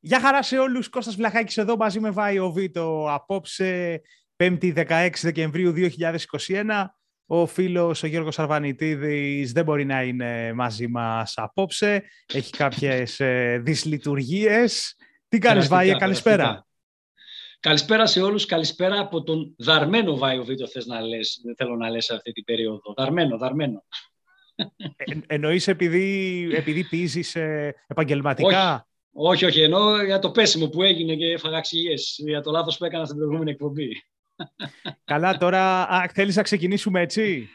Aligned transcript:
Γεια 0.00 0.20
χαρά 0.20 0.42
σε 0.42 0.58
όλους. 0.58 0.88
Κώστας 0.88 1.16
Βλαχάκης 1.16 1.56
εδώ 1.56 1.76
μαζί 1.76 2.00
με 2.00 2.10
βάει 2.10 2.38
ο 2.38 2.50
Βίτο 2.52 3.06
απόψε 3.10 4.00
5η 4.36 4.86
16 4.86 5.10
Δεκεμβρίου 5.22 5.72
2021. 5.72 6.84
Ο 7.26 7.46
φίλος 7.46 8.02
ο 8.02 8.06
Γιώργος 8.06 8.38
Αρβανιτίδης 8.38 9.52
δεν 9.52 9.64
μπορεί 9.64 9.84
να 9.84 10.02
είναι 10.02 10.52
μαζί 10.52 10.88
μας 10.88 11.32
απόψε. 11.36 12.04
Έχει 12.32 12.50
κάποιες 12.50 13.20
ε, 13.20 13.60
δυσλειτουργίες. 13.64 14.96
Τι 15.28 15.38
κάνεις 15.38 15.68
Βάιε, 15.68 15.94
καλησπέρα. 15.94 16.66
Καλησπέρα 17.60 18.06
σε 18.06 18.20
όλους, 18.20 18.46
καλησπέρα 18.46 19.00
από 19.00 19.22
τον 19.22 19.54
δαρμένο 19.58 20.16
Βάιο 20.16 20.44
Βίτο 20.44 20.68
θες 20.68 20.86
να 20.86 21.00
λες, 21.00 21.40
δεν 21.44 21.54
θέλω 21.56 21.76
να 21.76 21.90
λες 21.90 22.10
αυτή 22.10 22.32
την 22.32 22.44
περίοδο. 22.44 22.94
Δαρμένο, 22.96 23.38
δαρμένο. 23.38 23.84
Ε, 24.96 25.14
εννοείς 25.26 25.68
επειδή, 25.68 26.48
επειδή 26.54 26.84
πίζεις 26.84 27.36
ε, 27.36 27.74
επαγγελματικά; 27.86 28.72
Όχι, 28.74 28.82
όχι, 29.20 29.60
ενώ 29.60 30.02
για 30.02 30.18
το 30.18 30.30
πέσιμο 30.30 30.68
που 30.68 30.82
έγινε 30.82 31.16
και 31.16 31.32
έφαγα 31.32 31.60
για 32.16 32.40
το 32.40 32.50
λάθος 32.50 32.78
που 32.78 32.84
έκανα 32.84 33.04
στην 33.04 33.16
προηγούμενη 33.16 33.50
εκπομπή. 33.50 34.02
Καλά, 35.04 35.36
τώρα 35.36 35.88
α, 35.88 36.08
θέλεις 36.14 36.36
να 36.36 36.42
ξεκινήσουμε 36.42 37.00
έτσι; 37.00 37.48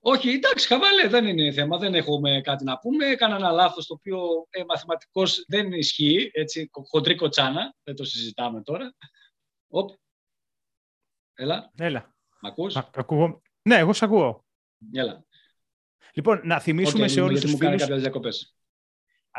Όχι, 0.00 0.30
εντάξει, 0.30 0.66
χαβαλέ, 0.66 1.08
δεν 1.08 1.26
είναι 1.26 1.52
θέμα, 1.52 1.78
δεν 1.78 1.94
έχουμε 1.94 2.40
κάτι 2.40 2.64
να 2.64 2.78
πούμε. 2.78 3.06
Έκανα 3.06 3.36
ένα 3.36 3.50
λάθος 3.50 3.86
το 3.86 3.94
οποίο 3.94 4.46
ε, 4.50 4.64
μαθηματικώς 4.64 5.44
δεν 5.48 5.72
ισχύει, 5.72 6.30
έτσι, 6.34 6.70
χοντρή 6.90 7.14
κοτσάνα, 7.14 7.74
δεν 7.82 7.96
το 7.96 8.04
συζητάμε 8.04 8.62
τώρα. 8.62 8.94
Οπ. 9.68 9.90
Έλα. 11.34 11.72
Έλα. 11.76 12.14
Μ' 12.40 12.46
ακούς; 12.46 12.76
ακούω. 12.76 13.42
Ναι, 13.62 13.76
εγώ 13.76 13.92
σε 13.92 14.04
ακούω. 14.04 14.44
Έλα. 14.92 15.24
Λοιπόν, 16.12 16.40
να 16.44 16.60
θυμίσουμε 16.60 17.04
okay, 17.04 17.10
σε 17.10 17.20
όλους 17.20 17.40
τους 17.40 17.54
φίλους... 17.54 17.84
διακοπές. 17.84 18.57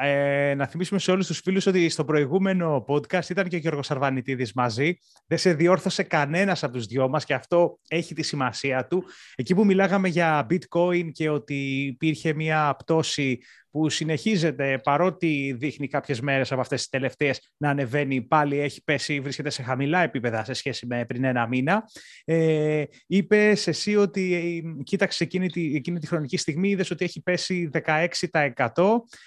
Ε, 0.01 0.53
να 0.55 0.67
θυμίσουμε 0.67 0.99
σε 0.99 1.11
όλους 1.11 1.27
τους 1.27 1.39
φίλους 1.39 1.65
ότι 1.65 1.89
στο 1.89 2.05
προηγούμενο 2.05 2.85
podcast 2.87 3.29
ήταν 3.29 3.47
και 3.47 3.55
ο 3.55 3.59
Γιώργος 3.59 3.91
Αρβανιτίδης 3.91 4.53
μαζί. 4.53 4.97
Δεν 5.27 5.37
σε 5.37 5.53
διόρθωσε 5.53 6.03
κανένας 6.03 6.63
από 6.63 6.73
τους 6.73 6.85
δυο 6.85 7.09
μας 7.09 7.25
και 7.25 7.33
αυτό 7.33 7.79
έχει 7.87 8.13
τη 8.13 8.23
σημασία 8.23 8.87
του. 8.87 9.03
Εκεί 9.35 9.55
που 9.55 9.65
μιλάγαμε 9.65 10.07
για 10.07 10.47
bitcoin 10.49 11.11
και 11.11 11.29
ότι 11.29 11.85
υπήρχε 11.85 12.33
μια 12.33 12.75
πτώση 12.77 13.39
που 13.71 13.89
συνεχίζεται 13.89 14.79
παρότι 14.83 15.55
δείχνει 15.59 15.87
κάποιες 15.87 16.21
μέρες 16.21 16.51
από 16.51 16.61
αυτές 16.61 16.79
τις 16.79 16.89
τελευταίες 16.89 17.51
να 17.57 17.69
ανεβαίνει 17.69 18.21
πάλι 18.21 18.59
έχει 18.59 18.83
πέσει, 18.83 19.19
βρίσκεται 19.19 19.49
σε 19.49 19.63
χαμηλά 19.63 20.03
επίπεδα 20.03 20.43
σε 20.43 20.53
σχέση 20.53 20.85
με 20.85 21.05
πριν 21.05 21.23
ένα 21.23 21.47
μήνα. 21.47 21.83
Ε, 22.25 22.83
είπε 23.07 23.49
εσύ 23.65 23.95
ότι 23.95 24.33
ε, 24.33 24.83
κοίταξε 24.83 25.23
εκείνη 25.23 25.47
τη, 25.47 25.75
εκείνη 25.75 25.99
τη 25.99 26.07
χρονική 26.07 26.37
στιγμή 26.37 26.69
είδες 26.69 26.91
ότι 26.91 27.05
έχει 27.05 27.21
πέσει 27.21 27.69
16% 27.73 28.07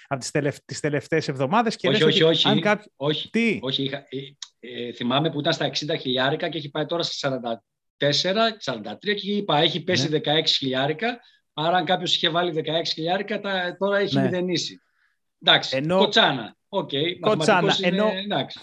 από 0.07 0.19
τις, 0.19 0.31
τελευ, 0.31 0.55
τις 0.65 0.79
τελευταίες 0.79 1.27
εβδομάδες 1.27 1.75
και 1.75 1.87
όχι, 1.87 2.03
όχι, 2.03 2.23
όχι, 2.23 2.47
αν 2.47 2.61
κάποιο... 2.61 2.91
όχι, 2.95 3.29
Τι; 3.29 3.59
όχι 3.61 3.83
είχα, 3.83 3.97
ε, 3.97 4.87
ε, 4.87 4.93
θυμάμαι 4.93 5.31
που 5.31 5.39
ήταν 5.39 5.53
στα 5.53 5.69
60 5.69 5.71
χιλιάρικα 5.99 6.49
και 6.49 6.57
έχει 6.57 6.69
πάει 6.69 6.85
τώρα 6.85 7.03
στα 7.03 7.61
44, 7.97 8.13
43 8.73 8.95
και 8.99 9.31
είπα 9.31 9.57
έχει 9.57 9.83
πέσει 9.83 10.09
ναι. 10.09 10.19
16 10.23 10.43
χιλιάρικα 10.45 11.19
Άρα, 11.53 11.77
αν 11.77 11.85
κάποιος 11.85 12.15
είχε 12.15 12.29
βάλει 12.29 12.63
16 12.65 12.69
χιλιάρικα, 12.85 13.41
τώρα 13.77 13.97
έχει 13.97 14.15
ναι. 14.15 14.21
μηδενίσει. 14.21 14.81
Εντάξει, 15.41 15.77
Ενώ... 15.77 15.97
κοτσάνα. 15.97 16.55
OK, 16.69 16.89
okay, 16.91 17.19
κοτσάνα. 17.19 17.75
Είναι... 17.77 17.87
Ενώ... 17.87 18.07
Εντάξει. 18.07 18.59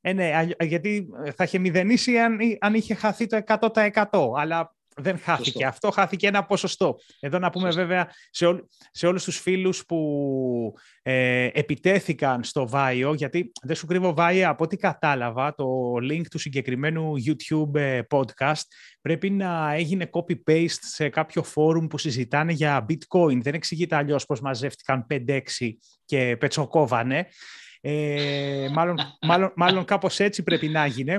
Ε, 0.00 0.12
ναι, 0.12 0.48
γιατί 0.60 1.08
θα 1.34 1.44
είχε 1.44 1.58
μηδενίσει 1.58 2.18
αν, 2.18 2.38
αν 2.60 2.74
είχε 2.74 2.94
χαθεί 2.94 3.26
το 3.26 3.42
100%. 3.46 4.04
Αλλά 4.36 4.74
δεν 5.00 5.18
χάθηκε 5.18 5.64
αυτό, 5.64 5.90
χάθηκε 5.90 6.26
ένα 6.26 6.44
ποσοστό. 6.44 6.96
Εδώ 7.20 7.38
να 7.38 7.50
πούμε 7.50 7.70
βέβαια 7.70 8.10
σε, 8.30 8.46
ό, 8.46 8.68
σε 8.90 9.06
όλους 9.06 9.24
τους 9.24 9.38
φίλους 9.38 9.84
που 9.86 10.74
ε, 11.02 11.48
επιτέθηκαν 11.52 12.44
στο 12.44 12.68
Βάιο, 12.68 13.14
γιατί 13.14 13.52
δεν 13.62 13.76
σου 13.76 13.86
κρύβω 13.86 14.14
Βάιο, 14.14 14.48
από 14.48 14.64
ό,τι 14.64 14.76
κατάλαβα, 14.76 15.54
το 15.54 15.92
link 16.10 16.24
του 16.30 16.38
συγκεκριμένου 16.38 17.12
YouTube 17.26 17.74
ε, 17.74 18.00
podcast 18.10 18.62
πρέπει 19.00 19.30
να 19.30 19.72
έγινε 19.72 20.10
copy-paste 20.12 20.80
σε 20.80 21.08
κάποιο 21.08 21.42
φόρουμ 21.42 21.86
που 21.86 21.98
συζητάνε 21.98 22.52
για 22.52 22.86
bitcoin. 22.88 23.38
Δεν 23.40 23.54
εξηγείται 23.54 23.96
αλλιώς 23.96 24.26
πώς 24.26 24.40
μαζεύτηκαν 24.40 25.06
5-6 25.10 25.40
και 26.04 26.36
πετσοκόβανε. 26.36 27.26
Ε, 27.80 28.68
μάλλον, 28.72 28.96
μάλλον, 29.20 29.52
μάλλον 29.56 29.84
κάπως 29.84 30.20
έτσι 30.20 30.42
πρέπει 30.42 30.68
να 30.68 30.86
γίνει. 30.86 31.14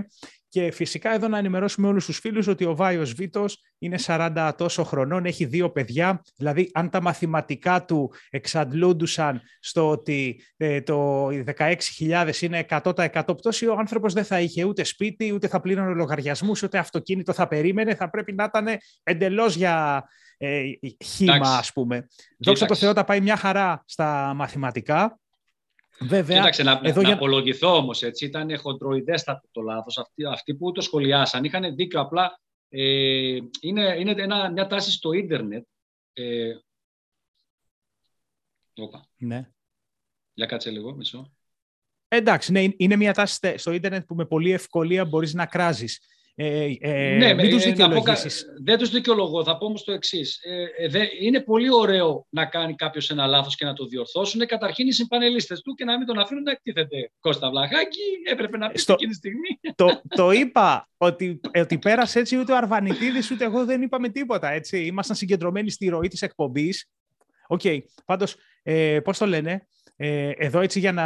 Και 0.51 0.71
φυσικά 0.71 1.13
εδώ 1.13 1.27
να 1.27 1.37
ενημερώσουμε 1.37 1.87
όλους 1.87 2.05
τους 2.05 2.19
φίλους 2.19 2.47
ότι 2.47 2.65
ο 2.65 2.75
Βάιος 2.75 3.13
Βίτος 3.13 3.61
είναι 3.77 3.97
40 4.05 4.51
τόσο 4.57 4.83
χρονών, 4.83 5.25
έχει 5.25 5.45
δύο 5.45 5.71
παιδιά, 5.71 6.21
δηλαδή 6.35 6.71
αν 6.73 6.89
τα 6.89 7.01
μαθηματικά 7.01 7.85
του 7.85 8.13
εξαντλούντουσαν 8.29 9.41
στο 9.59 9.89
ότι 9.89 10.41
ε, 10.57 10.81
το 10.81 11.27
16.000 11.27 12.41
είναι 12.41 12.65
100% 12.69 13.23
πτώση, 13.37 13.67
ο 13.67 13.75
άνθρωπος 13.77 14.13
δεν 14.13 14.23
θα 14.23 14.39
είχε 14.39 14.63
ούτε 14.63 14.83
σπίτι, 14.83 15.33
ούτε 15.33 15.47
θα 15.47 15.59
πλήρωνε 15.59 15.93
λογαριασμούς, 15.93 16.63
ούτε 16.63 16.77
αυτοκίνητο 16.77 17.33
θα 17.33 17.47
περίμενε, 17.47 17.95
θα 17.95 18.09
πρέπει 18.09 18.33
να 18.33 18.43
ήταν 18.43 18.67
εντελώς 19.03 19.55
για 19.55 20.03
ε, 20.37 20.61
χήμα, 21.05 21.57
ας 21.57 21.73
πούμε. 21.73 22.07
Δόξα 22.37 22.65
τω 22.65 22.75
Θεώ, 22.75 22.93
τα 22.93 23.03
πάει 23.03 23.21
μια 23.21 23.35
χαρά 23.35 23.83
στα 23.87 24.33
μαθηματικά. 24.35 25.19
Βέβαια, 26.01 26.37
Κοίταξε, 26.37 26.63
να, 26.63 26.81
εδώ 26.83 27.01
να 27.01 27.07
για... 27.07 27.15
απολογηθώ 27.15 27.75
όμως 27.75 28.03
έτσι. 28.03 28.25
Ήταν 28.25 28.57
χοντροειδέστατο 28.57 29.47
το 29.51 29.61
λάθος. 29.61 29.97
Αυτοί, 29.97 30.25
αυτοί 30.25 30.55
που 30.55 30.71
το 30.71 30.81
σχολιάσαν 30.81 31.43
είχαν 31.43 31.75
δίκιο. 31.75 31.99
Απλά 31.99 32.39
ε, 32.69 33.37
είναι, 33.61 33.95
είναι 33.99 34.13
ένα, 34.17 34.51
μια 34.51 34.67
τάση 34.67 34.91
στο 34.91 35.11
ίντερνετ. 35.11 35.65
Ε, 36.13 36.53
Όπα. 38.75 39.07
Ναι. 39.17 39.49
Για 40.33 40.45
κάτσε 40.45 40.71
λίγο, 40.71 40.95
μισό. 40.95 41.31
Εντάξει, 42.07 42.51
ναι, 42.51 42.63
είναι 42.77 42.95
μια 42.95 43.13
τάση 43.13 43.57
στο 43.57 43.71
ίντερνετ 43.71 44.05
που 44.05 44.15
με 44.15 44.25
πολύ 44.25 44.51
ευκολία 44.51 45.05
μπορείς 45.05 45.33
να 45.33 45.45
κράζεις. 45.45 45.99
Ε, 46.43 46.77
ε, 46.79 47.17
ναι, 47.17 47.33
μην 47.33 47.49
τους 47.49 47.65
ε, 47.65 47.73
δεν 48.63 48.77
τους 48.77 48.89
δικαιολογώ. 48.89 49.43
Θα 49.43 49.57
πω 49.57 49.65
όμως 49.65 49.83
το 49.83 49.91
εξής. 49.91 50.39
Ε, 50.43 50.99
ε 50.99 51.07
είναι 51.21 51.39
πολύ 51.39 51.73
ωραίο 51.73 52.25
να 52.29 52.45
κάνει 52.45 52.75
κάποιος 52.75 53.09
ένα 53.09 53.27
λάθος 53.27 53.55
και 53.55 53.65
να 53.65 53.73
το 53.73 53.85
διορθώσουν. 53.85 54.45
Καταρχήν 54.45 54.87
οι 54.87 54.91
συμπανελίστες 54.91 55.61
του 55.61 55.73
και 55.73 55.85
να 55.85 55.97
μην 55.97 56.07
τον 56.07 56.19
αφήνουν 56.19 56.43
να 56.43 56.51
εκτίθεται. 56.51 57.11
Κώστα 57.19 57.49
Βλαχάκη, 57.49 57.99
έπρεπε 58.31 58.57
να 58.57 58.69
πει 58.69 58.79
Στο... 58.79 58.93
εκείνη 58.93 59.11
τη 59.11 59.17
στιγμή. 59.17 59.59
Το, 59.75 60.01
το 60.07 60.31
είπα 60.31 60.89
ότι, 60.97 61.39
ότι 61.59 61.77
πέρασε 61.77 62.19
έτσι 62.19 62.37
ούτε 62.37 62.51
ο 62.51 62.57
Αρβανιτίδης 62.57 63.31
ούτε 63.31 63.45
εγώ 63.45 63.65
δεν 63.65 63.81
είπαμε 63.81 64.09
τίποτα. 64.09 64.49
Έτσι. 64.49 64.85
Ήμασταν 64.85 65.15
συγκεντρωμένοι 65.15 65.69
στη 65.69 65.87
ροή 65.87 66.07
της 66.07 66.21
εκπομπής. 66.21 66.89
OK, 67.47 67.61
okay. 67.63 67.79
πάντως, 68.05 68.35
ε, 68.63 68.99
πώς 69.03 69.17
το 69.17 69.25
λένε, 69.25 69.67
ε, 69.95 70.31
εδώ 70.37 70.59
έτσι 70.59 70.79
για 70.79 70.91
να 70.91 71.05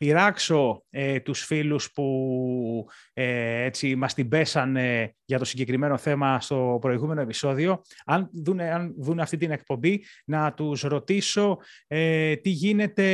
πειράξω 0.00 0.84
ε, 0.90 1.20
τους 1.20 1.44
φίλους 1.44 1.92
που 1.92 2.86
ε, 3.12 3.62
έτσι 3.64 3.96
μας 3.96 4.14
την 4.14 4.28
πέσανε 4.28 5.14
για 5.24 5.38
το 5.38 5.44
συγκεκριμένο 5.44 5.96
θέμα 5.96 6.40
στο 6.40 6.78
προηγούμενο 6.80 7.20
επεισόδιο, 7.20 7.82
αν 8.04 8.30
δουν, 8.44 8.60
αν 8.60 8.94
δουν 8.98 9.20
αυτή 9.20 9.36
την 9.36 9.50
εκπομπή, 9.50 10.04
να 10.24 10.52
τους 10.52 10.82
ρωτήσω 10.82 11.58
ε, 11.86 12.36
τι 12.36 12.50
γίνεται, 12.50 13.06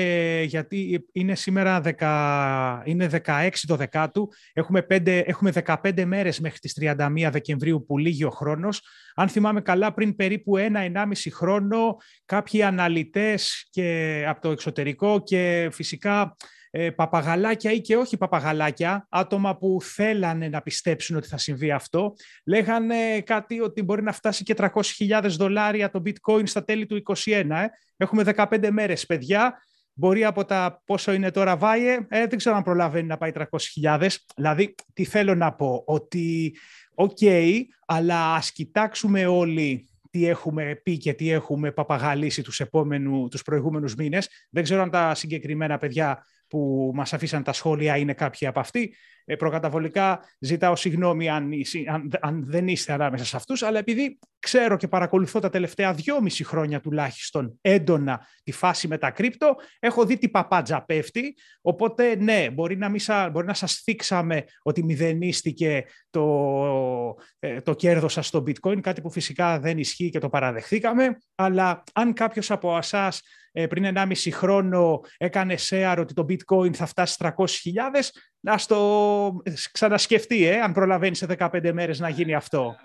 γιατί 0.42 1.06
είναι 1.12 1.34
σήμερα 1.34 1.80
10, 1.98 2.82
είναι 2.84 3.08
16 3.24 3.48
το 3.66 3.76
δεκάτου, 3.76 4.28
έχουμε, 4.52 4.86
5, 4.90 5.06
έχουμε 5.06 5.52
15 5.64 6.04
μέρες 6.04 6.40
μέχρι 6.40 6.58
τις 6.58 6.78
31 6.80 7.28
Δεκεμβρίου 7.30 7.84
που 7.86 7.98
λύγει 7.98 8.24
ο 8.24 8.30
χρόνος. 8.30 8.82
Αν 9.14 9.28
θυμάμαι 9.28 9.60
καλά, 9.60 9.94
πριν 9.94 10.16
περίπου 10.16 10.56
ένα-ενάμιση 10.56 11.30
χρόνο, 11.30 11.96
κάποιοι 12.24 12.62
αναλυτές 12.62 13.68
και 13.70 14.24
από 14.28 14.40
το 14.40 14.50
εξωτερικό 14.50 15.22
και 15.22 15.68
φυσικά 15.72 16.36
ε, 16.78 16.90
παπαγαλάκια 16.90 17.72
ή 17.72 17.80
και 17.80 17.96
όχι 17.96 18.16
παπαγαλάκια, 18.16 19.06
άτομα 19.10 19.56
που 19.56 19.78
θέλανε 19.82 20.48
να 20.48 20.62
πιστέψουν 20.62 21.16
ότι 21.16 21.28
θα 21.28 21.38
συμβεί 21.38 21.70
αυτό, 21.70 22.14
λέγανε 22.46 23.20
κάτι 23.20 23.60
ότι 23.60 23.82
μπορεί 23.82 24.02
να 24.02 24.12
φτάσει 24.12 24.42
και 24.42 24.54
300.000 24.56 25.26
δολάρια 25.28 25.90
το 25.90 26.02
bitcoin 26.06 26.42
στα 26.44 26.64
τέλη 26.64 26.86
του 26.86 27.02
2021. 27.24 27.32
Ε. 27.32 27.44
Έχουμε 27.96 28.24
15 28.36 28.68
μέρες, 28.70 29.06
παιδιά. 29.06 29.62
Μπορεί 29.92 30.24
από 30.24 30.44
τα 30.44 30.82
πόσο 30.84 31.12
είναι 31.12 31.30
τώρα 31.30 31.56
Βάιε, 31.56 32.06
ε, 32.08 32.26
δεν 32.26 32.38
ξέρω 32.38 32.56
αν 32.56 32.62
προλαβαίνει 32.62 33.06
να 33.06 33.16
πάει 33.16 33.32
300.000. 33.34 34.08
Δηλαδή, 34.36 34.74
τι 34.92 35.04
θέλω 35.04 35.34
να 35.34 35.52
πω, 35.52 35.82
ότι 35.86 36.56
OK, 36.94 37.16
okay, 37.20 37.60
αλλά 37.86 38.34
ας 38.34 38.52
κοιτάξουμε 38.52 39.26
όλοι 39.26 39.88
τι 40.10 40.26
έχουμε 40.26 40.80
πει 40.82 40.96
και 40.96 41.12
τι 41.12 41.30
έχουμε 41.30 41.70
παπαγαλίσει 41.70 42.42
τους, 42.42 42.60
επόμενου, 42.60 43.28
τους 43.28 43.42
προηγούμενους 43.42 43.94
μήνες. 43.94 44.28
Δεν 44.50 44.62
ξέρω 44.62 44.82
αν 44.82 44.90
τα 44.90 45.14
συγκεκριμένα 45.14 45.78
παιδιά 45.78 46.24
που 46.48 46.90
μας 46.94 47.12
αφήσαν 47.12 47.42
τα 47.42 47.52
σχόλια 47.52 47.96
είναι 47.96 48.14
κάποιοι 48.14 48.46
από 48.46 48.60
αυτοί. 48.60 48.94
ε, 49.24 49.36
προκαταβολικά 49.36 50.20
ζητάω 50.38 50.76
συγγνώμη 50.76 51.28
αν, 51.28 51.50
αν, 51.88 52.10
αν 52.20 52.44
δεν 52.46 52.68
είστε 52.68 52.92
ανάμεσα 52.92 53.24
σε 53.24 53.36
αυτούς, 53.36 53.62
αλλά 53.62 53.78
επειδή 53.78 54.18
ξέρω 54.46 54.76
και 54.76 54.88
παρακολουθώ 54.88 55.40
τα 55.40 55.50
τελευταία 55.50 55.92
δυόμιση 55.92 56.44
χρόνια 56.44 56.80
τουλάχιστον 56.80 57.58
έντονα 57.60 58.26
τη 58.42 58.52
φάση 58.52 58.88
με 58.88 58.98
τα 58.98 59.10
κρύπτο, 59.10 59.54
έχω 59.78 60.04
δει 60.04 60.18
τι 60.18 60.28
παπάτζα 60.28 60.84
πέφτει, 60.84 61.36
οπότε 61.60 62.16
ναι, 62.16 62.50
μπορεί 62.50 62.76
να, 62.76 62.92
σα, 62.96 63.28
μπορεί 63.28 63.46
να 63.46 63.54
σας 63.54 63.74
θίξαμε 63.74 64.44
ότι 64.62 64.84
μηδενίστηκε 64.84 65.84
το, 66.10 66.24
ε, 67.38 67.60
το 67.60 67.74
κέρδος 67.74 68.12
σας 68.12 68.26
στο 68.26 68.42
bitcoin, 68.46 68.80
κάτι 68.80 69.00
που 69.00 69.10
φυσικά 69.10 69.58
δεν 69.60 69.78
ισχύει 69.78 70.10
και 70.10 70.18
το 70.18 70.28
παραδεχθήκαμε, 70.28 71.18
αλλά 71.34 71.82
αν 71.92 72.12
κάποιος 72.12 72.50
από 72.50 72.76
εσάς 72.76 73.22
ε, 73.52 73.66
πριν 73.66 73.92
1,5 73.96 74.30
χρόνο 74.32 75.00
έκανε 75.16 75.54
share 75.68 75.96
ότι 75.98 76.14
το 76.14 76.26
bitcoin 76.28 76.74
θα 76.74 76.86
φτάσει 76.86 77.16
300.000, 77.18 77.32
να 78.40 78.56
το 78.66 79.42
ξανασκεφτεί, 79.72 80.46
ε, 80.46 80.60
αν 80.60 80.72
προλαβαίνει 80.72 81.14
σε 81.14 81.26
15 81.38 81.72
μέρες 81.72 81.98
να 81.98 82.08
γίνει 82.08 82.34
αυτό. 82.34 82.76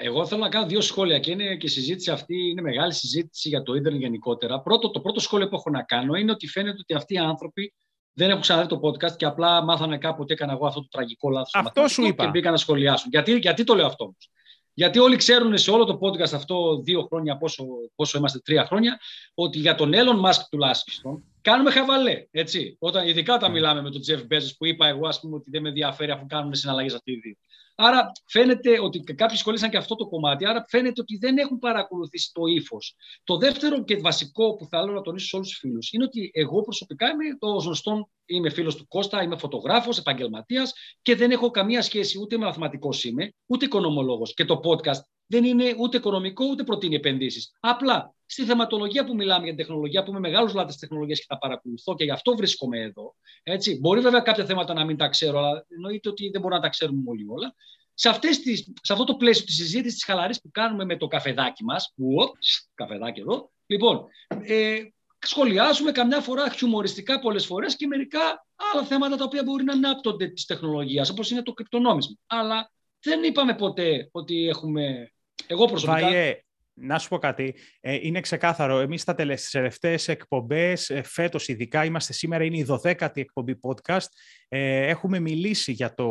Εγώ 0.00 0.26
θέλω 0.26 0.40
να 0.40 0.48
κάνω 0.48 0.66
δύο 0.66 0.80
σχόλια 0.80 1.18
και 1.18 1.30
είναι 1.30 1.56
και 1.56 1.66
η 1.66 1.68
συζήτηση 1.68 2.10
αυτή 2.10 2.48
είναι 2.48 2.62
μεγάλη 2.62 2.92
συζήτηση 2.92 3.48
για 3.48 3.62
το 3.62 3.74
ίντερνετ 3.74 4.00
γενικότερα. 4.00 4.60
Πρώτο, 4.60 4.90
το 4.90 5.00
πρώτο 5.00 5.20
σχόλιο 5.20 5.48
που 5.48 5.56
έχω 5.56 5.70
να 5.70 5.82
κάνω 5.82 6.14
είναι 6.14 6.30
ότι 6.30 6.46
φαίνεται 6.48 6.76
ότι 6.80 6.94
αυτοί 6.94 7.14
οι 7.14 7.18
άνθρωποι 7.18 7.74
δεν 8.12 8.30
έχουν 8.30 8.42
ξαναδεί 8.42 8.68
το 8.68 8.80
podcast 8.82 9.16
και 9.16 9.24
απλά 9.24 9.64
μάθανε 9.64 9.98
κάπου 9.98 10.18
ότι 10.20 10.32
έκανα 10.32 10.52
εγώ 10.52 10.66
αυτό 10.66 10.80
το 10.80 10.88
τραγικό 10.90 11.30
λάθος. 11.30 11.54
Αυτό 11.54 11.88
σου 11.88 12.06
είπα. 12.06 12.24
Και 12.24 12.30
μπήκαν 12.30 12.52
να 12.52 12.58
σχολιάσουν. 12.58 13.10
Γιατί, 13.10 13.38
γιατί 13.38 13.64
το 13.64 13.74
λέω 13.74 13.86
αυτό 13.86 14.04
όμως; 14.04 14.30
Γιατί 14.74 14.98
όλοι 14.98 15.16
ξέρουν 15.16 15.58
σε 15.58 15.70
όλο 15.70 15.84
το 15.84 15.98
podcast 16.00 16.32
αυτό 16.32 16.80
δύο 16.82 17.02
χρόνια, 17.02 17.36
πόσο, 17.36 17.64
πόσο 17.94 18.18
είμαστε, 18.18 18.38
τρία 18.38 18.64
χρόνια, 18.64 19.00
ότι 19.34 19.58
για 19.58 19.74
τον 19.74 19.92
Elon 19.94 20.28
Musk 20.28 20.40
τουλάχιστον 20.50 21.24
κάνουμε 21.40 21.70
χαβαλέ. 21.70 22.26
Έτσι. 22.30 22.76
Όταν, 22.78 23.08
ειδικά 23.08 23.34
όταν 23.34 23.50
ναι. 23.50 23.56
μιλάμε 23.56 23.82
με 23.82 23.90
τον 23.90 24.00
Jeff 24.06 24.34
Bezos 24.34 24.50
που 24.58 24.66
είπα 24.66 24.86
εγώ 24.86 25.08
ας 25.08 25.20
πούμε, 25.20 25.36
ότι 25.36 25.50
δεν 25.50 25.62
με 25.62 25.68
ενδιαφέρει 25.68 26.10
αφού 26.10 26.26
κάνουν 26.26 26.54
συναλλαγές 26.54 26.94
αυτοί 26.94 27.12
οι 27.12 27.20
δύο. 27.22 27.36
Άρα 27.80 28.12
φαίνεται 28.24 28.80
ότι 28.80 29.00
κάποιοι 29.00 29.36
σχολήσαν 29.36 29.70
και 29.70 29.76
αυτό 29.76 29.94
το 29.94 30.06
κομμάτι, 30.06 30.46
άρα 30.46 30.64
φαίνεται 30.68 31.00
ότι 31.00 31.16
δεν 31.16 31.38
έχουν 31.38 31.58
παρακολουθήσει 31.58 32.30
το 32.32 32.46
ύφος. 32.46 32.94
Το 33.24 33.36
δεύτερο 33.36 33.84
και 33.84 33.96
βασικό 33.96 34.54
που 34.54 34.66
θέλω 34.66 34.92
να 34.92 35.00
τονίσω 35.00 35.26
σε 35.26 35.36
όλους 35.36 35.48
τους 35.48 35.58
φίλους 35.58 35.92
είναι 35.92 36.04
ότι 36.04 36.30
εγώ 36.34 36.62
προσωπικά 36.62 37.06
είμαι 37.10 37.24
το 37.38 37.46
γνωστό, 37.46 38.10
είμαι 38.26 38.50
φίλος 38.50 38.76
του 38.76 38.86
Κώστα, 38.88 39.22
είμαι 39.22 39.38
φωτογράφος, 39.38 39.98
επαγγελματίας 39.98 40.72
και 41.02 41.16
δεν 41.16 41.30
έχω 41.30 41.50
καμία 41.50 41.82
σχέση 41.82 42.18
ούτε 42.20 42.38
με 42.38 42.44
μαθηματικός 42.44 43.04
είμαι, 43.04 43.32
ούτε 43.46 43.64
οικονομολόγος. 43.64 44.34
Και 44.34 44.44
το 44.44 44.60
podcast 44.64 45.00
δεν 45.26 45.44
είναι 45.44 45.74
ούτε 45.78 45.96
οικονομικό 45.96 46.46
ούτε 46.50 46.62
προτείνει 46.62 46.94
επενδύσεις. 46.94 47.56
Απλά 47.60 48.14
στη 48.30 48.44
θεματολογία 48.44 49.04
που 49.04 49.14
μιλάμε 49.14 49.44
για 49.44 49.54
την 49.54 49.64
τεχνολογία, 49.64 50.02
που 50.02 50.10
είμαι 50.10 50.20
μεγάλο 50.20 50.52
λάτες 50.54 50.76
τεχνολογίας 50.76 51.18
και 51.18 51.24
τα 51.28 51.38
παρακολουθώ 51.38 51.94
και 51.94 52.04
γι' 52.04 52.10
αυτό 52.10 52.36
βρίσκομαι 52.36 52.80
εδώ. 52.80 53.14
Έτσι. 53.42 53.78
Μπορεί 53.78 54.00
βέβαια 54.00 54.20
κάποια 54.20 54.44
θέματα 54.44 54.74
να 54.74 54.84
μην 54.84 54.96
τα 54.96 55.08
ξέρω, 55.08 55.38
αλλά 55.38 55.66
εννοείται 55.68 56.08
ότι 56.08 56.30
δεν 56.30 56.40
μπορούμε 56.40 56.60
να 56.60 56.66
τα 56.66 56.68
ξέρουμε 56.68 57.02
όλοι 57.06 57.26
όλα. 57.28 57.54
Σε, 57.94 58.08
αυτές 58.08 58.40
τις, 58.40 58.72
σε 58.82 58.92
αυτό 58.92 59.04
το 59.04 59.14
πλαίσιο 59.14 59.44
της 59.44 59.54
συζήτησης 59.54 59.94
της 59.94 60.04
χαλαρής 60.04 60.40
που 60.40 60.50
κάνουμε 60.50 60.84
με 60.84 60.96
το 60.96 61.06
καφεδάκι 61.06 61.64
μας, 61.64 61.92
που 61.96 62.32
καφεδάκι 62.74 63.20
εδώ, 63.20 63.50
λοιπόν, 63.66 64.04
ε, 64.42 64.78
σχολιάζουμε 65.18 65.92
καμιά 65.92 66.20
φορά 66.20 66.50
χιουμοριστικά 66.50 67.18
πολλές 67.18 67.46
φορές 67.46 67.76
και 67.76 67.86
μερικά 67.86 68.46
άλλα 68.72 68.86
θέματα 68.86 69.16
τα 69.16 69.24
οποία 69.24 69.42
μπορεί 69.42 69.64
να 69.64 69.72
ανάπτονται 69.72 70.26
της 70.26 70.44
τεχνολογίας, 70.44 71.10
όπως 71.10 71.30
είναι 71.30 71.42
το 71.42 71.52
κρυπτονόμισμα. 71.52 72.16
Αλλά 72.26 72.70
δεν 73.00 73.22
είπαμε 73.22 73.54
ποτέ 73.54 74.08
ότι 74.12 74.48
έχουμε 74.48 75.12
εγώ 75.46 75.64
προσωπικά... 75.64 76.00
Βαϊέ, 76.00 76.42
να 76.80 76.98
σου 76.98 77.08
πω 77.08 77.18
κάτι. 77.18 77.54
Ε, 77.80 77.98
είναι 78.02 78.20
ξεκάθαρο. 78.20 78.78
Εμείς 78.78 79.04
τα 79.04 79.14
τελευταίες 79.14 80.08
εκπομπές, 80.08 80.90
ε, 80.90 81.02
φέτος 81.02 81.48
ειδικά, 81.48 81.84
είμαστε 81.84 82.12
σήμερα, 82.12 82.44
είναι 82.44 82.56
η 82.56 82.66
12η 82.68 83.16
εκπομπή 83.20 83.60
podcast. 83.62 84.06
Ε, 84.48 84.86
έχουμε 84.86 85.18
μιλήσει 85.18 85.72
για 85.72 85.94
το 85.94 86.06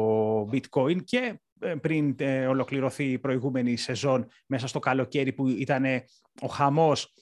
bitcoin 0.51 1.03
και 1.03 1.39
πριν 1.81 2.15
ολοκληρωθεί 2.47 3.03
η 3.03 3.19
προηγούμενη 3.19 3.77
σεζόν 3.77 4.27
μέσα 4.45 4.67
στο 4.67 4.79
καλοκαίρι 4.79 5.33
που 5.33 5.47
ήταν 5.47 5.85
ο 6.41 6.47
χαμός 6.47 7.13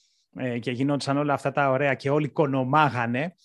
και 0.60 0.72
γινόντουσαν 0.72 1.18
όλα 1.18 1.34
αυτά 1.34 1.52
τα 1.52 1.70
ωραία 1.70 1.94
και 1.94 2.10
όλοι 2.10 2.30
κονομάγανε 2.30 3.36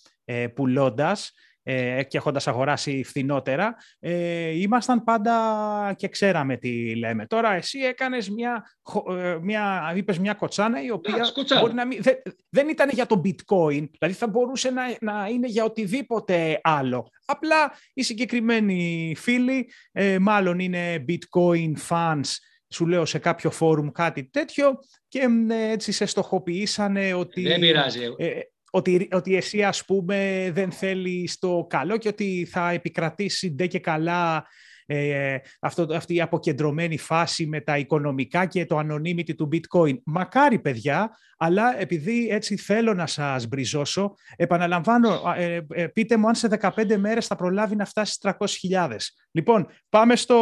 πουλώντας 0.53 1.33
ε, 1.63 2.03
και 2.03 2.17
έχοντας 2.17 2.47
αγοράσει 2.47 3.03
φθηνότερα, 3.03 3.75
ε, 3.99 4.61
ήμασταν 4.61 5.03
πάντα 5.03 5.93
και 5.97 6.07
ξέραμε 6.07 6.57
τι 6.57 6.95
λέμε. 6.95 7.25
Τώρα 7.25 7.53
εσύ 7.53 7.79
έκανες 7.79 8.29
μια, 8.29 8.63
ε, 9.09 9.37
μια, 9.41 9.93
είπες 9.95 10.19
μια 10.19 10.33
κοτσάνα 10.33 10.83
η 10.83 10.91
οποία 10.91 11.31
μπορεί 11.59 11.73
να 11.73 11.85
μην, 11.85 12.01
δεν 12.49 12.69
ήταν 12.69 12.89
για 12.89 13.05
το 13.05 13.21
bitcoin, 13.25 13.89
δηλαδή 13.99 14.13
θα 14.13 14.27
μπορούσε 14.27 14.69
να, 14.69 14.83
να 15.01 15.27
είναι 15.27 15.47
για 15.47 15.63
οτιδήποτε 15.63 16.59
άλλο. 16.63 17.09
Απλά 17.25 17.71
οι 17.93 18.03
συγκεκριμένοι 18.03 19.13
φίλοι, 19.17 19.69
ε, 19.91 20.19
μάλλον 20.19 20.59
είναι 20.59 21.05
bitcoin 21.07 21.73
fans, 21.89 22.29
σου 22.73 22.87
λέω 22.87 23.05
σε 23.05 23.19
κάποιο 23.19 23.51
φόρουμ 23.51 23.89
κάτι 23.91 24.23
τέτοιο 24.23 24.79
και 25.07 25.27
έτσι 25.47 25.91
σε 25.91 26.05
στοχοποιήσανε 26.05 27.13
ότι... 27.13 27.41
Δεν 27.41 27.59
πειράζει 27.59 27.99
ότι, 28.71 29.07
ότι 29.11 29.35
εσύ 29.35 29.63
ας 29.63 29.85
πούμε 29.85 30.49
δεν 30.53 30.71
θέλεις 30.71 31.39
το 31.39 31.65
καλό 31.69 31.97
και 31.97 32.07
ότι 32.07 32.47
θα 32.51 32.71
επικρατήσει 32.71 33.49
ντε 33.51 33.67
και 33.67 33.79
καλά 33.79 34.45
ε, 34.85 35.37
αυτό, 35.59 35.87
αυτή 35.91 36.15
η 36.15 36.21
αποκεντρωμένη 36.21 36.97
φάση 36.97 37.45
με 37.45 37.61
τα 37.61 37.77
οικονομικά 37.77 38.45
και 38.45 38.65
το 38.65 38.79
anonymity 38.79 39.35
του 39.35 39.49
bitcoin. 39.51 39.97
Μακάρι 40.05 40.59
παιδιά, 40.59 41.17
αλλά 41.37 41.79
επειδή 41.79 42.27
έτσι 42.31 42.57
θέλω 42.57 42.93
να 42.93 43.07
σας 43.07 43.47
μπριζώσω, 43.47 44.13
επαναλαμβάνω, 44.35 45.21
ε, 45.37 45.59
ε, 45.69 45.87
πείτε 45.87 46.17
μου 46.17 46.27
αν 46.27 46.35
σε 46.35 46.47
15 46.61 46.97
μέρες 46.97 47.27
θα 47.27 47.35
προλάβει 47.35 47.75
να 47.75 47.85
φτάσει 47.85 48.13
στις 48.13 48.31
300.000. 48.71 48.95
Λοιπόν, 49.31 49.67
πάμε 49.89 50.15
στο... 50.15 50.35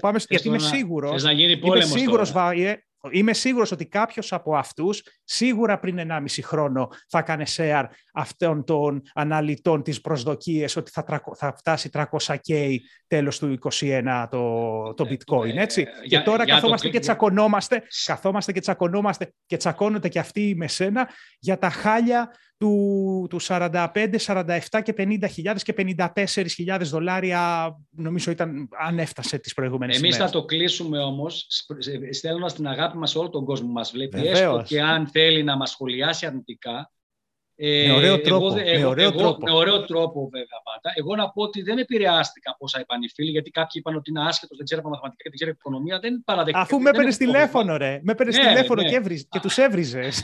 Πάμε 0.00 0.18
στο 0.18 0.26
γιατί 0.30 0.48
είμαι 0.48 0.58
σίγουρος, 0.58 1.22
να 1.22 1.32
γίνει 1.32 1.60
είμαι 1.62 1.80
σίγουρος, 1.80 2.32
Βάιε, 2.32 2.76
Είμαι 3.10 3.32
σίγουρος 3.32 3.72
ότι 3.72 3.86
κάποιος 3.86 4.32
από 4.32 4.56
αυτούς 4.56 5.02
σίγουρα 5.24 5.78
πριν 5.78 5.98
1,5 5.98 6.42
χρόνο 6.42 6.88
θα 7.08 7.18
έκανε 7.18 7.44
share 7.56 7.84
αυτών 8.14 8.64
των 8.64 9.02
αναλυτών 9.14 9.82
τις 9.82 10.00
προσδοκίες 10.00 10.76
ότι 10.76 10.90
θα, 10.90 11.22
θα 11.36 11.54
φτάσει 11.56 11.90
300k 11.92 12.76
τέλος 13.06 13.38
του 13.38 13.58
2021 13.80 14.26
το, 14.30 14.94
το 14.94 15.06
bitcoin, 15.10 15.56
ε, 15.56 15.62
έτσι. 15.62 15.86
Ε, 16.04 16.06
και 16.06 16.18
τώρα 16.18 16.46
καθόμαστε 16.46 16.88
και 16.88 16.98
τσακωνόμαστε, 16.98 17.82
καθόμαστε 18.04 18.52
και 18.52 18.60
τσακωνόμαστε 18.60 19.32
και 19.46 19.56
τσακώνονται 19.56 20.08
και 20.08 20.18
αυτοί 20.18 20.54
με 20.56 20.68
σένα 20.68 21.08
για 21.38 21.58
τα 21.58 21.70
χάλια 21.70 22.30
του, 22.60 23.26
του 23.30 23.40
45, 23.42 23.88
47 24.26 24.58
και 24.82 24.94
50 24.96 25.24
χιλιάδες 25.30 25.62
και 25.62 25.74
54 25.76 26.80
δολάρια 26.80 27.74
νομίζω 27.90 28.30
ήταν 28.30 28.68
αν 28.86 28.98
έφτασε 28.98 29.38
τις 29.38 29.54
προηγούμενες 29.54 29.96
Εμείς 29.96 30.08
ημέρες. 30.08 30.30
θα 30.30 30.38
το 30.38 30.44
κλείσουμε 30.44 30.98
όμως 30.98 31.46
στέλνοντας 32.10 32.54
την 32.54 32.66
αγάπη 32.66 32.96
μας 32.96 33.10
σε 33.10 33.18
όλο 33.18 33.30
τον 33.30 33.44
κόσμο 33.44 33.68
μας 33.72 33.90
βλέπει. 33.90 34.28
Έστω 34.28 34.62
και 34.66 34.82
αν 34.82 35.06
θέλει 35.06 35.42
να 35.42 35.56
μας 35.56 35.70
σχολιάσει 35.70 36.26
αρνητικά 36.26 36.78
ε, 36.78 36.99
με 37.60 37.92
ωραίο 37.92 38.20
τρόπο. 38.20 38.46
Εγώ, 38.46 38.78
με, 38.78 38.84
ωραίο 38.84 39.08
εγώ, 39.08 39.18
τρόπο. 39.18 39.44
με 39.44 39.50
ωραίο 39.50 39.84
τρόπο, 39.84 40.28
βέβαια, 40.32 40.60
πάντα. 40.64 40.92
Εγώ 40.94 41.16
να 41.16 41.30
πω 41.30 41.42
ότι 41.42 41.62
δεν 41.62 41.78
επηρεάστηκα 41.78 42.56
όσα 42.58 42.80
είπαν 42.80 43.02
οι 43.02 43.08
φίλοι, 43.08 43.30
γιατί 43.30 43.50
κάποιοι 43.50 43.82
είπαν 43.84 43.96
ότι 43.96 44.10
είναι 44.10 44.20
άσχετος, 44.20 44.56
δεν 44.56 44.66
ξέρει 44.66 44.80
μαθηματικά 44.84 45.22
και 45.22 45.28
δεν 45.28 45.38
ξέρει 45.38 45.50
οικονομία. 45.50 45.98
Δεν 45.98 46.22
παραδέχτηκα. 46.24 46.60
Αφού 46.60 46.80
με 46.80 46.90
έπαιρνες 46.90 47.16
τηλέφωνο, 47.16 47.76
ρε. 47.76 48.00
Με 48.02 48.12
έπαιρνες 48.12 48.36
ναι, 48.36 48.46
τηλέφωνο 48.46 48.82
ναι. 48.82 48.88
και, 48.88 48.96
έβριζ, 48.96 49.22
και 49.28 49.40
τους 49.40 49.58
έβριζες. 49.58 50.22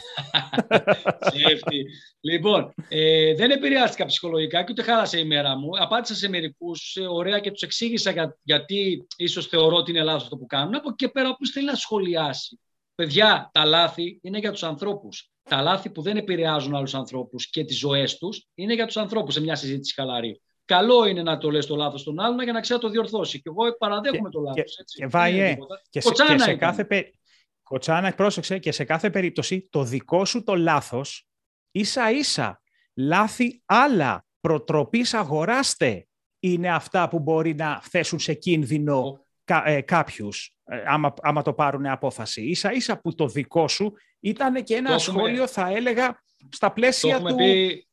λοιπόν, 2.30 2.74
ε, 2.88 3.34
δεν 3.34 3.50
επηρεάστηκα 3.50 4.04
ψυχολογικά 4.04 4.62
και 4.62 4.68
ούτε 4.70 4.82
χάλασε 4.82 5.18
η 5.18 5.24
μέρα 5.24 5.56
μου. 5.56 5.70
Απάντησα 5.80 6.14
σε 6.14 6.28
μερικούς 6.28 6.96
ε, 6.96 7.06
ωραία 7.06 7.38
και 7.38 7.50
τους 7.50 7.62
εξήγησα 7.62 8.10
για, 8.10 8.38
γιατί 8.42 9.06
ίσως 9.16 9.46
θεωρώ 9.46 9.76
ότι 9.76 9.90
είναι 9.90 10.02
λάθος 10.02 10.22
αυτό 10.22 10.36
που 10.36 10.46
κάνουν. 10.46 10.74
Από 10.74 10.88
εκεί 10.88 11.08
πέρα, 11.08 11.28
όποιος 11.28 11.50
θέλει 11.50 11.66
να 11.66 11.74
σχολιάσει. 11.74 12.60
Παιδιά, 12.94 13.50
τα 13.52 13.64
λάθη 13.64 14.18
είναι 14.22 14.38
για 14.38 14.52
τους 14.52 14.62
ανθρώπους 14.62 15.30
τα 15.48 15.62
λάθη 15.62 15.90
που 15.90 16.02
δεν 16.02 16.16
επηρεάζουν 16.16 16.74
άλλους 16.74 16.94
ανθρώπους 16.94 17.50
και 17.50 17.64
τις 17.64 17.78
ζωές 17.78 18.18
τους 18.18 18.46
είναι 18.54 18.74
για 18.74 18.86
τους 18.86 18.96
ανθρώπους 18.96 19.34
σε 19.34 19.40
μια 19.40 19.54
συζήτηση 19.54 19.94
χαλαρή. 19.94 20.40
Καλό 20.64 21.06
είναι 21.06 21.22
να 21.22 21.38
το 21.38 21.50
λες 21.50 21.66
το 21.66 21.76
λάθος 21.76 22.02
των 22.02 22.20
άλλων 22.20 22.42
για 22.42 22.52
να 22.52 22.60
ξέρει 22.60 22.80
να 22.82 22.86
το 22.86 22.92
διορθώσει. 22.92 23.42
Και 23.42 23.48
εγώ 23.48 23.76
παραδέχομαι 23.76 24.30
το 24.30 24.40
λάθος. 24.40 24.74
Και, 24.76 24.82
και, 24.84 25.06
βάιε, 25.06 25.56
και, 25.90 26.00
σε, 26.00 26.10
και 26.10 26.38
σε 26.38 26.54
κάθε 26.54 26.84
περί... 26.84 27.18
Κοτσάνα, 27.62 28.14
πρόσεξε, 28.14 28.58
και 28.58 28.72
σε 28.72 28.84
κάθε 28.84 29.10
περίπτωση 29.10 29.68
το 29.70 29.82
δικό 29.82 30.24
σου 30.24 30.42
το 30.42 30.54
λάθος 30.54 31.28
ίσα 31.70 32.10
ίσα 32.10 32.62
λάθη 32.94 33.62
άλλα 33.64 34.26
προτροπής 34.40 35.14
αγοράστε 35.14 36.06
είναι 36.38 36.70
αυτά 36.70 37.08
που 37.08 37.18
μπορεί 37.18 37.54
να 37.54 37.80
θέσουν 37.82 38.18
σε 38.18 38.34
κίνδυνο 38.34 39.26
κα, 39.44 39.62
ε, 39.66 39.80
κάποιους 39.80 40.56
ε, 40.64 40.82
άμα, 40.86 41.14
άμα 41.20 41.42
το 41.42 41.52
πάρουν 41.52 41.86
απόφαση. 41.86 42.42
Ίσα 42.42 42.72
ίσα 42.72 43.00
που 43.00 43.14
το 43.14 43.28
δικό 43.28 43.68
σου 43.68 43.92
ήταν 44.28 44.64
και 44.64 44.74
ένα 44.74 44.98
σχόλιο, 44.98 45.46
θα 45.46 45.68
έλεγα, 45.68 46.22
στα 46.50 46.72
πλαίσια 46.72 47.20
το 47.20 47.28
του... 47.28 47.34
Πει, 47.34 47.86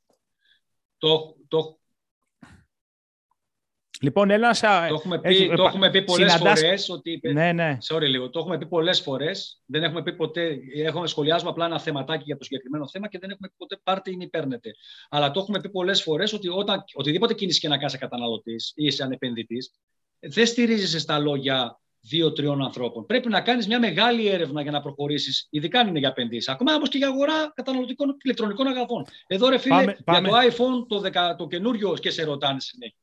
το, 0.98 1.36
το, 1.48 1.78
Λοιπόν, 4.04 4.30
έλα 4.30 4.52
Το 4.52 4.94
έχουμε 4.94 5.20
πει, 5.20 5.54
το 5.56 5.64
έχουμε 5.64 5.90
πει 5.90 6.04
πολλές 6.04 6.32
συναντάς... 6.32 6.60
φορές 6.60 6.90
ότι... 6.90 7.20
Ναι, 7.34 7.52
ναι. 7.52 7.78
Sorry 7.90 8.02
λίγο. 8.02 8.30
Το 8.30 8.40
έχουμε 8.40 8.58
πει 8.58 8.66
πολλές 8.66 9.02
φορές. 9.02 9.62
Δεν 9.66 9.84
έχουμε 9.84 10.04
πει 10.04 10.14
ποτέ... 10.14 10.60
Έχουμε 10.76 11.08
σχολιάσουμε 11.08 11.50
απλά 11.50 11.66
ένα 11.66 11.80
θεματάκι 11.80 12.24
για 12.26 12.38
το 12.38 12.44
συγκεκριμένο 12.44 12.90
θέμα 12.90 13.08
και 13.08 13.20
δεν 13.20 13.30
έχουμε 13.30 13.48
πει 13.48 13.54
ποτέ 13.58 13.80
πάρτε 13.84 14.12
ή 14.20 14.30
παίρνετε. 14.30 14.72
Αλλά 15.10 15.32
το 15.32 15.40
έχουμε 15.40 15.62
πει 15.62 15.70
πολλές 15.70 16.02
φορές 16.04 16.34
ότι 16.34 16.50
όταν 16.50 16.84
οτιδήποτε 16.94 17.34
κίνηση 17.34 17.60
και 17.60 17.68
να 17.68 17.78
κάνεις 17.78 17.98
καταναλωτής 17.98 18.74
ή 18.76 18.86
είσαι 18.86 19.04
ανεπενδυτής, 19.04 19.72
δεν 20.20 20.46
στηρίζεσαι 20.46 21.00
στα 21.00 21.20
λόγια 21.20 21.80
δύο-τριών 22.04 22.64
ανθρώπων. 22.64 23.06
Πρέπει 23.06 23.30
να 23.30 23.42
κάνεις 23.42 23.68
μια 23.68 23.80
μεγάλη 23.80 24.28
έρευνα 24.28 24.62
για 24.62 24.72
να 24.72 24.82
προχωρήσεις, 24.82 25.48
ειδικά 25.50 25.80
αν 25.80 25.88
είναι 25.88 26.00
για 26.00 26.08
επενδύσεις. 26.08 26.48
Ακόμα 26.48 26.76
όμως 26.76 26.90
και 26.90 26.98
για 26.98 27.08
αγορά 27.08 27.52
καταναλωτικών 27.56 28.18
ηλεκτρονικών 28.24 28.68
αγαθών. 28.68 29.06
Εδώ, 29.28 29.50
ρε 29.50 29.58
φίλε, 29.58 29.76
πάμε, 29.76 29.98
πάμε. 30.04 30.28
για 30.28 30.38
το 30.38 30.48
iPhone 30.48 30.88
το, 30.88 31.00
δεκα, 31.00 31.36
το 31.36 31.48
καινούριο 31.48 31.94
και 31.94 32.10
σε 32.10 32.24
ρωτάνε 32.24 32.60
συνέχεια. 32.60 33.03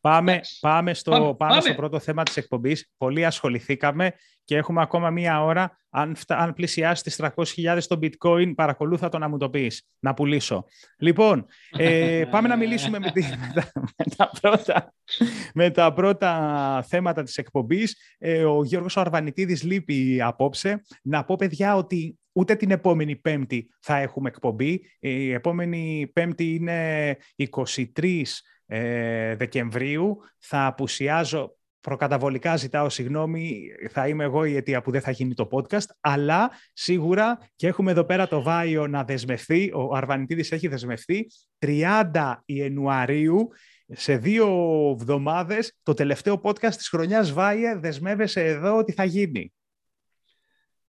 Πάμε, 0.00 0.40
πάμε, 0.60 0.94
στο, 0.94 1.10
πάμε, 1.10 1.34
πάμε, 1.34 1.60
στο 1.60 1.74
πρώτο 1.74 1.98
θέμα 1.98 2.22
της 2.22 2.36
εκπομπής. 2.36 2.90
Πολύ 2.96 3.24
ασχοληθήκαμε 3.24 4.12
και 4.44 4.56
έχουμε 4.56 4.82
ακόμα 4.82 5.10
μία 5.10 5.42
ώρα. 5.42 5.78
Αν, 5.90 6.16
αν 6.26 6.52
πλησιάσεις 6.52 7.02
τις 7.02 7.20
300.000 7.22 7.78
το 7.88 7.98
bitcoin, 8.02 8.54
παρακολούθα 8.54 9.08
το 9.08 9.18
να 9.18 9.28
μου 9.28 9.38
το 9.38 9.50
πεις, 9.50 9.88
να 9.98 10.14
πουλήσω. 10.14 10.64
Λοιπόν, 10.98 11.46
ε, 11.70 12.24
πάμε 12.30 12.48
να 12.48 12.56
μιλήσουμε 12.56 12.98
με, 12.98 13.10
τη, 13.10 13.22
με, 13.96 14.04
τα, 14.16 14.30
πρώτα, 14.40 14.94
με 15.54 15.70
τα 15.70 15.92
πρώτα 15.92 16.84
θέματα 16.88 17.22
της 17.22 17.36
εκπομπής. 17.36 17.96
Ε, 18.18 18.44
ο 18.44 18.64
Γιώργος 18.64 18.96
Αρβανιτίδης 18.96 19.62
λείπει 19.62 20.20
απόψε. 20.22 20.82
Να 21.02 21.24
πω, 21.24 21.36
παιδιά, 21.36 21.76
ότι 21.76 22.18
ούτε 22.32 22.54
την 22.54 22.70
επόμενη 22.70 23.16
Πέμπτη 23.16 23.68
θα 23.80 23.96
έχουμε 23.96 24.28
εκπομπή. 24.28 24.80
Η 24.98 25.32
επόμενη 25.32 26.10
Πέμπτη 26.12 26.54
είναι 26.54 27.16
23 27.36 28.22
ε, 28.66 29.36
Δεκεμβρίου. 29.36 30.16
Θα 30.38 30.66
απουσιάζω, 30.66 31.56
προκαταβολικά 31.80 32.56
ζητάω 32.56 32.88
συγγνώμη, 32.88 33.62
θα 33.90 34.08
είμαι 34.08 34.24
εγώ 34.24 34.44
η 34.44 34.56
αιτία 34.56 34.82
που 34.82 34.90
δεν 34.90 35.00
θα 35.00 35.10
γίνει 35.10 35.34
το 35.34 35.48
podcast, 35.50 35.86
αλλά 36.00 36.50
σίγουρα 36.72 37.38
και 37.56 37.66
έχουμε 37.66 37.90
εδώ 37.90 38.04
πέρα 38.04 38.28
το 38.28 38.42
Βάιο 38.42 38.86
να 38.86 39.04
δεσμευτεί, 39.04 39.72
ο 39.74 39.94
Αρβανιτίδης 39.94 40.52
έχει 40.52 40.68
δεσμευτεί, 40.68 41.26
30 41.58 42.34
Ιανουαρίου, 42.44 43.48
σε 43.86 44.16
δύο 44.16 44.48
εβδομάδες, 44.98 45.78
το 45.82 45.94
τελευταίο 45.94 46.40
podcast 46.44 46.74
της 46.74 46.88
χρονιάς 46.88 47.32
Βάιε 47.32 47.76
δεσμεύεσαι 47.76 48.44
εδώ 48.44 48.76
ότι 48.76 48.92
θα 48.92 49.04
γίνει. 49.04 49.52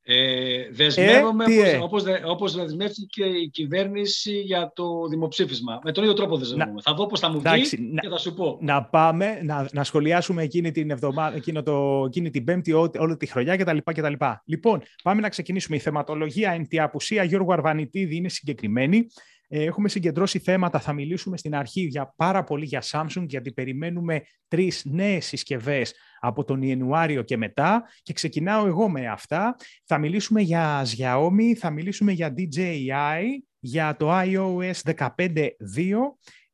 Ε, 0.07 0.69
δεσμεύομαι 0.71 1.45
ε, 1.45 1.77
όπως, 1.77 2.03
όπως, 2.03 2.05
όπως 2.25 2.55
δεσμεύτηκε 2.55 3.25
η 3.25 3.49
κυβέρνηση 3.49 4.33
για 4.33 4.73
το 4.75 5.07
δημοψήφισμα. 5.09 5.81
Με 5.85 5.93
τον 5.93 6.03
ίδιο 6.03 6.17
τρόπο 6.17 6.37
δεσμεύομαι. 6.37 6.81
Θα 6.83 6.95
δω 6.95 7.07
πώς 7.07 7.21
θα 7.21 7.31
μου 7.31 7.41
βγει 7.41 7.63
και 8.01 8.09
θα 8.09 8.19
σου 8.19 8.35
πω. 8.35 8.59
Να 8.61 8.85
πάμε, 8.85 9.41
να, 9.43 9.69
να 9.73 9.85
σχολιάσουμε 9.85 10.43
εκείνη 10.43 10.71
την, 10.71 10.91
εβδομάδα, 10.91 11.37
εκείνο 11.37 11.63
το, 11.63 12.05
εκείνη 12.07 12.31
την 12.31 12.45
πέμπτη 12.45 12.73
ό, 12.73 12.91
όλη 12.99 13.17
τη 13.17 13.27
χρονιά 13.27 13.57
κτλ. 13.57 13.77
κτλ. 13.85 14.13
Λοιπόν, 14.45 14.83
πάμε 15.03 15.21
να 15.21 15.29
ξεκινήσουμε. 15.29 15.77
Η 15.77 15.81
θεματολογία 15.81 16.53
εν 16.53 16.69
τη 16.69 16.81
απουσία 16.81 17.25
Γιώργου 17.25 17.53
Αρβανιτίδη 17.53 18.17
είναι 18.17 18.29
συγκεκριμένη. 18.29 19.07
Ε, 19.49 19.65
έχουμε 19.65 19.89
συγκεντρώσει 19.89 20.39
θέματα, 20.39 20.81
θα 20.81 20.93
μιλήσουμε 20.93 21.37
στην 21.37 21.55
αρχή 21.55 21.81
για 21.81 22.15
πάρα 22.17 22.45
πολύ 22.45 22.65
για 22.65 22.83
Samsung, 22.91 23.25
γιατί 23.27 23.53
περιμένουμε 23.53 24.23
τρεις 24.49 24.85
νέες 24.85 25.27
συσκευές 25.27 25.95
από 26.21 26.45
τον 26.45 26.63
Ιανουάριο 26.63 27.23
και 27.23 27.37
μετά 27.37 27.83
και 28.03 28.13
ξεκινάω 28.13 28.67
εγώ 28.67 28.89
με 28.89 29.07
αυτά. 29.07 29.57
Θα 29.85 29.99
μιλήσουμε 29.99 30.41
για 30.41 30.87
Xiaomi, 30.87 31.53
θα 31.59 31.71
μιλήσουμε 31.71 32.13
για 32.13 32.35
DJI, 32.37 33.23
για 33.59 33.97
το 33.97 34.11
iOS 34.13 34.95
15.2, 34.97 35.49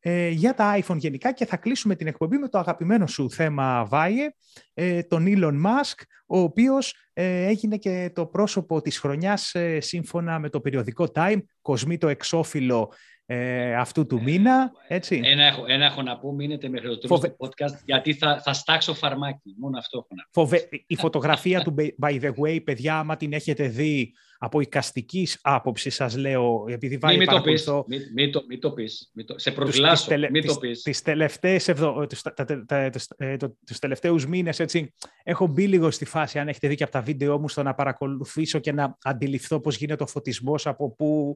ε, 0.00 0.28
για 0.28 0.54
τα 0.54 0.78
iPhone 0.83 0.97
γενικά 0.97 1.33
και 1.33 1.47
θα 1.47 1.57
κλείσουμε 1.57 1.95
την 1.95 2.07
εκπομπή 2.07 2.38
με 2.38 2.49
το 2.49 2.59
αγαπημένο 2.59 3.07
σου 3.07 3.30
θέμα 3.30 3.85
Βάιε, 3.85 4.30
ε, 4.75 5.02
τον 5.02 5.25
Elon 5.26 5.66
Musk, 5.66 6.02
ο 6.26 6.38
οποίος 6.38 6.95
ε, 7.12 7.47
έγινε 7.47 7.76
και 7.76 8.11
το 8.14 8.26
πρόσωπο 8.26 8.80
της 8.80 8.99
χρονιάς 8.99 9.54
ε, 9.54 9.80
σύμφωνα 9.80 10.38
με 10.38 10.49
το 10.49 10.61
περιοδικό 10.61 11.09
Time, 11.14 11.38
κοσμεί 11.62 11.99
το 11.99 12.09
εξώφυλλο 12.09 12.92
ε, 13.26 13.75
αυτού 13.75 14.07
του 14.07 14.23
μήνα. 14.23 14.71
Έτσι. 14.88 15.21
Ένα, 15.25 15.45
έχω, 15.45 15.64
ένα 15.66 15.85
έχω 15.85 16.02
να 16.02 16.19
πω, 16.19 16.33
μείνετε 16.33 16.69
μέχρι 16.69 16.88
το 16.88 16.99
τέλος 16.99 17.21
του 17.21 17.37
podcast, 17.38 17.80
γιατί 17.85 18.14
θα, 18.14 18.40
θα 18.40 18.52
στάξω 18.52 18.95
φαρμάκι. 18.95 19.54
Μόνο 19.59 19.78
αυτό 19.78 19.99
έχω 19.99 20.09
να 20.11 20.23
πω. 20.23 20.40
Φοβε... 20.40 20.69
Η 20.87 20.97
φωτογραφία 20.97 21.62
του, 21.62 21.75
by 22.02 22.21
the 22.21 22.33
way, 22.42 22.64
παιδιά, 22.64 22.99
άμα 22.99 23.16
την 23.16 23.33
έχετε 23.33 23.69
δει 23.69 24.12
από 24.42 24.61
οικαστικής 24.61 25.38
άποψης, 25.42 25.94
σας 25.94 26.16
λέω, 26.16 26.64
επειδή 26.68 26.97
βάλει 26.97 27.18
μην, 27.18 27.28
το 27.28 27.40
πεις, 27.40 27.64
το... 27.64 27.85
Μην, 27.88 28.00
μην, 28.14 28.32
το, 28.32 28.44
μην 28.49 28.61
το 28.61 28.73
πεις. 28.73 29.11
Μην 29.14 29.26
το... 29.26 29.38
Σε 29.38 29.50
προσλάσω, 29.50 30.09
τελε... 30.09 30.30
μην 30.30 30.47
το 30.47 30.56
πεις. 30.56 30.82
Τις 30.82 31.02
τελευταίες 31.02 31.68
ευδο... 31.68 32.06
τους, 32.06 32.23
τα, 32.23 32.32
τα, 32.35 32.64
τα, 32.66 32.90
ε, 33.16 33.37
τους 33.66 33.78
τελευταίους 33.78 34.26
μήνες, 34.26 34.61
έτσι, 34.61 34.94
έχω 35.23 35.47
μπει 35.47 35.66
λίγο 35.66 35.90
στη 35.90 36.04
φάση, 36.04 36.38
αν 36.38 36.49
έχετε 36.49 36.68
δει 36.68 36.75
και 36.75 36.82
από 36.82 36.92
τα 36.92 37.00
βίντεο 37.00 37.38
μου, 37.38 37.49
στο 37.49 37.62
να 37.62 37.75
παρακολουθήσω 37.75 38.59
και 38.59 38.73
να 38.73 38.97
αντιληφθώ 39.02 39.61
πώς 39.61 39.76
γίνεται 39.76 40.02
ο 40.02 40.06
φωτισμός, 40.06 40.66
από 40.66 40.94
πού, 40.94 41.32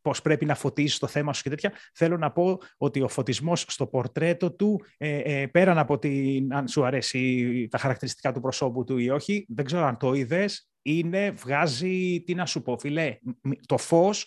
πώς 0.00 0.22
πρέπει 0.22 0.44
να 0.44 0.54
φωτίσεις 0.54 0.98
το 0.98 1.06
θέμα 1.06 1.32
σου 1.32 1.42
και 1.42 1.48
τέτοια. 1.48 1.72
Θέλω 1.94 2.16
να 2.16 2.32
πω 2.32 2.58
ότι 2.76 3.00
ο 3.00 3.08
φωτισμός 3.08 3.64
στο 3.68 3.86
πορτρέτο 3.86 4.52
του, 4.52 4.84
ε, 4.96 5.18
ε, 5.18 5.46
πέραν 5.46 5.78
από 5.78 5.98
την, 5.98 6.54
αν 6.54 6.68
σου 6.68 6.84
αρέσει 6.84 7.68
τα 7.70 7.78
χαρακτηριστικά 7.78 8.32
του 8.32 8.40
προσώπου 8.40 8.84
του 8.84 8.98
ή 8.98 9.10
όχι, 9.10 9.46
δεν 9.48 9.64
ξέρω 9.64 9.84
αν 9.84 9.96
το 9.96 10.12
είδες, 10.12 10.68
είναι, 10.84 11.30
βγάζει, 11.30 12.22
τι 12.26 12.34
να 12.34 12.46
σου 12.46 12.62
πω 12.62 12.78
φίλε, 12.78 13.18
το 13.66 13.78
φως 13.78 14.26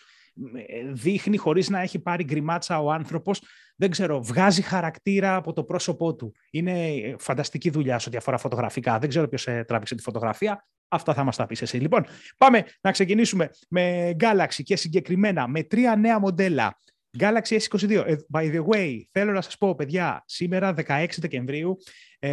δείχνει 0.91 1.37
χωρίς 1.37 1.69
να 1.69 1.81
έχει 1.81 1.99
πάρει 1.99 2.23
γκριμάτσα 2.23 2.81
ο 2.81 2.91
άνθρωπος, 2.91 3.41
δεν 3.75 3.89
ξέρω, 3.89 4.23
βγάζει 4.23 4.61
χαρακτήρα 4.61 5.35
από 5.35 5.53
το 5.53 5.63
πρόσωπό 5.63 6.15
του. 6.15 6.33
Είναι 6.49 6.75
φανταστική 7.19 7.69
δουλειά 7.69 7.99
σε 7.99 8.09
ό,τι 8.09 8.17
αφορά 8.17 8.37
φωτογραφικά. 8.37 8.99
Δεν 8.99 9.09
ξέρω 9.09 9.27
ποιος 9.27 9.47
ε, 9.47 9.63
τράβηξε 9.67 9.95
τη 9.95 10.01
φωτογραφία. 10.01 10.67
Αυτά 10.87 11.13
θα 11.13 11.23
μας 11.23 11.35
τα 11.35 11.45
πεις 11.45 11.61
εσύ. 11.61 11.77
Λοιπόν, 11.77 12.05
πάμε 12.37 12.63
να 12.81 12.91
ξεκινήσουμε 12.91 13.49
με 13.69 14.15
Galaxy 14.19 14.61
και 14.63 14.75
συγκεκριμένα 14.75 15.47
με 15.47 15.63
τρία 15.63 15.95
νέα 15.95 16.19
μοντέλα. 16.19 16.77
Galaxy 17.19 17.57
S22. 17.57 18.03
Ε, 18.05 18.15
by 18.33 18.55
the 18.55 18.65
way, 18.65 19.01
θέλω 19.11 19.31
να 19.31 19.41
σας 19.41 19.57
πω, 19.57 19.75
παιδιά, 19.75 20.23
σήμερα 20.25 20.73
16 20.87 21.05
Δεκεμβρίου 21.17 21.77
2021, 22.19 22.27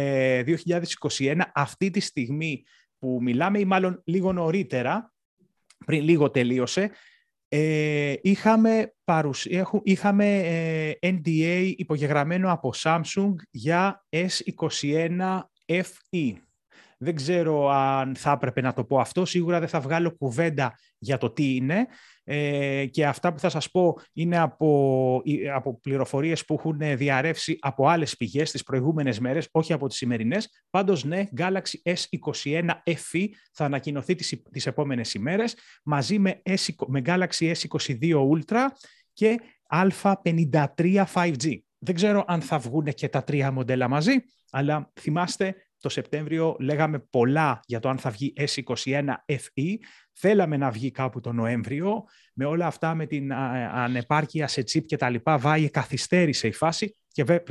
ε, 1.17 1.35
αυτή 1.53 1.89
τη 1.89 1.99
στιγμή 1.99 2.63
που 3.05 3.19
μιλάμε 3.21 3.59
ή 3.59 3.65
μάλλον 3.65 4.01
λίγο 4.05 4.33
νωρίτερα, 4.33 5.13
πριν 5.85 6.03
λίγο 6.03 6.31
τελείωσε, 6.31 6.91
ε, 7.47 8.13
είχαμε, 8.21 8.93
είχαμε 9.83 10.37
ε, 10.37 10.91
NDA 11.01 11.73
υπογεγραμμένο 11.77 12.51
από 12.51 12.73
Samsung 12.75 13.33
για 13.51 14.05
S21 14.09 15.39
FE. 15.65 16.33
Δεν 16.97 17.15
ξέρω 17.15 17.69
αν 17.69 18.15
θα 18.15 18.31
έπρεπε 18.31 18.61
να 18.61 18.73
το 18.73 18.83
πω 18.83 18.99
αυτό. 18.99 19.25
Σίγουρα 19.25 19.59
δεν 19.59 19.67
θα 19.67 19.79
βγάλω 19.79 20.11
κουβέντα 20.11 20.77
για 20.97 21.17
το 21.17 21.29
τι 21.29 21.55
είναι. 21.55 21.87
Ε, 22.27 22.85
και 22.85 23.05
αυτά 23.05 23.33
που 23.33 23.39
θα 23.39 23.49
σας 23.49 23.71
πω 23.71 23.97
είναι 24.13 24.37
από, 24.37 25.21
από 25.53 25.79
πληροφορίες 25.79 26.45
που 26.45 26.53
έχουν 26.53 26.97
διαρρεύσει 26.97 27.57
από 27.61 27.87
άλλες 27.87 28.17
πηγές 28.17 28.51
τις 28.51 28.63
προηγούμενες 28.63 29.19
μέρες, 29.19 29.47
όχι 29.51 29.73
από 29.73 29.87
τις 29.87 29.97
σημερινές. 29.97 30.63
Πάντως, 30.69 31.03
ναι, 31.03 31.23
Galaxy 31.37 31.93
S21 31.93 32.69
FE 32.83 33.27
θα 33.53 33.65
ανακοινωθεί 33.65 34.15
τις, 34.15 34.41
τις 34.51 34.65
επόμενες 34.65 35.13
ημέρες, 35.13 35.57
μαζί 35.83 36.19
με, 36.19 36.41
S, 36.43 36.73
με 36.87 37.01
Galaxy 37.05 37.53
S22 37.53 38.13
Ultra 38.29 38.65
και 39.13 39.39
Α53 39.69 41.03
5G. 41.13 41.59
Δεν 41.77 41.95
ξέρω 41.95 42.23
αν 42.27 42.41
θα 42.41 42.57
βγουν 42.57 42.85
και 42.85 43.09
τα 43.09 43.23
τρία 43.23 43.51
μοντέλα 43.51 43.87
μαζί, 43.87 44.13
αλλά 44.51 44.91
θυμάστε 44.99 45.55
το 45.79 45.89
Σεπτέμβριο 45.89 46.55
λέγαμε 46.59 46.99
πολλά 46.99 47.59
για 47.65 47.79
το 47.79 47.89
αν 47.89 47.97
θα 47.97 48.09
βγει 48.09 48.33
S21 48.37 49.03
FE. 49.25 49.75
Θέλαμε 50.13 50.57
να 50.57 50.71
βγει 50.71 50.91
κάπου 50.91 51.19
το 51.19 51.31
Νοέμβριο. 51.31 52.03
Με 52.33 52.45
όλα 52.45 52.65
αυτά, 52.65 52.95
με 52.95 53.05
την 53.05 53.33
ανεπάρκεια 53.33 54.47
σε 54.47 54.61
chip 54.61 54.85
και 54.85 54.97
τα 54.97 55.09
λοιπά, 55.09 55.37
βάει 55.37 55.69
καθυστέρησε 55.69 56.47
η 56.47 56.53
φάση 56.53 56.95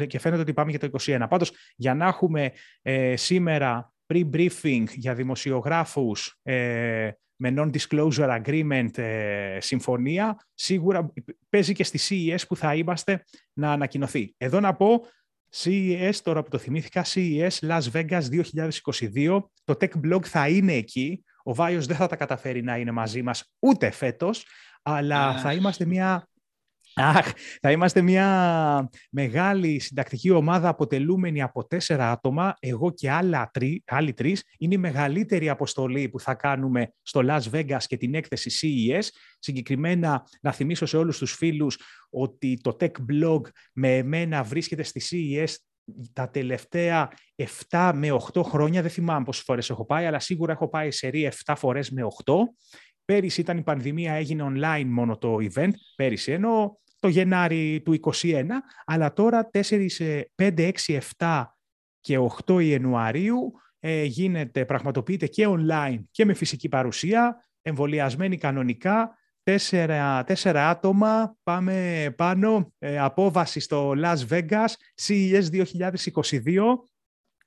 και 0.07 0.19
φαίνεται 0.19 0.41
ότι 0.41 0.53
πάμε 0.53 0.71
για 0.71 0.79
το 0.79 0.89
21. 1.01 1.27
Πάντως, 1.29 1.53
για 1.77 1.95
να 1.95 2.07
έχουμε 2.07 2.53
ε, 2.83 3.17
σήμερα 3.17 3.93
pre-briefing 4.07 4.85
για 4.95 5.15
δημοσιογράφους 5.15 6.39
ε, 6.43 7.11
με 7.37 7.55
non-disclosure 7.57 8.43
agreement 8.43 8.99
ε, 8.99 9.59
συμφωνία, 9.61 10.47
σίγουρα 10.55 11.13
παίζει 11.49 11.73
και 11.73 11.85
στη 11.85 11.99
CES 12.09 12.43
που 12.49 12.57
θα 12.57 12.75
είμαστε 12.75 13.25
να 13.53 13.73
ανακοινωθεί. 13.73 14.35
Εδώ 14.39 14.61
να 14.61 14.75
πω 14.75 15.01
CES, 15.57 16.15
τώρα 16.23 16.43
που 16.43 16.51
το 16.51 16.59
θυμήθηκα, 16.59 17.05
CES 17.05 17.51
Las 17.61 17.83
Vegas 17.93 18.23
2022. 19.15 19.41
Το 19.65 19.77
Tech 19.81 19.91
Blog 20.05 20.25
θα 20.25 20.49
είναι 20.49 20.73
εκεί. 20.73 21.25
Ο 21.43 21.55
Βάιος 21.55 21.87
δεν 21.87 21.97
θα 21.97 22.07
τα 22.07 22.17
καταφέρει 22.17 22.63
να 22.63 22.77
είναι 22.77 22.91
μαζί 22.91 23.23
μας 23.23 23.55
ούτε 23.59 23.91
φέτος, 23.91 24.47
αλλά 24.83 25.39
θα 25.39 25.53
είμαστε 25.53 25.85
μια 25.85 26.29
Αχ, 26.97 27.33
θα 27.61 27.71
είμαστε 27.71 28.01
μια 28.01 28.89
μεγάλη 29.11 29.79
συντακτική 29.79 30.31
ομάδα 30.31 30.69
αποτελούμενη 30.69 31.43
από 31.43 31.67
τέσσερα 31.67 32.11
άτομα, 32.11 32.55
εγώ 32.61 32.91
και 32.91 33.11
άλλα 33.11 33.51
τρι, 33.53 33.83
άλλοι 33.87 34.13
τρεις. 34.13 34.45
Είναι 34.59 34.75
η 34.75 34.79
μεγαλύτερη 34.79 35.49
αποστολή 35.49 36.09
που 36.09 36.21
θα 36.21 36.35
κάνουμε 36.35 36.93
στο 37.03 37.21
Las 37.25 37.43
Vegas 37.53 37.83
και 37.87 37.97
την 37.97 38.15
έκθεση 38.15 38.51
CES. 38.61 39.03
Συγκεκριμένα, 39.39 40.27
να 40.41 40.53
θυμίσω 40.53 40.87
σε 40.87 40.97
όλους 40.97 41.19
τους 41.19 41.33
φίλους 41.33 41.79
ότι 42.11 42.59
το 42.63 42.77
Tech 42.81 42.91
Blog 43.13 43.41
με 43.73 43.97
εμένα 43.97 44.43
βρίσκεται 44.43 44.83
στη 44.83 45.03
CES 45.11 45.55
τα 46.13 46.31
τελευταία 46.31 47.13
7 47.69 47.93
με 47.95 48.13
8 48.33 48.43
χρόνια. 48.43 48.83
Δεν 48.83 48.91
θυμάμαι 48.91 49.25
πόσες 49.25 49.45
φορές 49.45 49.71
έχω 49.71 49.87
πάει, 49.87 50.07
αλλά 50.07 50.19
σίγουρα 50.19 50.53
έχω 50.53 50.69
πάει 50.69 50.91
σε 50.91 51.11
7 51.45 51.55
φορές 51.57 51.91
με 51.91 52.03
8. 52.25 52.35
Πέρυσι 53.05 53.41
ήταν 53.41 53.59
η 53.59 53.63
πανδημία, 53.63 54.13
έγινε 54.13 54.45
online 54.49 54.85
μόνο 54.87 55.19
το 55.19 55.37
event, 55.41 55.73
πέρυσι, 55.97 56.33
ενώ 56.33 56.79
το 57.05 57.11
Γενάρη 57.11 57.83
του 57.85 58.01
2021, 58.23 58.45
αλλά 58.85 59.13
τώρα 59.13 59.51
4, 59.53 59.89
5, 60.37 60.73
6, 60.87 60.99
7 61.19 61.45
και 62.01 62.19
8 62.47 62.65
Ιανουαρίου 62.65 63.53
ε, 63.81 64.03
γίνεται, 64.03 64.65
πραγματοποιείται 64.65 65.27
και 65.27 65.47
online 65.49 65.99
και 66.11 66.25
με 66.25 66.35
φυσική 66.35 66.69
παρουσία, 66.69 67.45
εμβολιασμένοι 67.63 68.37
κανονικά, 68.37 69.19
τέσσερα, 69.43 70.25
τέσσερα 70.25 70.69
άτομα, 70.69 71.37
πάμε 71.43 72.07
πάνω, 72.17 72.73
ε, 72.79 72.99
απόβαση 72.99 73.61
στο 73.61 73.93
Las 73.97 74.19
Vegas, 74.29 74.71
CES 75.03 75.45
2022. 75.51 76.63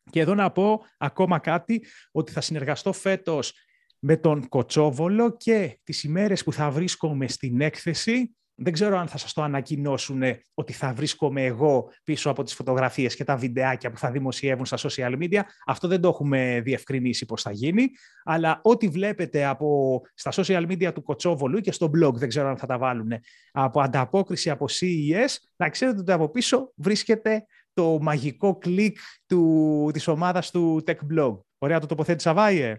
Και 0.10 0.20
εδώ 0.20 0.36
να 0.36 0.52
πω 0.52 0.86
ακόμα 0.98 1.40
κάτι, 1.40 1.86
ότι 2.12 2.32
θα 2.32 2.42
συνεργαστώ 2.42 2.94
φέτος 2.94 3.54
με 4.00 4.18
τον 4.18 4.48
Κοτσόβολο 4.48 5.38
και 5.38 5.80
τις 5.84 6.04
ημέρες 6.04 6.44
που 6.44 6.54
θα 6.54 6.72
βρίσκομαι 6.72 7.28
στην 7.28 7.62
έκθεση 7.62 8.32
δεν 8.60 8.74
ξέρω 8.74 8.98
αν 8.98 9.08
θα 9.08 9.18
σας 9.18 9.34
το 9.34 9.42
ανακοινώσουν 9.42 10.22
ότι 10.54 10.74
θα 10.74 10.94
βρίσκομαι 10.94 11.44
εγώ 11.44 11.92
πίσω 12.04 12.30
από 12.30 12.44
τις 12.44 12.54
φωτογραφίες 12.54 13.16
και 13.16 13.24
τα 13.24 13.36
βιντεάκια 13.36 13.92
που 13.92 13.98
θα 13.98 14.12
δημοσιεύουν 14.12 14.66
στα 14.66 14.78
social 14.78 15.18
media. 15.18 15.42
Αυτό 15.66 15.88
δεν 15.88 16.02
το 16.02 16.08
έχουμε 16.08 16.62
διευκρινίσει 16.64 17.26
πώς 17.26 17.42
θα 17.42 17.52
γίνει. 17.52 17.88
Αλλά 18.24 18.60
ό,τι 18.64 18.88
βλέπετε 18.88 19.46
από, 19.46 20.02
στα 20.14 20.32
social 20.36 20.68
media 20.72 20.94
του 20.94 21.02
Κοτσόβολου 21.02 21.60
και 21.60 21.72
στο 21.72 21.86
blog, 21.86 22.14
δεν 22.14 22.30
ξέρω 22.30 22.48
αν 22.50 22.58
θα 22.58 22.66
τα 22.66 22.78
βάλουν, 22.78 23.12
από 23.52 23.82
ανταπόκριση 23.82 24.50
από 24.50 24.66
CES, 24.70 25.36
να 25.56 25.70
ξέρετε 25.70 26.00
ότι 26.00 26.12
από 26.12 26.30
πίσω 26.30 26.72
βρίσκεται 26.76 27.46
το 27.74 28.00
μαγικό 28.02 28.58
κλικ 28.58 28.98
του, 29.26 29.90
της 29.94 30.08
ομάδας 30.08 30.52
του 30.52 30.84
Tech 30.88 30.98
Blog. 31.14 31.40
Ωραία 31.58 31.80
το 31.80 31.86
τοποθέτησα, 31.86 32.34
Βάιε; 32.34 32.78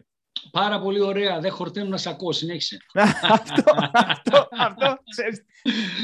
Πάρα 0.51 0.81
πολύ 0.81 1.01
ωραία. 1.01 1.41
Δεν 1.41 1.51
χορταίνω 1.51 1.89
να 1.89 1.97
σε 1.97 2.09
ακούω. 2.09 2.33
Συνέχισε. 2.33 2.77
αυτό, 3.23 3.63
αυτό, 3.93 4.49
αυτό. 4.59 4.97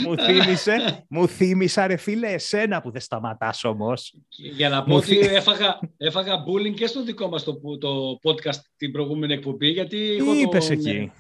μου 0.06 0.16
θύμισε, 0.16 1.04
μου 1.08 1.28
θύμισα 1.28 1.86
ρε 1.86 1.96
φίλε 1.96 2.32
εσένα 2.32 2.80
που 2.80 2.90
δεν 2.90 3.00
σταματάς 3.00 3.64
όμως. 3.64 4.14
Για 4.28 4.68
να 4.68 4.82
πω 4.84 4.94
ότι 4.94 5.18
έφαγα, 5.18 5.78
έφαγα 5.96 6.34
bullying 6.44 6.74
και 6.74 6.86
στο 6.86 7.02
δικό 7.02 7.28
μας 7.28 7.44
το, 7.44 7.60
το 7.78 8.18
podcast 8.22 8.58
την 8.76 8.92
προηγούμενη 8.92 9.32
εκπομπή. 9.32 9.68
Γιατί 9.68 10.16
Τι 10.16 10.40
είπες 10.40 10.70
εκεί; 10.70 11.12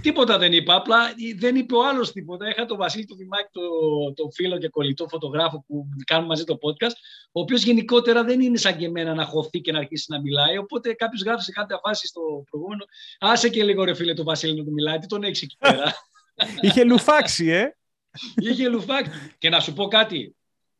Τίποτα 0.00 0.38
δεν 0.38 0.52
είπα, 0.52 0.74
απλά 0.74 0.98
δεν 1.36 1.56
είπε 1.56 1.74
ο 1.74 1.88
άλλος 1.88 2.12
τίποτα. 2.12 2.48
Είχα 2.48 2.64
τον 2.64 2.76
Βασίλη 2.76 3.04
του 3.04 3.16
Δημάκη, 3.16 3.48
τον 3.52 4.14
το 4.14 4.30
φίλο 4.34 4.58
και 4.58 4.68
κολλητό 4.68 5.08
φωτογράφο 5.08 5.64
που 5.66 5.88
κάνουμε 6.04 6.28
μαζί 6.28 6.44
το 6.44 6.58
podcast, 6.62 6.94
ο 7.32 7.40
οποίος 7.40 7.62
γενικότερα 7.62 8.24
δεν 8.24 8.40
είναι 8.40 8.56
σαν 8.56 8.76
και 8.76 8.84
εμένα 8.84 9.14
να 9.14 9.24
χωθεί 9.24 9.60
και 9.60 9.72
να 9.72 9.78
αρχίσει 9.78 10.06
να 10.08 10.20
μιλάει. 10.20 10.58
Οπότε 10.58 10.92
κάποιος 10.94 11.22
γράφει 11.22 11.42
σε 11.42 11.52
κάποια 11.52 11.80
φάση 11.82 12.06
στο 12.06 12.20
προηγούμενο. 12.50 12.84
Άσε 13.18 13.48
και 13.48 13.64
λίγο 13.64 13.84
ρε 13.84 13.94
φίλε 13.94 14.14
του 14.14 14.24
Βασίλη 14.24 14.58
να 14.58 14.64
του 14.64 14.72
μιλάει, 14.72 14.98
τι 14.98 15.06
τον 15.06 15.22
έχει 15.22 15.44
εκεί 15.44 15.56
πέρα. 15.58 15.94
Είχε 16.60 16.84
λουφάξει, 16.84 17.46
ε! 17.46 17.76
Είχε 18.36 18.68
λουφάξει. 18.68 19.10
Και 19.38 19.48
να 19.48 19.60
σου 19.60 19.72
πω 19.72 19.86
κάτι. 19.86 20.34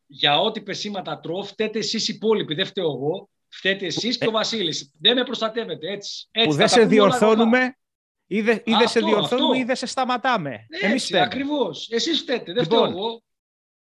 Για 0.07 0.39
ό,τι 0.39 0.61
πεσήματα 0.61 1.19
τρώω, 1.19 1.43
φταίτε 1.43 1.79
εσείς 1.79 2.07
οι 2.07 2.13
υπόλοιποι. 2.15 2.53
Δεν 2.53 2.65
φταίω 2.65 2.85
εγώ. 2.85 3.29
Φταίτε 3.47 3.85
εσείς 3.85 4.17
και 4.17 4.27
ο 4.27 4.31
Βασίλης. 4.31 4.91
Δεν 4.99 5.15
με 5.15 5.23
προστατεύετε 5.23 5.91
έτσι. 5.91 6.27
έτσι 6.31 6.49
που 6.49 6.55
δεν 6.55 6.67
σε 6.67 6.85
διορθώνουμε 6.85 7.75
Είδε, 8.33 8.61
είδε 8.65 8.87
σε 8.87 8.99
διορθώνουμε, 8.99 9.57
είδε 9.57 9.75
σε 9.75 9.85
σταματάμε. 9.85 10.65
Έτσι, 10.69 10.85
Εμείς 10.85 11.13
ακριβώς. 11.13 11.89
Εσείς 11.91 12.19
φταίτε, 12.19 12.53
δεν 12.53 12.63
λοιπόν, 12.63 12.89
εγώ. 12.89 13.23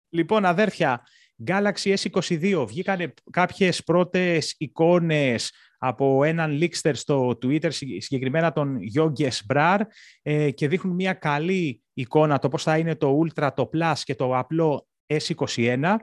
Λοιπόν, 0.09 0.45
αδέρφια, 0.45 1.07
Galaxy 1.47 1.95
S22 1.95 2.65
βγήκαν 2.67 3.15
κάποιες 3.31 3.85
πρώτες 3.85 4.55
εικόνες 4.59 5.53
από 5.79 6.25
έναν 6.25 6.59
leakster 6.61 6.91
στο 6.95 7.39
Twitter, 7.43 7.69
συγκεκριμένα 7.99 8.53
τον 8.53 8.79
Yogesh 8.97 9.55
Brar, 9.55 9.81
ε, 10.23 10.51
και 10.51 10.69
δείχνουν 10.69 10.95
μια 10.95 11.13
καλή 11.13 11.83
εικόνα 11.93 12.39
το 12.39 12.49
πώς 12.49 12.63
θα 12.63 12.79
είναι 12.79 12.95
το 12.95 13.19
Ultra, 13.25 13.49
το 13.55 13.71
Plus 13.73 13.99
και 14.05 14.15
το 14.15 14.39
απλό 14.39 14.89
S21. 15.07 15.95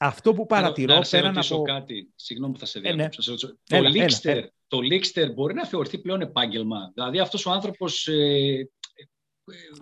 Αυτό 0.00 0.34
που 0.34 0.46
παρατηρώ 0.46 0.94
να, 0.94 1.06
πέραν 1.10 1.38
από... 1.38 1.62
κάτι, 1.62 2.12
συγγνώμη 2.14 2.52
που 2.52 2.58
θα 2.58 2.66
σε 2.66 2.80
διαβάσω. 2.80 3.30
Ε, 3.30 3.34
ναι. 3.34 4.40
Το, 4.40 4.48
το 4.68 4.78
Leakster 4.78 5.34
μπορεί 5.34 5.54
να 5.54 5.66
θεωρηθεί 5.66 5.98
πλέον 5.98 6.20
επάγγελμα; 6.20 6.90
Δηλαδή 6.94 7.18
αυτός 7.18 7.46
ο 7.46 7.50
άνθρωπος 7.50 8.06
ε, 8.06 8.70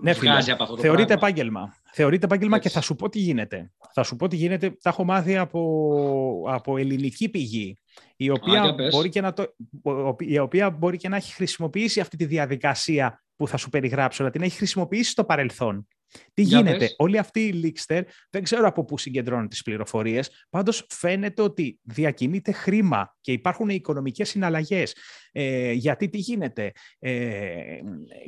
ναι, 0.01 0.13
βγάζει 0.13 0.51
από 0.51 0.63
αυτό 0.63 0.75
το 0.75 0.81
Θεωρείται 0.81 1.07
πράγμα. 1.07 1.27
επάγγελμα. 1.27 1.75
Θεωρείται 1.93 2.25
επάγγελμα 2.25 2.59
και 2.59 2.69
θα 2.69 2.81
σου 2.81 2.95
πω 2.95 3.09
τι 3.09 3.19
γίνεται. 3.19 3.73
Θα 3.93 4.03
σου 4.03 4.17
πω 4.17 4.29
τι 4.29 4.37
γίνεται. 4.37 4.71
Τα 4.71 4.91
έχω 4.91 5.05
μάθει 5.05 5.37
από, 5.37 6.43
από 6.49 6.77
ελληνική 6.77 7.29
πηγή, 7.29 7.79
η 8.17 8.31
οποία, 8.31 8.75
μπορεί 8.91 9.09
και 9.09 9.21
να 9.21 9.33
το, 9.33 9.55
η 10.19 10.39
οποία 10.39 10.71
μπορεί 10.71 10.97
και 10.97 11.09
να 11.09 11.17
έχει 11.17 11.33
χρησιμοποιήσει 11.33 12.01
αυτή 12.01 12.17
τη 12.17 12.25
διαδικασία 12.25 13.25
που 13.37 13.49
θα 13.49 13.57
σου 13.57 13.69
περιγράψω, 13.69 14.25
να 14.25 14.31
την 14.31 14.43
έχει 14.43 14.57
χρησιμοποιήσει 14.57 15.11
στο 15.11 15.25
παρελθόν. 15.25 15.87
Τι 16.35 16.43
γίνεται, 16.43 16.95
όλοι 16.97 17.19
αυτοί 17.19 17.41
οι 17.41 17.61
leakster 17.65 18.03
δεν 18.31 18.43
ξέρω 18.43 18.67
από 18.67 18.85
πού 18.85 18.99
συγκεντρώνουν 18.99 19.49
τις 19.49 19.63
πληροφορίες, 19.63 20.47
πάντως 20.51 20.87
φαίνεται 20.89 21.43
ότι 21.43 21.79
διακινείται 21.83 22.53
χρήμα 22.53 23.17
και 23.21 23.33
υπάρχουν 23.33 23.69
οικονομικές 23.69 24.29
συναλλαγές. 24.29 24.97
Ε, 25.33 25.73
γιατί 25.73 26.09
τι 26.09 26.19
γίνεται, 26.19 26.73
ε, 26.99 27.79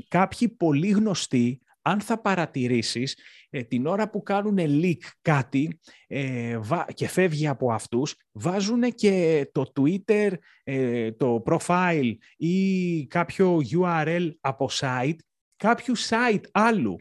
κάποιοι 0.08 0.48
πολύ 0.48 0.88
γνωστοί, 0.88 1.60
αν 1.82 2.00
θα 2.00 2.20
παρατηρήσεις, 2.20 3.16
ε, 3.50 3.62
την 3.62 3.86
ώρα 3.86 4.10
που 4.10 4.22
κάνουν 4.22 4.56
leak 4.58 4.98
κάτι 5.22 5.80
ε, 6.06 6.58
και 6.94 7.08
φεύγει 7.08 7.46
από 7.46 7.72
αυτούς, 7.72 8.14
βάζουν 8.32 8.82
και 8.94 9.48
το 9.52 9.72
Twitter, 9.74 10.32
ε, 10.64 11.12
το 11.12 11.42
profile 11.46 12.12
ή 12.36 13.06
κάποιο 13.06 13.60
URL 13.72 14.30
από 14.40 14.68
site, 14.72 15.16
κάποιου 15.56 15.98
site 15.98 16.42
άλλου. 16.52 16.96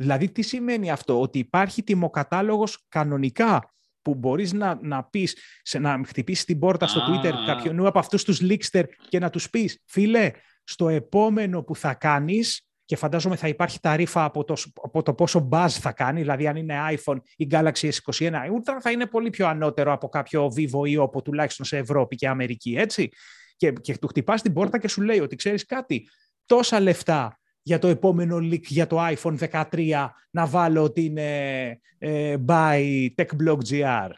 Δηλαδή, 0.00 0.30
τι 0.30 0.42
σημαίνει 0.42 0.90
αυτό, 0.90 1.20
ότι 1.20 1.38
υπάρχει 1.38 1.82
τιμοκατάλογος 1.82 2.84
κανονικά 2.88 3.74
που 4.02 4.14
μπορείς 4.14 4.52
να, 4.52 4.78
να 4.82 5.04
πεις, 5.04 5.36
σε, 5.62 5.78
να 5.78 6.00
χτυπήσεις 6.06 6.44
την 6.44 6.58
πόρτα 6.58 6.86
στο 6.86 7.00
Twitter 7.00 7.32
κάποιον 7.46 7.86
από 7.86 7.98
αυτούς 7.98 8.24
τους 8.24 8.40
leakster 8.42 8.84
και 9.08 9.18
να 9.18 9.30
τους 9.30 9.50
πεις, 9.50 9.82
φίλε, 9.86 10.30
στο 10.64 10.88
επόμενο 10.88 11.62
που 11.62 11.76
θα 11.76 11.94
κάνεις, 11.94 12.66
και 12.84 12.96
φαντάζομαι 12.96 13.36
θα 13.36 13.48
υπάρχει 13.48 13.80
ταρήφα 13.80 14.24
από 14.24 14.44
το, 14.44 14.54
από 14.82 15.02
το 15.02 15.14
πόσο 15.14 15.48
buzz 15.52 15.68
θα 15.68 15.92
κάνει, 15.92 16.20
δηλαδή 16.20 16.46
αν 16.46 16.56
είναι 16.56 16.74
iPhone 16.90 17.16
ή 17.36 17.46
Galaxy 17.50 17.90
S21 17.90 18.32
Ultra 18.32 18.78
θα 18.80 18.90
είναι 18.90 19.06
πολύ 19.06 19.30
πιο 19.30 19.46
ανώτερο 19.46 19.92
από 19.92 20.08
κάποιο 20.08 20.46
Vivo 20.56 20.88
ή 20.88 20.96
Oppo 21.00 21.24
τουλάχιστον 21.24 21.66
σε 21.66 21.76
Ευρώπη 21.76 22.16
και 22.16 22.28
Αμερική, 22.28 22.74
έτσι. 22.78 23.08
Και, 23.56 23.72
και 23.72 23.98
του 23.98 24.06
χτυπάς 24.06 24.42
την 24.42 24.52
πόρτα 24.52 24.78
και 24.78 24.88
σου 24.88 25.02
λέει 25.02 25.20
ότι 25.20 25.36
ξέρεις 25.36 25.64
κάτι, 25.66 26.08
τόσα 26.46 26.80
λεφτά 26.80 27.39
για 27.70 27.78
το 27.78 27.88
επόμενο 27.88 28.36
leak 28.36 28.62
για 28.62 28.86
το 28.86 28.96
iPhone 29.00 29.64
13 29.72 30.08
να 30.30 30.46
βάλω 30.46 30.82
ότι 30.82 31.04
είναι 31.04 31.80
ε, 31.98 32.36
by 32.46 33.06
TechBlog 33.14 33.58
GR. 33.68 34.10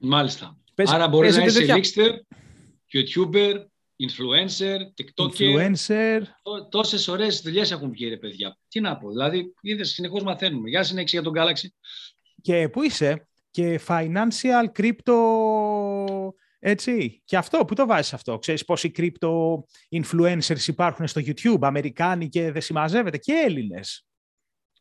Μάλιστα. 0.00 0.58
Πες, 0.74 0.90
Άρα 0.90 1.08
μπορείς 1.08 1.36
να 1.36 1.44
είσαι 1.44 1.66
leakster, 1.68 2.10
YouTuber, 2.92 3.54
influencer, 4.06 4.78
TikToker. 4.96 5.72
Influencer. 5.72 6.22
Τόσες 6.70 7.08
ωραίες 7.08 7.40
δουλειές 7.40 7.70
έχουν 7.70 7.90
βγει 7.90 8.08
ρε 8.08 8.16
παιδιά. 8.16 8.58
Τι 8.68 8.80
να 8.80 8.96
πω, 8.96 9.08
δηλαδή 9.10 9.54
είδες 9.60 9.90
συνεχώς 9.90 10.22
μαθαίνουμε. 10.22 10.68
Γεια 10.68 10.82
συνέχιση 10.82 11.16
για 11.16 11.24
τον 11.24 11.32
Galaxy. 11.36 11.68
Και 12.42 12.68
πού 12.68 12.82
είσαι; 12.82 13.28
Και 13.50 13.80
financial 13.86 14.66
crypto 14.78 15.14
έτσι. 16.68 17.22
Και 17.24 17.36
αυτό, 17.36 17.64
πού 17.64 17.74
το 17.74 17.86
βάζεις 17.86 18.12
αυτό; 18.12 18.38
Ξέρεις 18.38 18.64
πόσοι 18.64 18.92
crypto 18.96 19.30
influencers 19.90 20.66
υπάρχουν 20.66 21.06
στο 21.06 21.20
YouTube, 21.24 21.58
Αμερικάνοι 21.60 22.28
και 22.28 22.52
δεν 22.52 22.62
συμμαζεύεται, 22.62 23.18
και 23.18 23.32
Έλληνες. 23.46 24.06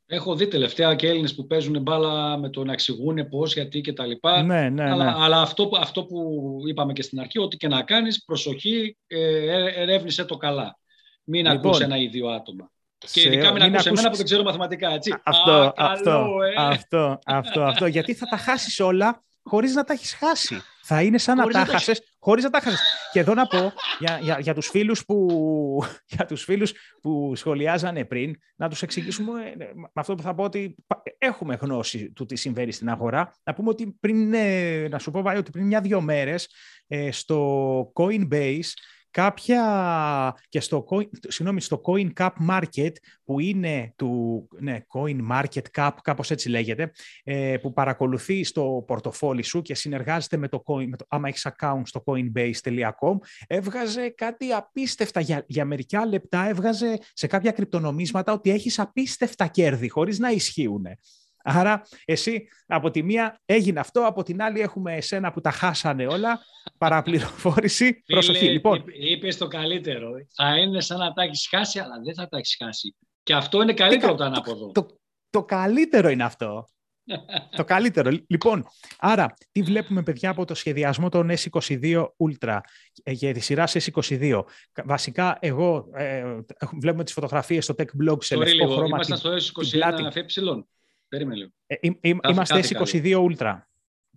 Έχω 0.07 0.35
δει 0.35 0.47
τελευταία 0.47 0.95
και 0.95 1.07
Έλληνες 1.07 1.35
που 1.35 1.47
παίζουν 1.47 1.81
μπάλα 1.81 2.37
με 2.37 2.49
το 2.49 2.63
να 2.63 2.73
εξηγούν 2.73 3.29
πώς, 3.29 3.53
γιατί 3.53 3.81
και 3.81 3.93
τα 3.93 4.05
λοιπά. 4.05 4.43
Ναι, 4.43 4.69
ναι, 4.69 4.89
αλλά, 4.89 5.03
ναι. 5.03 5.23
αλλά 5.23 5.41
αυτό, 5.41 5.69
αυτό 5.79 6.05
που 6.05 6.39
είπαμε 6.67 6.93
και 6.93 7.01
στην 7.01 7.19
αρχή, 7.19 7.39
ότι 7.39 7.57
και 7.57 7.67
να 7.67 7.81
κάνεις, 7.81 8.23
προσοχή, 8.25 8.97
ε, 9.07 9.19
ε 9.19 9.81
ερεύνησε 9.81 10.25
το 10.25 10.37
καλά. 10.37 10.79
Μην 11.23 11.45
λοιπόν, 11.45 11.57
ακούς 11.57 11.79
ένα 11.79 11.97
ή 11.97 12.07
δύο 12.07 12.27
άτομα. 12.27 12.71
Και 13.11 13.21
ειδικά 13.21 13.51
μην 13.51 13.61
ακούς 13.61 13.85
εμένα 13.85 14.09
που 14.09 14.15
δεν 14.15 14.25
ξέρω 14.25 14.43
μαθηματικά, 14.43 14.89
έτσι. 14.89 15.15
Αυτό, 15.23 15.51
Α, 15.51 15.73
αυτό, 15.75 16.09
καλό, 16.09 16.43
ε. 16.43 16.53
αυτό, 16.57 17.19
αυτό, 17.25 17.61
αυτό, 17.61 17.85
γιατί 17.85 18.13
θα 18.13 18.25
τα 18.25 18.37
χάσεις 18.37 18.79
όλα 18.79 19.24
χωρίς 19.45 19.73
να 19.73 19.83
τα 19.83 19.93
έχεις 19.93 20.13
χάσει. 20.13 20.61
Θα 20.83 21.01
είναι 21.01 21.17
σαν 21.17 21.37
να 21.37 21.47
τα 21.47 21.65
χάσει 21.65 21.93
χωρίς 22.19 22.43
να 22.43 22.49
τα 22.49 22.59
χάσει. 22.59 22.83
Και 23.11 23.19
εδώ 23.19 23.33
να 23.33 23.47
πω 23.47 23.73
για, 23.99 24.19
για, 24.21 24.39
για, 24.39 24.53
τους 24.53 24.67
φίλους 24.67 25.05
που, 25.05 25.27
για 26.15 26.25
τους 26.25 26.43
φίλους 26.43 26.73
που 27.01 27.35
σχολιάζανε 27.35 28.05
πριν, 28.05 28.35
να 28.55 28.69
τους 28.69 28.81
εξηγήσουμε 28.81 29.53
ε, 29.57 29.65
με 29.73 29.89
αυτό 29.93 30.15
που 30.15 30.21
θα 30.21 30.35
πω 30.35 30.43
ότι 30.43 30.75
έχουμε 31.17 31.55
γνώση 31.61 32.11
του 32.11 32.25
τι 32.25 32.35
συμβαίνει 32.35 32.71
στην 32.71 32.89
αγορά. 32.89 33.33
Να 33.43 33.53
πούμε 33.53 33.69
ότι 33.69 33.97
πριν, 33.99 34.33
ε, 34.33 34.87
να 34.87 34.99
σου 34.99 35.11
πω 35.11 35.19
ότι 35.19 35.51
πριν 35.51 35.65
μια-δυο 35.65 36.01
μέρες 36.01 36.49
ε, 36.87 37.11
στο 37.11 37.91
Coinbase 37.95 38.69
κάποια 39.15 40.35
και 40.49 40.59
στο, 40.59 40.85
συγγνώμη, 41.27 41.61
στο 41.61 41.81
Coin 41.85 42.09
Cap 42.13 42.29
Market 42.49 42.91
που 43.23 43.39
είναι 43.39 43.93
του 43.95 44.47
ναι, 44.59 44.77
Coin 44.87 45.17
Market 45.31 45.61
Cap, 45.77 45.91
κάπως 46.01 46.31
έτσι 46.31 46.49
λέγεται, 46.49 46.91
ε, 47.23 47.57
που 47.61 47.73
παρακολουθεί 47.73 48.43
στο 48.43 48.83
πορτοφόλι 48.87 49.43
σου 49.43 49.61
και 49.61 49.75
συνεργάζεται 49.75 50.37
με 50.37 50.47
το 50.47 50.63
Coin, 50.65 50.85
με 50.87 50.97
το, 50.97 51.05
άμα 51.07 51.27
έχεις 51.27 51.47
account 51.49 51.81
στο 51.83 52.03
coinbase.com, 52.05 53.17
έβγαζε 53.47 54.09
κάτι 54.09 54.51
απίστευτα 54.51 55.19
για, 55.19 55.43
για 55.47 55.65
μερικά 55.65 56.05
λεπτά, 56.05 56.47
έβγαζε 56.47 56.99
σε 57.13 57.27
κάποια 57.27 57.51
κρυπτονομίσματα 57.51 58.33
ότι 58.33 58.49
έχεις 58.49 58.79
απίστευτα 58.79 59.47
κέρδη 59.47 59.89
χωρίς 59.89 60.19
να 60.19 60.29
ισχύουν. 60.29 60.85
Άρα, 61.47 61.81
εσύ 62.05 62.47
από 62.67 62.91
τη 62.91 63.03
μία 63.03 63.39
έγινε 63.45 63.79
αυτό, 63.79 64.05
από 64.05 64.23
την 64.23 64.41
άλλη 64.41 64.59
έχουμε 64.59 64.95
εσένα 64.95 65.31
που 65.31 65.41
τα 65.41 65.51
χάσανε 65.51 66.07
όλα. 66.07 66.39
Παραπληροφόρηση. 66.77 68.03
Προσοχή. 68.05 68.45
Λοιπόν. 68.45 68.83
Είπε 68.87 69.27
το 69.27 69.47
καλύτερο. 69.47 70.09
Θα 70.35 70.57
είναι 70.57 70.81
σαν 70.81 70.97
να 70.97 71.13
τα 71.13 71.23
έχεις 71.23 71.47
χάσει, 71.49 71.79
αλλά 71.79 72.01
δεν 72.03 72.13
θα 72.13 72.27
τα 72.27 72.37
έχεις 72.37 72.55
χάσει. 72.63 72.95
Και 73.23 73.33
αυτό 73.33 73.61
είναι 73.61 73.73
καλύτερο 73.73 74.11
από 74.11 74.17
το 74.17 74.23
ανάποδο. 74.23 74.71
Το, 74.71 74.85
το 75.29 75.43
καλύτερο 75.43 76.09
είναι 76.09 76.23
αυτό 76.23 76.65
το 77.57 77.63
καλύτερο. 77.63 78.17
Λοιπόν, 78.27 78.65
άρα, 78.97 79.33
τι 79.51 79.61
βλέπουμε, 79.61 80.03
παιδιά, 80.03 80.29
από 80.29 80.45
το 80.45 80.53
σχεδιασμό 80.53 81.09
των 81.09 81.29
S22 81.29 82.05
Ultra 82.17 82.59
ε, 83.03 83.11
για 83.11 83.33
τη 83.33 83.39
σειρά 83.39 83.67
S22; 83.67 84.41
Βασικά, 84.85 85.37
εγώ 85.41 85.89
ε, 85.93 86.23
βλέπουμε 86.81 87.03
τις 87.03 87.13
φωτογραφίες 87.13 87.63
στο 87.63 87.75
Tech 87.77 88.03
Blog 88.03 88.23
σε 88.23 88.35
λευκό 88.35 88.67
χρώμα. 88.67 88.99
Είμαστε 89.03 89.15
στο 89.15 89.61
S21 89.61 90.11
FE. 90.13 90.63
Περίμενε 91.15 91.35
λίγο. 91.35 91.49
Ε, 91.67 92.29
είμαστε 92.29 92.59
S22 92.63 93.29
Ultra. 93.29 93.57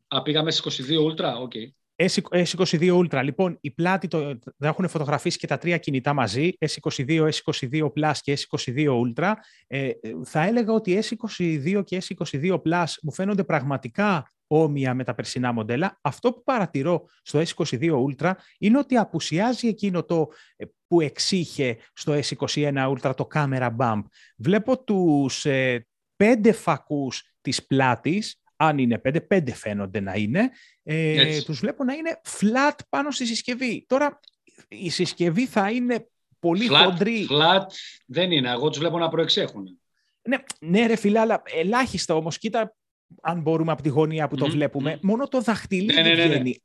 Α, 0.08 0.22
πήγαμε 0.22 0.52
S22 0.54 1.10
Ultra, 1.10 1.40
OK. 1.40 1.52
Okay. 1.54 1.68
S22 1.96 2.98
Ultra. 2.98 3.20
Λοιπόν, 3.24 3.58
η 3.60 3.70
πλάτη 3.70 4.08
το, 4.08 4.38
θα 4.58 4.68
έχουν 4.68 4.88
φωτογραφίσει 4.88 5.38
και 5.38 5.46
τα 5.46 5.58
τρία 5.58 5.78
κινητά 5.78 6.12
μαζί, 6.12 6.52
S22, 6.58 7.28
S22 7.28 7.88
Plus 7.92 8.12
και 8.20 8.38
S22 8.38 8.86
Ultra. 8.88 9.32
Ε, 9.66 9.90
θα 10.24 10.42
έλεγα 10.42 10.72
ότι 10.72 11.02
S22 11.02 11.82
και 11.84 12.02
S22 12.08 12.58
Plus 12.62 12.86
μου 13.02 13.12
φαίνονται 13.12 13.44
πραγματικά 13.44 14.30
όμοια 14.46 14.94
με 14.94 15.04
τα 15.04 15.14
περσινά 15.14 15.52
μοντέλα. 15.52 15.98
Αυτό 16.00 16.32
που 16.32 16.42
παρατηρώ 16.42 17.04
στο 17.22 17.40
S22 17.40 17.92
Ultra 18.06 18.32
είναι 18.58 18.78
ότι 18.78 18.96
απουσιάζει 18.96 19.68
εκείνο 19.68 20.04
το 20.04 20.28
ε, 20.56 20.64
που 20.86 21.00
εξήχε 21.00 21.76
στο 21.92 22.12
S21 22.12 22.94
Ultra 22.94 23.12
το 23.16 23.28
camera 23.34 23.76
bump. 23.76 24.02
Βλέπω 24.36 24.84
τους 24.84 25.44
ε, 25.44 25.87
πέντε 26.18 26.52
φακούς 26.52 27.34
της 27.40 27.66
πλάτης, 27.66 28.42
αν 28.56 28.78
είναι 28.78 28.98
πέντε, 28.98 29.20
πέντε 29.20 29.54
φαίνονται 29.54 30.00
να 30.00 30.14
είναι, 30.14 30.50
ε, 30.82 31.42
τους 31.42 31.58
βλέπω 31.58 31.84
να 31.84 31.92
είναι 31.92 32.20
flat 32.40 32.78
πάνω 32.88 33.10
στη 33.10 33.26
συσκευή. 33.26 33.84
Τώρα 33.88 34.20
η 34.68 34.90
συσκευή 34.90 35.46
θα 35.46 35.70
είναι 35.70 36.08
πολύ 36.38 36.68
flat, 36.70 36.84
χοντρή. 36.84 37.26
Flat 37.30 37.64
δεν 38.06 38.30
είναι, 38.30 38.50
εγώ 38.50 38.68
τους 38.68 38.78
βλέπω 38.78 38.98
να 38.98 39.08
προεξέχουν. 39.08 39.80
Ναι, 40.22 40.36
ναι 40.60 40.86
ρε 40.86 40.96
φίλε, 40.96 41.18
αλλά 41.18 41.42
ελάχιστα 41.44 42.14
όμως, 42.14 42.38
κοίτα 42.38 42.76
αν 43.22 43.40
μπορούμε 43.40 43.72
από 43.72 43.82
τη 43.82 43.88
γωνία 43.88 44.28
που 44.28 44.36
το 44.36 44.46
βλέπουμε, 44.46 44.98
μόνο 45.02 45.28
το 45.28 45.40
δαχτυλίδι 45.40 45.94
ναι, 45.94 46.02
ναι, 46.02 46.14
ναι, 46.14 46.24
ναι. 46.24 46.28
βγαίνει. 46.28 46.62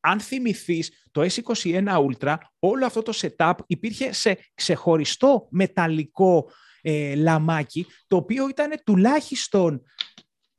αν 0.00 0.20
θυμηθείς, 0.20 1.08
το 1.10 1.22
S21 1.22 2.06
Ultra, 2.06 2.36
όλο 2.58 2.86
αυτό 2.86 3.02
το 3.02 3.12
setup 3.20 3.54
υπήρχε 3.66 4.12
σε 4.12 4.38
ξεχωριστό 4.54 5.46
μεταλλικό 5.50 6.50
ε, 6.86 7.14
λαμάκι, 7.14 7.86
το 8.06 8.16
οποίο 8.16 8.48
ήταν 8.48 8.82
τουλάχιστον 8.84 9.82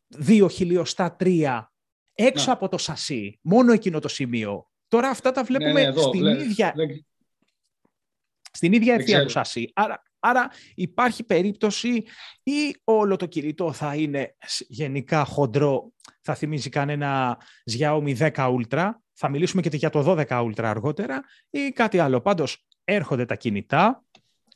δύο 0.08 0.48
χιλιοστά 0.48 1.16
τρία 1.16 1.74
έξω 2.14 2.52
από 2.52 2.70
το 2.70 2.78
σασί. 2.78 3.40
Μόνο 3.42 3.72
εκείνο 3.72 4.00
το 4.00 4.08
σημείο. 4.08 4.70
Τώρα 4.88 5.10
αυτά 5.10 5.32
τα 5.32 5.44
βλέπουμε 5.44 5.72
ναι, 5.72 5.92
ναι, 5.92 6.02
στην, 6.02 6.26
ίδια, 6.26 6.74
στην 8.52 8.74
ίδια 8.74 8.94
ευθεία 8.94 9.24
του 9.24 9.30
σασί. 9.30 9.72
Άρα, 9.74 10.04
άρα 10.20 10.50
υπάρχει 10.76 11.24
περίπτωση 11.24 12.04
ή 12.44 12.76
όλο 12.84 13.16
το 13.16 13.26
κινητό 13.26 13.72
θα 13.74 13.96
είναι 13.96 14.36
γενικά 14.68 15.26
χοντρό, 15.26 15.92
θα 16.22 16.36
θυμίζει 16.36 16.70
κανένα 16.70 17.42
Xiaomi 17.72 18.18
10 18.18 18.32
Ultra, 18.32 18.90
θα 19.14 19.30
μιλήσουμε 19.30 19.62
και 19.62 19.78
για 19.78 19.90
το 19.90 20.26
12 20.30 20.46
Ultra 20.46 20.64
αργότερα 20.64 21.24
ή 21.50 21.70
κάτι 21.70 22.00
άλλο. 22.00 22.22
Πάντως 22.22 22.66
έρχονται 22.84 23.26
τα 23.26 23.36
κινητά, 23.36 24.06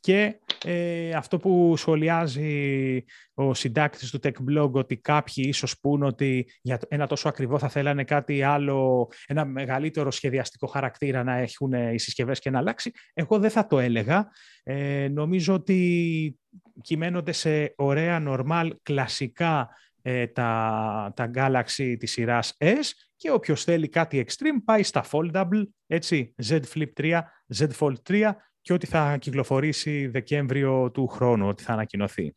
και 0.00 0.40
ε, 0.64 1.12
αυτό 1.12 1.36
που 1.36 1.74
σχολιάζει 1.76 3.04
ο 3.34 3.54
συντάκτης 3.54 4.10
του 4.10 4.18
Tech 4.22 4.32
Blog 4.50 4.70
ότι 4.72 4.96
κάποιοι 4.96 5.44
ίσως 5.48 5.80
πούν 5.80 6.02
ότι 6.02 6.50
για 6.62 6.78
ένα 6.88 7.06
τόσο 7.06 7.28
ακριβό 7.28 7.58
θα 7.58 7.68
θέλανε 7.68 8.04
κάτι 8.04 8.42
άλλο, 8.42 9.08
ένα 9.26 9.44
μεγαλύτερο 9.44 10.10
σχεδιαστικό 10.10 10.66
χαρακτήρα 10.66 11.22
να 11.22 11.36
έχουν 11.36 11.72
οι 11.72 11.98
συσκευές 11.98 12.38
και 12.38 12.50
να 12.50 12.58
αλλάξει. 12.58 12.90
Εγώ 13.12 13.38
δεν 13.38 13.50
θα 13.50 13.66
το 13.66 13.78
έλεγα. 13.78 14.28
Ε, 14.62 15.08
νομίζω 15.08 15.54
ότι 15.54 16.38
κυμαίνονται 16.80 17.32
σε 17.32 17.74
ωραία, 17.76 18.22
normal, 18.26 18.70
κλασικά 18.82 19.68
ε, 20.02 20.26
τα, 20.26 21.12
τα 21.16 21.30
Galaxy 21.34 21.96
της 21.98 22.10
σειράς 22.10 22.56
S 22.58 22.90
και 23.16 23.30
όποιος 23.30 23.64
θέλει 23.64 23.88
κάτι 23.88 24.24
extreme 24.26 24.62
πάει 24.64 24.82
στα 24.82 25.04
foldable, 25.10 25.62
έτσι, 25.86 26.34
Z 26.48 26.60
Flip 26.74 26.92
3, 27.00 27.20
Z 27.56 27.68
Fold 27.78 27.94
3 28.08 28.32
και 28.60 28.72
ότι 28.72 28.86
θα 28.86 29.16
κυκλοφορήσει 29.16 30.06
Δεκέμβριο 30.06 30.90
του 30.90 31.06
χρόνου, 31.06 31.48
ότι 31.48 31.62
θα 31.62 31.72
ανακοινωθεί. 31.72 32.34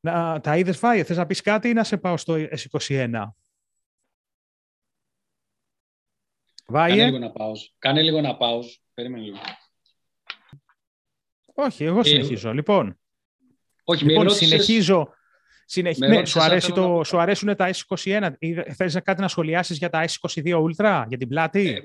Να, 0.00 0.40
τα 0.40 0.56
είδες 0.56 0.78
Βάιε, 0.78 1.04
θες 1.04 1.16
να 1.16 1.26
πεις 1.26 1.40
κάτι 1.40 1.68
ή 1.68 1.72
να 1.72 1.84
σε 1.84 1.96
πάω 1.96 2.16
στο 2.16 2.34
S21; 2.34 3.24
Βάιε; 6.66 6.96
Κάνε 6.96 7.04
λίγο 7.04 7.18
να 7.18 7.30
πάω. 7.30 7.52
Κάνε 7.78 8.02
λίγο 8.02 8.20
να 8.20 8.36
πάω. 8.36 8.60
Περίμενε 8.94 9.24
λίγο. 9.24 9.38
Όχι, 11.54 11.84
εγώ 11.84 11.98
ε, 11.98 12.02
συνεχίζω. 12.02 12.52
Λοιπόν, 12.52 12.98
όχι, 13.84 14.04
λοιπόν 14.04 14.30
συνεχίζω. 14.30 15.12
Συνεχ... 15.64 15.98
Ναι, 15.98 16.24
σου, 16.24 16.40
αρέσει 16.40 16.72
το, 16.72 17.04
σου 17.04 17.18
αρέσουν 17.18 17.56
τα 17.56 17.70
S21. 17.74 18.30
Θες 18.74 19.00
κάτι 19.04 19.20
να 19.20 19.28
σχολιάσεις 19.28 19.78
για 19.78 19.88
τα 19.90 20.04
S22 20.08 20.62
Ultra, 20.62 21.04
για 21.08 21.18
την 21.18 21.28
πλάτη; 21.28 21.68
Ε, 21.68 21.80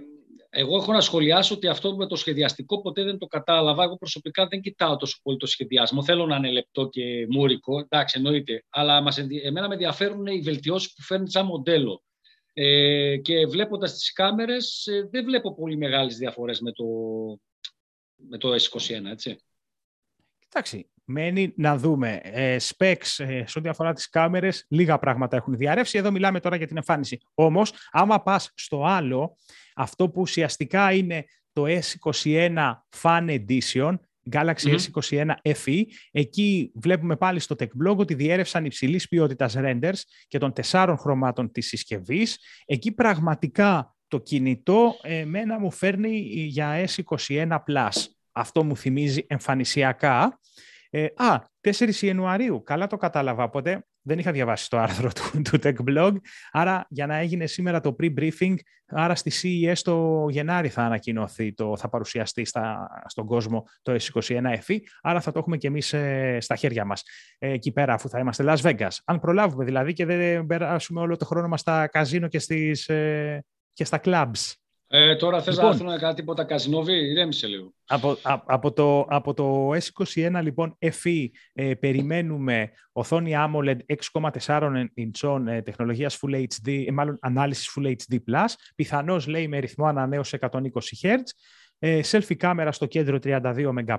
εγώ 0.55 0.75
έχω 0.75 0.91
να 0.91 1.01
σχολιάσω 1.01 1.55
ότι 1.55 1.67
αυτό 1.67 1.95
με 1.95 2.07
το 2.07 2.15
σχεδιαστικό 2.15 2.81
ποτέ 2.81 3.03
δεν 3.03 3.17
το 3.17 3.25
κατάλαβα. 3.25 3.83
Εγώ 3.83 3.97
προσωπικά 3.97 4.47
δεν 4.47 4.61
κοιτάω 4.61 4.97
τόσο 4.97 5.19
πολύ 5.23 5.37
το 5.37 5.45
σχεδιασμό. 5.45 6.03
Θέλω 6.03 6.25
να 6.25 6.35
είναι 6.35 6.51
λεπτό 6.51 6.89
και 6.89 7.27
μουρικό, 7.29 7.79
εντάξει, 7.79 8.17
εννοείται. 8.17 8.65
Αλλά 8.69 9.01
μας, 9.01 9.17
εμένα 9.17 9.67
με 9.67 9.73
ενδιαφέρουν 9.73 10.25
οι 10.25 10.39
βελτιώσεις 10.39 10.93
που 10.93 11.01
φέρνει 11.01 11.31
σαν 11.31 11.45
μοντέλο. 11.45 12.03
Ε, 12.53 13.17
και 13.17 13.45
βλέποντας 13.45 13.93
τις 13.93 14.13
κάμερες, 14.13 14.85
ε, 14.87 15.07
δεν 15.11 15.25
βλέπω 15.25 15.55
πολύ 15.55 15.77
μεγάλες 15.77 16.17
διαφορές 16.17 16.59
με 16.59 16.71
το, 16.71 16.85
με 18.15 18.37
το 18.37 18.53
S21, 18.53 19.05
έτσι. 19.05 19.37
Κοιτάξτε, 20.39 20.85
μένει 21.05 21.53
να 21.55 21.77
δούμε 21.77 22.19
ε, 22.23 22.57
specs 22.59 23.25
ε, 23.25 23.43
σε 23.45 23.59
ό,τι 23.59 23.69
αφορά 23.69 23.93
τις 23.93 24.09
κάμερες, 24.09 24.65
λίγα 24.69 24.99
πράγματα 24.99 25.37
έχουν 25.37 25.57
διαρρεύσει. 25.57 25.97
Εδώ 25.97 26.11
μιλάμε 26.11 26.39
τώρα 26.39 26.55
για 26.55 26.67
την 26.67 26.77
εμφάνιση. 26.77 27.19
Όμως, 27.33 27.73
άμα 27.91 28.21
πας 28.21 28.51
στο 28.55 28.85
άλλο, 28.85 29.37
αυτό 29.75 30.09
που 30.09 30.21
ουσιαστικά 30.21 30.91
είναι 30.93 31.25
το 31.53 31.63
S21 31.67 32.73
Fan 33.01 33.39
Edition, 33.47 33.93
Galaxy 34.31 34.77
S21 34.77 35.31
FE. 35.43 35.83
Εκεί 36.11 36.71
βλέπουμε 36.75 37.15
πάλι 37.15 37.39
στο 37.39 37.55
Tech 37.59 37.67
Blog 37.83 37.97
ότι 37.97 38.13
διέρευσαν 38.13 38.65
υψηλής 38.65 39.07
ποιότητας 39.07 39.55
renders 39.57 40.01
και 40.27 40.37
των 40.37 40.53
τεσσάρων 40.53 40.97
χρωμάτων 40.97 41.51
της 41.51 41.67
συσκευής. 41.67 42.39
Εκεί 42.65 42.91
πραγματικά 42.91 43.95
το 44.07 44.19
κινητό 44.19 44.95
εμένα 45.01 45.59
μου 45.59 45.71
φέρνει 45.71 46.17
για 46.27 46.85
S21 46.85 47.57
Plus. 47.67 48.05
Αυτό 48.31 48.63
μου 48.63 48.77
θυμίζει 48.77 49.25
εμφανισιακά. 49.27 50.39
Ε, 50.95 51.07
α, 51.15 51.39
4 51.61 51.93
Ιανουαρίου. 52.01 52.63
Καλά 52.63 52.87
το 52.87 52.97
κατάλαβα, 52.97 53.43
οπότε 53.43 53.85
δεν 54.01 54.19
είχα 54.19 54.31
διαβάσει 54.31 54.69
το 54.69 54.77
άρθρο 54.77 55.09
του, 55.11 55.41
του 55.49 55.59
Tech 55.63 55.75
Blog. 55.89 56.13
Άρα, 56.51 56.85
για 56.89 57.05
να 57.05 57.15
έγινε 57.15 57.45
σήμερα 57.45 57.79
το 57.79 57.95
pre-briefing, 57.99 58.55
άρα 58.85 59.15
στη 59.15 59.31
CES 59.41 59.77
το 59.81 60.27
Γενάρη 60.29 60.69
θα 60.69 60.83
ανακοινωθεί, 60.83 61.53
το, 61.53 61.77
θα 61.77 61.89
παρουσιαστεί 61.89 62.45
στα, 62.45 62.89
στον 63.05 63.25
κόσμο 63.25 63.63
το 63.81 63.95
S21 63.99 64.57
FE. 64.67 64.77
Άρα 65.01 65.21
θα 65.21 65.31
το 65.31 65.39
έχουμε 65.39 65.57
και 65.57 65.67
εμείς 65.67 65.93
ε, 65.93 66.37
στα 66.41 66.55
χέρια 66.55 66.85
μας 66.85 67.03
ε, 67.37 67.51
εκεί 67.51 67.71
πέρα, 67.71 67.93
αφού 67.93 68.09
θα 68.09 68.19
είμαστε 68.19 68.43
Las 68.47 68.61
Vegas. 68.61 68.97
Αν 69.05 69.19
προλάβουμε 69.19 69.63
δηλαδή 69.63 69.93
και 69.93 70.05
δεν 70.05 70.45
περάσουμε 70.45 70.99
όλο 70.99 71.15
το 71.15 71.25
χρόνο 71.25 71.47
μας 71.47 71.59
στα 71.59 71.87
καζίνο 71.87 72.27
και, 72.27 72.39
στις, 72.39 72.87
ε, 72.89 73.45
και 73.73 73.85
στα 73.85 73.99
clubs. 74.03 74.62
Ε, 74.95 75.15
τώρα 75.15 75.41
θες 75.41 75.55
λοιπόν, 75.55 75.69
να 75.69 75.75
έρθουν 75.75 75.99
κάτι 75.99 76.15
τίποτα 76.15 76.43
καζινόβι, 76.43 76.93
ηρέμησε 76.93 77.47
λίγο. 77.47 77.73
Από, 77.87 78.17
από, 78.45 78.73
το, 78.73 78.99
από 79.09 79.33
το 79.33 79.69
S21 79.69 80.39
λοιπόν 80.41 80.77
FE 80.79 81.27
ε, 81.53 81.73
περιμένουμε 81.73 82.71
οθόνη 82.91 83.33
AMOLED 83.35 83.77
6,4 84.41 84.85
inch 84.97 85.47
ε, 85.47 85.61
τεχνολογίας 85.61 86.19
Full 86.21 86.35
HD, 86.35 86.83
ε, 86.87 86.91
μάλλον 86.91 87.17
ανάλυσης 87.21 87.77
Full 87.77 87.85
HD+, 87.85 88.17
πιθανώς 88.75 89.27
λέει 89.27 89.47
με 89.47 89.59
ρυθμό 89.59 89.85
ανανέωση 89.85 90.37
120 90.41 90.59
Hz, 91.01 91.17
ε, 91.79 91.99
selfie 92.11 92.35
κάμερα 92.35 92.71
στο 92.71 92.85
κέντρο 92.85 93.17
32 93.23 93.41
MP 93.87 93.97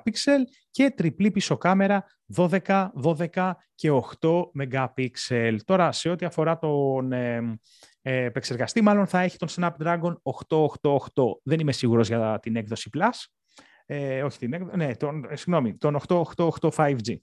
και 0.70 0.92
τριπλή 0.96 1.30
πίσω 1.30 1.56
κάμερα 1.56 2.04
12, 2.36 2.90
12 3.02 3.52
και 3.74 3.90
8 4.20 4.28
MP. 4.58 5.08
Τώρα, 5.64 5.92
σε 5.92 6.08
ό,τι 6.08 6.26
αφορά 6.26 6.58
τον 6.58 7.12
ε, 7.12 7.34
ε, 7.36 7.40
επεξεργαστή, 8.06 8.80
μάλλον 8.80 9.06
θα 9.06 9.20
έχει 9.20 9.36
τον 9.36 9.48
Snapdragon 9.50 10.14
888. 10.48 10.98
Δεν 11.42 11.60
είμαι 11.60 11.72
σίγουρος 11.72 12.08
για 12.08 12.38
την 12.42 12.56
έκδοση 12.56 12.90
Plus. 12.96 13.24
Ε, 13.86 14.22
όχι 14.22 14.38
την 14.38 14.52
έκδοση, 14.52 14.76
ναι, 14.76 14.96
τον, 14.96 15.24
ε, 15.30 15.36
συγγνώμη, 15.36 15.76
τον 15.76 16.00
888 16.08 16.70
5G. 16.76 17.16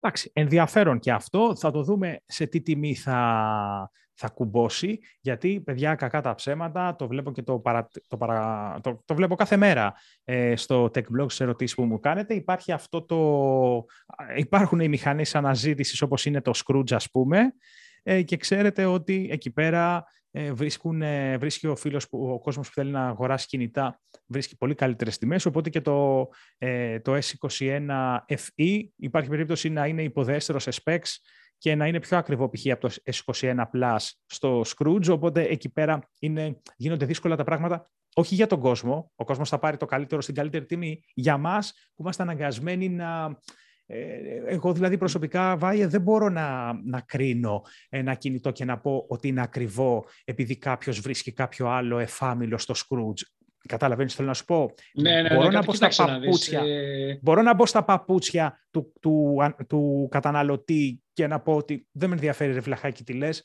Εντάξει, 0.00 0.30
ενδιαφέρον 0.34 0.98
και 0.98 1.12
αυτό. 1.12 1.56
Θα 1.56 1.70
το 1.70 1.82
δούμε 1.82 2.20
σε 2.26 2.46
τι 2.46 2.62
τιμή 2.62 2.94
θα, 2.94 3.90
θα 4.14 4.28
κουμπώσει, 4.28 4.98
γιατί 5.20 5.60
παιδιά 5.60 5.94
κακά 5.94 6.20
τα 6.20 6.34
ψέματα, 6.34 6.96
το 6.96 7.06
βλέπω 7.06 7.32
και 7.32 7.42
το, 7.42 7.58
παρα, 7.58 7.88
το, 8.08 8.16
παρα, 8.16 8.78
το, 8.82 9.02
το 9.04 9.14
βλέπω 9.14 9.34
κάθε 9.34 9.56
μέρα 9.56 9.94
ε, 10.24 10.56
στο 10.56 10.90
tech 10.94 11.04
blog 11.18 11.32
σε 11.32 11.42
ερωτήσεις 11.42 11.76
που 11.76 11.84
μου 11.84 12.00
κάνετε. 12.00 12.34
Υπάρχει 12.34 12.72
αυτό 12.72 13.02
το, 13.02 13.84
υπάρχουν 14.36 14.80
οι 14.80 14.88
μηχανές 14.88 15.34
αναζήτησης 15.34 16.02
όπως 16.02 16.26
είναι 16.26 16.40
το 16.40 16.52
Scrooge 16.64 16.94
ας 16.94 17.10
πούμε 17.10 17.38
ε, 17.38 17.52
και 18.24 18.36
ξέρετε 18.36 18.84
ότι 18.84 19.28
εκεί 19.30 19.50
πέρα 19.50 20.04
ε, 20.36 20.52
βρίσκουν, 20.52 21.02
ε, 21.02 21.38
βρίσκει 21.38 21.66
ο 21.66 21.76
φίλος, 21.76 22.08
που, 22.08 22.30
ο 22.30 22.38
κόσμος 22.38 22.68
που 22.68 22.74
θέλει 22.74 22.90
να 22.90 23.06
αγοράσει 23.06 23.46
κινητά, 23.46 24.00
βρίσκει 24.26 24.56
πολύ 24.56 24.74
καλύτερες 24.74 25.18
τιμές, 25.18 25.46
οπότε 25.46 25.70
και 25.70 25.80
το, 25.80 26.28
ε, 26.58 27.00
το 27.00 27.14
S21 27.14 28.18
FE 28.28 28.80
υπάρχει 28.96 29.28
περίπτωση 29.28 29.68
να 29.68 29.86
είναι 29.86 30.02
υποδέστερος 30.02 30.62
σε 30.62 30.70
specs 30.84 31.08
και 31.58 31.74
να 31.74 31.86
είναι 31.86 32.00
πιο 32.00 32.16
ακριβό 32.16 32.48
π.χ. 32.48 32.66
από 32.70 32.88
το 32.88 32.94
S21 33.04 33.54
Plus 33.54 33.98
στο 34.26 34.62
Scrooge, 34.66 35.08
οπότε 35.10 35.42
εκεί 35.42 35.68
πέρα 35.68 36.10
είναι, 36.18 36.60
γίνονται 36.76 37.06
δύσκολα 37.06 37.36
τα 37.36 37.44
πράγματα 37.44 37.90
όχι 38.14 38.34
για 38.34 38.46
τον 38.46 38.60
κόσμο, 38.60 39.12
ο 39.14 39.24
κόσμος 39.24 39.48
θα 39.48 39.58
πάρει 39.58 39.76
το 39.76 39.86
καλύτερο 39.86 40.20
στην 40.20 40.34
καλύτερη 40.34 40.64
τιμή, 40.66 41.04
για 41.14 41.36
μας 41.36 41.72
που 41.72 42.02
είμαστε 42.02 42.22
αναγκασμένοι 42.22 42.88
να, 42.88 43.24
ε, 43.24 43.36
εγώ 44.46 44.72
δηλαδή 44.72 44.98
προσωπικά, 44.98 45.56
Βάιε, 45.56 45.86
δεν 45.86 46.00
μπορώ 46.00 46.28
να, 46.28 46.72
να 46.84 47.00
κρίνω 47.00 47.62
ένα 47.88 48.14
κινητό 48.14 48.50
και 48.50 48.64
να 48.64 48.78
πω 48.78 49.04
ότι 49.08 49.28
είναι 49.28 49.42
ακριβό 49.42 50.04
επειδή 50.24 50.56
κάποιος 50.56 51.00
βρίσκει 51.00 51.32
κάποιο 51.32 51.68
άλλο 51.68 51.98
εφάμιλο 51.98 52.58
στο 52.58 52.74
Scrooge. 52.76 53.22
Καταλαβαίνεις 53.68 54.14
θέλω 54.14 54.28
να 54.28 54.34
σου 54.34 54.44
πω; 54.44 54.70
Ναι, 54.94 55.22
ναι, 55.22 55.34
μπορώ, 55.34 55.48
ναι, 55.48 55.54
να 55.54 55.64
μπω 55.64 55.72
στα 55.72 55.88
παπούτσια, 55.96 56.60
ε... 56.60 57.18
μπορώ 57.22 57.42
να 57.42 57.54
μπω 57.54 57.66
στα 57.66 57.84
παπούτσια 57.84 58.64
του, 58.70 58.92
του, 59.00 59.36
του, 59.68 60.08
καταναλωτή 60.10 61.02
και 61.12 61.26
να 61.26 61.40
πω 61.40 61.54
ότι 61.54 61.86
δεν 61.92 62.08
με 62.08 62.14
ενδιαφέρει 62.14 62.52
ρε 62.52 62.60
βλαχάκι 62.60 63.04
τι 63.04 63.12
λες, 63.12 63.44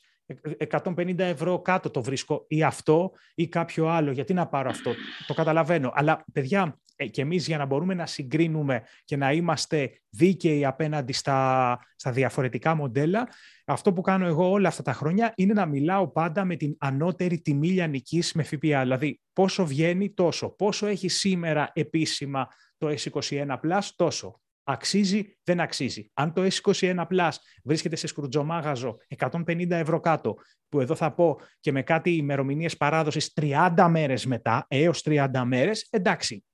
150 0.70 1.18
ευρώ 1.18 1.60
κάτω 1.62 1.90
το 1.90 2.02
βρίσκω 2.02 2.44
ή 2.48 2.62
αυτό 2.62 3.12
ή 3.34 3.48
κάποιο 3.48 3.88
άλλο. 3.88 4.10
Γιατί 4.10 4.34
να 4.34 4.46
πάρω 4.46 4.70
αυτό; 4.70 4.92
Το 5.26 5.34
καταλαβαίνω. 5.34 5.90
Αλλά 5.94 6.24
παιδιά, 6.32 6.80
ε, 7.02 7.06
και 7.06 7.20
εμείς 7.20 7.46
για 7.46 7.58
να 7.58 7.64
μπορούμε 7.64 7.94
να 7.94 8.06
συγκρίνουμε 8.06 8.82
και 9.04 9.16
να 9.16 9.32
είμαστε 9.32 9.90
δίκαιοι 10.10 10.64
απέναντι 10.64 11.12
στα, 11.12 11.78
στα 11.96 12.12
διαφορετικά 12.12 12.74
μοντέλα, 12.74 13.28
αυτό 13.64 13.92
που 13.92 14.00
κάνω 14.00 14.26
εγώ 14.26 14.50
όλα 14.50 14.68
αυτά 14.68 14.82
τα 14.82 14.92
χρόνια 14.92 15.32
είναι 15.36 15.52
να 15.52 15.66
μιλάω 15.66 16.08
πάντα 16.08 16.44
με 16.44 16.56
την 16.56 16.76
ανώτερη 16.78 17.40
τιμή 17.40 17.68
λιανικής 17.68 18.32
με 18.32 18.42
ΦΠΑ. 18.42 18.80
Δηλαδή, 18.80 19.20
πόσο 19.32 19.66
βγαίνει 19.66 20.10
τόσο. 20.10 20.48
Πόσο 20.48 20.86
έχει 20.86 21.08
σήμερα 21.08 21.70
επίσημα 21.72 22.48
το 22.78 22.88
S21 22.88 23.58
Plus, 23.62 23.88
τόσο. 23.96 24.40
Αξίζει, 24.70 25.38
δεν 25.42 25.60
αξίζει. 25.60 26.10
Αν 26.14 26.32
το 26.32 26.42
S21 26.42 27.06
Plus 27.10 27.30
βρίσκεται 27.64 27.96
σε 27.96 28.06
σκρουτζομάγαζο 28.06 28.96
150 29.16 29.70
ευρώ 29.70 30.00
κάτω, 30.00 30.36
που 30.68 30.80
εδώ 30.80 30.94
θα 30.94 31.14
πω 31.14 31.40
και 31.60 31.72
με 31.72 31.82
κάτι 31.82 32.10
ημερομηνίες 32.10 32.76
παράδοσης 32.76 33.32
30 33.40 33.86
μέρες 33.90 34.26
μετά, 34.26 34.66
έως 34.68 35.02
30 35.04 35.42
μέρες, 35.44 35.86
εντάξει, 35.90 36.44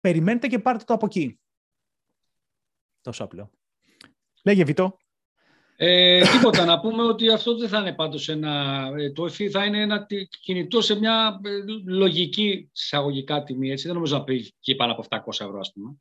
περιμένετε 0.00 0.46
και 0.46 0.58
πάρτε 0.58 0.84
το 0.84 0.94
από 0.94 1.06
εκεί. 1.06 1.38
Τόσο 3.00 3.24
απλό. 3.24 3.50
Λέγε 4.44 4.64
Βιτό. 4.64 4.98
Ε, 5.76 6.22
τίποτα, 6.22 6.64
να 6.64 6.80
πούμε 6.80 7.02
ότι 7.02 7.30
αυτό 7.30 7.56
δεν 7.56 7.68
θα 7.68 7.78
είναι 7.78 7.92
πάντως 7.92 8.28
ένα, 8.28 8.84
ε, 8.96 9.12
το 9.12 9.24
ΕΦΗ 9.24 9.50
θα 9.50 9.64
είναι 9.64 9.80
ένα 9.80 10.06
κινητό 10.40 10.80
σε 10.80 10.98
μια 10.98 11.40
ε, 11.44 11.50
λογική 11.84 12.70
εισαγωγικά 12.72 13.42
τιμή, 13.42 13.70
έτσι, 13.70 13.86
δεν 13.86 13.94
νομίζω 13.94 14.16
να 14.16 14.24
πει 14.24 14.54
και 14.60 14.74
πάνω 14.74 14.92
από 14.92 15.04
700 15.08 15.18
ευρώ, 15.26 15.58
ας 15.58 15.72
πούμε. 15.72 15.96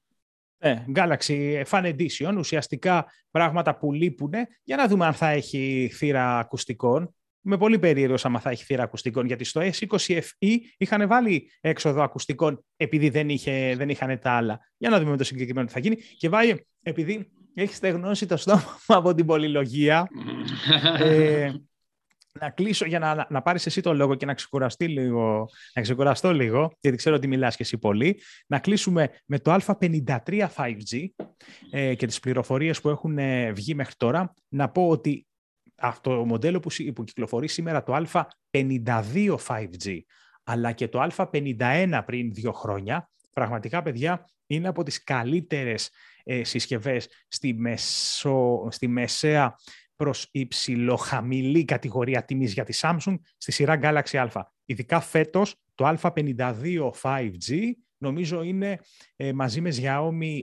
Ε, 0.66 0.86
Galaxy 0.96 1.64
Fan 1.70 1.96
Edition, 1.96 2.36
ουσιαστικά 2.38 3.06
πράγματα 3.32 3.78
που 3.78 3.92
λείπουν, 3.92 4.32
για 4.64 4.76
να 4.76 4.88
δούμε 4.88 5.06
αν 5.06 5.14
θα 5.14 5.30
έχει 5.30 5.92
θύρα 5.94 6.40
ακουστικών. 6.40 7.16
Είμαι 7.46 7.58
πολύ 7.58 7.80
περίεργος 7.80 8.26
άμα 8.26 8.40
θα 8.40 8.50
έχει 8.50 8.64
θύρα 8.64 8.84
ακουστικών, 8.84 9.26
γιατί 9.26 9.44
στο 9.44 9.62
S20 9.62 9.98
FE 9.98 10.58
είχαν 10.78 11.08
βάλει 11.08 11.52
έξοδο 11.62 12.02
ακουστικών 12.02 12.66
επειδή 12.78 13.10
δεν, 13.10 13.30
είχε, 13.30 13.76
δεν 13.78 13.90
είχαν 13.90 14.20
τα 14.20 14.32
άλλα. 14.32 14.60
Για 14.78 14.90
να 14.90 15.00
δούμε 15.00 15.12
με 15.12 15.18
το 15.18 15.24
συγκεκριμένο 15.24 15.68
τι 15.68 15.74
θα 15.74 15.80
γίνει. 15.80 15.96
Και 16.18 16.30
βάει, 16.30 16.56
επειδή 16.82 17.32
έχεις 17.54 17.76
στεγνώσει 17.76 18.26
το 18.26 18.38
στόμα 18.38 18.78
από 18.88 19.14
την 19.14 19.26
πολυλογία, 19.26 20.08
ε, 21.00 21.52
να 22.40 22.50
κλείσω 22.50 22.86
για 22.86 23.00
να, 23.00 23.28
να 23.30 23.42
πάρεις 23.42 23.66
εσύ 23.66 23.82
το 23.82 23.94
λόγο 23.94 24.16
και 24.16 24.26
να, 24.26 24.34
ξεκουραστεί 24.34 24.88
λίγο, 24.88 25.50
να 25.74 25.82
ξεκουραστώ 25.82 26.34
λίγο, 26.34 26.72
γιατί 26.80 26.98
ξέρω 26.98 27.16
ότι 27.16 27.28
μιλάς 27.28 27.56
και 27.56 27.64
εσύ 27.64 27.78
πολύ, 27.78 28.22
να 28.48 28.60
κλείσουμε 28.60 29.10
με 29.26 29.40
το 29.40 29.58
α53 29.66 30.48
5G 30.56 31.08
ε, 31.72 31.96
και 31.96 32.06
τις 32.08 32.20
πληροφορίες 32.20 32.82
που 32.82 32.90
έχουν 32.90 33.18
ε, 33.18 33.52
βγει 33.52 33.76
μέχρι 33.76 33.94
τώρα. 33.98 34.34
Να 34.48 34.70
πω 34.70 34.88
ότι 34.88 35.28
αυτό 35.76 36.16
το 36.16 36.26
μοντέλο 36.26 36.60
που, 36.60 36.70
που 36.96 37.04
κυκλοφορεί 37.04 37.48
σήμερα 37.48 37.84
το 37.84 38.04
α52 38.52 39.38
5G, 39.48 40.00
αλλά 40.44 40.72
και 40.72 40.88
το 40.88 41.08
α51 41.16 42.02
πριν 42.06 42.34
δύο 42.34 42.52
χρόνια, 42.52 43.10
πραγματικά, 43.34 43.82
παιδιά, 43.82 44.26
είναι 44.48 44.68
από 44.68 44.84
τις 44.84 45.04
καλύτερες 45.04 45.90
ε, 46.24 46.44
συσκευές 46.44 47.08
στη, 47.28 47.54
μεσο, 47.54 48.68
στη 48.72 48.88
μεσαία 48.88 49.56
προς 49.96 50.28
υψηλοχαμηλή 50.32 51.66
κατηγορία 51.66 52.26
τιμής 52.26 52.54
για 52.54 52.64
τη 52.64 52.80
Samsung 52.82 53.16
στη 53.38 53.52
σειρά 53.52 53.80
Galaxy 53.82 54.28
Α. 54.34 54.44
Ειδικά 54.66 55.00
φέτος 55.00 55.56
το 55.76 55.98
Α52 56.02 56.90
5G 57.02 57.72
νομίζω 57.98 58.42
είναι 58.42 58.80
ε, 59.16 59.34
μαζί 59.34 59.62
με 59.62 59.70
Xiaomi 59.76 60.40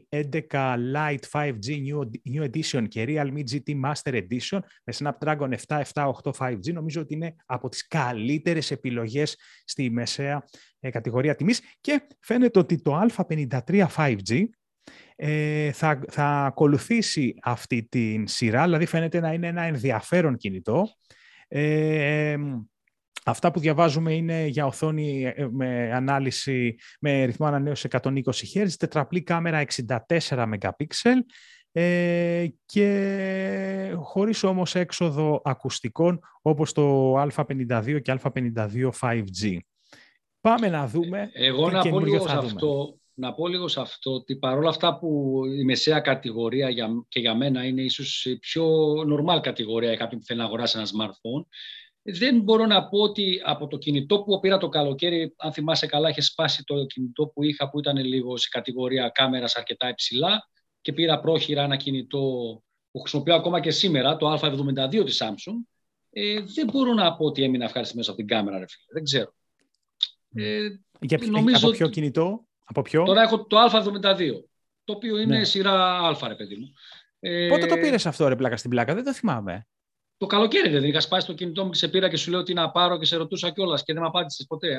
11 0.50 0.76
Lite 0.94 1.18
5G 1.32 1.68
New, 1.68 2.00
New 2.34 2.50
Edition 2.50 2.88
και 2.88 3.04
Realme 3.08 3.42
GT 3.50 3.80
Master 3.84 4.22
Edition 4.22 4.58
με 4.84 4.94
Snapdragon 4.94 5.52
778 5.68 6.30
5G 6.38 6.72
νομίζω 6.72 7.00
ότι 7.00 7.14
είναι 7.14 7.34
από 7.46 7.68
τις 7.68 7.86
καλύτερες 7.86 8.70
επιλογές 8.70 9.36
στη 9.64 9.90
μεσαία 9.90 10.44
ε, 10.80 10.90
κατηγορία 10.90 11.34
τιμής 11.34 11.60
και 11.80 12.06
φαίνεται 12.20 12.58
ότι 12.58 12.82
το 12.82 13.00
Α53 13.00 13.86
5G 13.96 14.44
ε, 15.16 15.72
θα, 15.72 16.00
θα 16.09 16.24
ακολουθήσει 16.24 17.35
αυτή 17.42 17.83
την 17.83 18.26
σειρά, 18.26 18.64
δηλαδή 18.64 18.87
φαίνεται 18.87 19.20
να 19.20 19.33
είναι 19.33 19.46
ένα 19.46 19.62
ενδιαφέρον 19.62 20.37
κινητό. 20.37 20.88
Ε, 21.48 22.37
αυτά 23.24 23.50
που 23.50 23.61
διαβάζουμε 23.61 24.12
είναι 24.12 24.46
για 24.46 24.66
οθόνη 24.66 25.33
ε, 25.37 25.48
με 25.50 25.92
ανάλυση 25.94 26.76
με 27.00 27.24
ρυθμό 27.24 27.46
ανανέωση 27.46 27.88
120 27.90 28.22
Hz, 28.55 28.68
τετραπλή 28.79 29.22
κάμερα 29.22 29.64
64 30.09 30.18
MP 30.29 30.70
ε, 31.72 32.46
και 32.66 33.96
χωρίς 33.96 34.42
όμως 34.42 34.74
έξοδο 34.74 35.40
ακουστικών 35.44 36.20
όπως 36.42 36.72
το 36.72 37.14
Α52 37.22 38.00
και 38.03 38.18
Α52 38.22 38.90
5G. 39.00 39.57
Πάμε 40.40 40.68
να 40.68 40.87
δούμε. 40.87 41.31
Εγώ 41.33 41.70
να 41.70 41.88
πω 41.88 42.00
λίγο 42.00 42.29
σε 42.29 42.37
αυτό 42.37 42.99
να 43.20 43.35
πω 43.35 43.48
λίγο 43.48 43.68
σε 43.68 43.80
αυτό 43.80 44.12
ότι 44.12 44.37
παρόλα 44.37 44.68
αυτά 44.68 44.98
που 44.98 45.40
η 45.59 45.64
μεσαία 45.64 46.00
κατηγορία 46.00 46.70
για, 46.70 46.88
και 47.09 47.20
για 47.20 47.35
μένα 47.35 47.64
είναι 47.64 47.83
ίσως 47.83 48.24
η 48.24 48.38
πιο 48.38 48.92
normal 48.92 49.40
κατηγορία 49.42 49.88
για 49.88 49.98
κάποιον 49.98 50.20
που 50.20 50.26
θέλει 50.26 50.38
να 50.38 50.44
αγοράσει 50.44 50.78
ένα 50.78 50.87
smartphone, 50.87 51.44
δεν 52.02 52.40
μπορώ 52.40 52.66
να 52.66 52.88
πω 52.88 52.98
ότι 52.98 53.40
από 53.44 53.66
το 53.66 53.78
κινητό 53.78 54.22
που 54.22 54.40
πήρα 54.40 54.59
το 54.59 54.68
καλοκαίρι, 54.68 55.35
αν 55.37 55.52
θυμάσαι 55.52 55.87
καλά, 55.87 56.09
είχε 56.09 56.20
σπάσει 56.20 56.64
το 56.64 56.87
κινητό 56.87 57.26
που 57.26 57.42
είχα 57.42 57.70
που 57.70 57.78
ήταν 57.78 57.96
λίγο 57.96 58.37
σε 58.37 58.48
κατηγορία 58.50 59.09
κάμερας 59.09 59.56
αρκετά 59.56 59.88
υψηλά 59.88 60.48
και 60.80 60.92
πήρα 60.92 61.20
πρόχειρα 61.20 61.62
ένα 61.62 61.76
κινητό 61.76 62.18
που 62.90 63.00
χρησιμοποιώ 63.00 63.35
ακόμα 63.35 63.61
και 63.61 63.70
σήμερα, 63.70 64.16
το 64.16 64.33
Α72 64.33 65.04
της 65.04 65.22
Samsung, 65.22 65.74
ε, 66.11 66.40
δεν 66.40 66.66
μπορώ 66.72 66.92
να 66.92 67.16
πω 67.16 67.24
ότι 67.24 67.42
έμεινα 67.42 67.64
ευχαριστημένος 67.64 68.09
από 68.09 68.18
την 68.18 68.26
κάμερα, 68.26 68.59
ρε 68.59 68.64
φίλε. 68.68 68.85
Δεν 68.92 69.04
ξέρω. 69.04 69.35
Ε, 70.35 70.68
Για, 71.00 71.18
νομίζω 71.30 71.56
από 71.56 71.70
ποιο 71.70 71.88
κινητό; 71.88 72.46
Από 72.70 72.83
ποιο; 72.83 73.04
Τώρα 73.04 73.22
έχω 73.22 73.46
το 73.46 73.56
Α72, 73.64 74.30
το 74.85 74.92
οποίο 74.92 75.18
είναι 75.18 75.38
ναι. 75.38 75.44
σειρά 75.44 75.98
Α, 75.98 76.28
ρε 76.28 76.35
παιδί 76.35 76.56
μου. 76.56 76.72
Ε, 77.20 77.48
Πότε 77.48 77.66
το 77.66 77.76
πήρες 77.76 78.06
αυτό, 78.06 78.28
ρε 78.28 78.37
πλάκα 78.37 78.56
στην 78.56 78.70
πλάκα, 78.70 78.94
δεν 78.94 79.04
το 79.04 79.14
θυμάμαι. 79.14 79.66
Το 80.16 80.26
καλοκαίρι 80.26 80.68
δεν 80.68 80.85
είχα 80.85 81.00
σπάσει 81.00 81.26
το 81.26 81.33
κινητό 81.33 81.64
μου 81.64 81.70
και 81.70 81.76
σε 81.76 81.88
πήρα 81.88 82.09
και 82.09 82.16
σου 82.16 82.30
λέω 82.30 82.42
τι 82.42 82.52
να 82.52 82.70
πάρω 82.70 82.98
και 82.98 83.04
σε 83.04 83.16
ρωτούσα 83.16 83.50
κιόλας 83.50 83.83
και 83.83 83.92
δεν 83.92 84.02
με 84.02 84.09
απάντησες 84.09 84.46
ποτέ. 84.46 84.78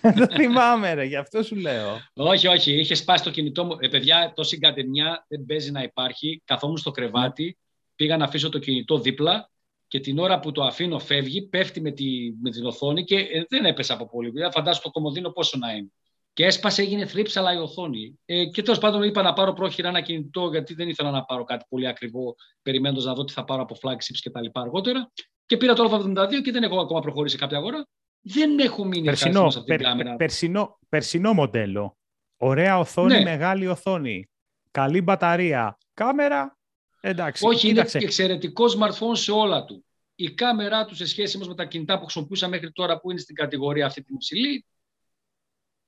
Δεν 0.14 0.28
θυμάμαι, 0.28 0.94
ρε, 0.94 1.04
γι' 1.04 1.16
αυτό 1.16 1.42
σου 1.42 1.56
λέω. 1.56 2.00
Όχι, 2.14 2.46
όχι, 2.46 2.72
είχες 2.72 2.98
σπάσει 2.98 3.24
το 3.24 3.30
κινητό 3.30 3.64
μου. 3.64 3.76
Ε, 3.80 3.88
παιδιά, 3.88 4.32
τόση 4.34 4.58
κατεμιά 4.58 5.24
δεν 5.28 5.44
παίζει 5.44 5.70
να 5.70 5.82
υπάρχει. 5.82 6.42
Καθόμουν 6.44 6.76
στο 6.76 6.90
κρεβάτι, 6.90 7.58
πήγα 7.96 8.16
να 8.16 8.24
αφήσω 8.24 8.48
το 8.48 8.58
κινητό 8.58 8.98
δίπλα 8.98 9.50
και 9.92 10.00
την 10.00 10.18
ώρα 10.18 10.40
που 10.40 10.52
το 10.52 10.62
αφήνω 10.62 10.98
φεύγει, 10.98 11.42
πέφτει 11.42 11.80
με, 11.80 11.90
τη, 11.90 12.04
με 12.40 12.50
την 12.50 12.64
οθόνη 12.64 13.04
και 13.04 13.16
ε, 13.16 13.44
δεν 13.48 13.64
έπεσε 13.64 13.92
από 13.92 14.08
πολύ. 14.08 14.32
Φαντάζομαι 14.52 14.82
το 14.82 14.90
κομμωδίνο 14.90 15.30
πόσο 15.30 15.58
να 15.58 15.72
είναι. 15.72 15.92
Και 16.32 16.44
έσπασε, 16.44 16.82
έγινε 16.82 17.06
θρύψαλα 17.06 17.52
η 17.52 17.56
οθόνη. 17.56 18.18
Ε, 18.24 18.44
και 18.44 18.62
τέλος 18.62 18.78
πάντων 18.78 19.02
είπα 19.02 19.22
να 19.22 19.32
πάρω 19.32 19.52
πρόχειρα 19.52 19.88
ένα 19.88 20.00
κινητό, 20.00 20.48
γιατί 20.50 20.74
δεν 20.74 20.88
ήθελα 20.88 21.10
να 21.10 21.24
πάρω 21.24 21.44
κάτι 21.44 21.64
πολύ 21.68 21.86
ακριβό, 21.86 22.34
περιμένοντας 22.62 23.04
να 23.04 23.14
δω 23.14 23.24
τι 23.24 23.32
θα 23.32 23.44
πάρω 23.44 23.62
από 23.62 23.76
flagships 23.82 24.18
και 24.20 24.30
τα 24.30 24.40
λοιπά 24.40 24.60
αργότερα. 24.60 25.12
Και 25.46 25.56
πήρα 25.56 25.74
το 25.74 25.84
Α72 25.84 26.42
και 26.44 26.52
δεν 26.52 26.62
έχω 26.62 26.80
ακόμα 26.80 27.00
προχωρήσει 27.00 27.36
κάποια 27.36 27.58
αγορά. 27.58 27.88
Δεν 28.20 28.58
έχω 28.58 28.84
μείνει 28.84 29.04
περσινό, 29.04 29.44
αυτή 29.44 29.76
την 29.76 29.84
κάμερα. 29.84 30.16
Περσινό, 30.16 30.78
περσινό 30.88 31.32
μοντέλο. 31.32 31.96
Ωραία 32.36 32.78
οθόνη, 32.78 33.14
ναι. 33.14 33.22
μεγάλη 33.22 33.66
οθόνη. 33.66 34.28
Καλή 34.70 35.00
μπαταρία. 35.00 35.78
Κάμερα, 35.94 36.58
Εντάξει, 37.04 37.46
Όχι, 37.46 37.68
κοίταξε. 37.68 37.98
είναι 37.98 38.06
εξαιρετικό 38.06 38.64
smartphone 38.78 39.16
σε 39.16 39.32
όλα 39.32 39.64
του. 39.64 39.84
η 40.14 40.34
κάμερά 40.34 40.84
του 40.84 40.94
σε 40.94 41.06
σχέση 41.06 41.38
με 41.38 41.54
τα 41.54 41.64
κινητά 41.64 41.98
που 41.98 42.02
χρησιμοποιούσα 42.02 42.48
μέχρι 42.48 42.72
τώρα 42.72 43.00
που 43.00 43.10
είναι 43.10 43.20
στην 43.20 43.34
κατηγορία 43.34 43.86
αυτή 43.86 44.02
την 44.02 44.14
υψηλή. 44.14 44.66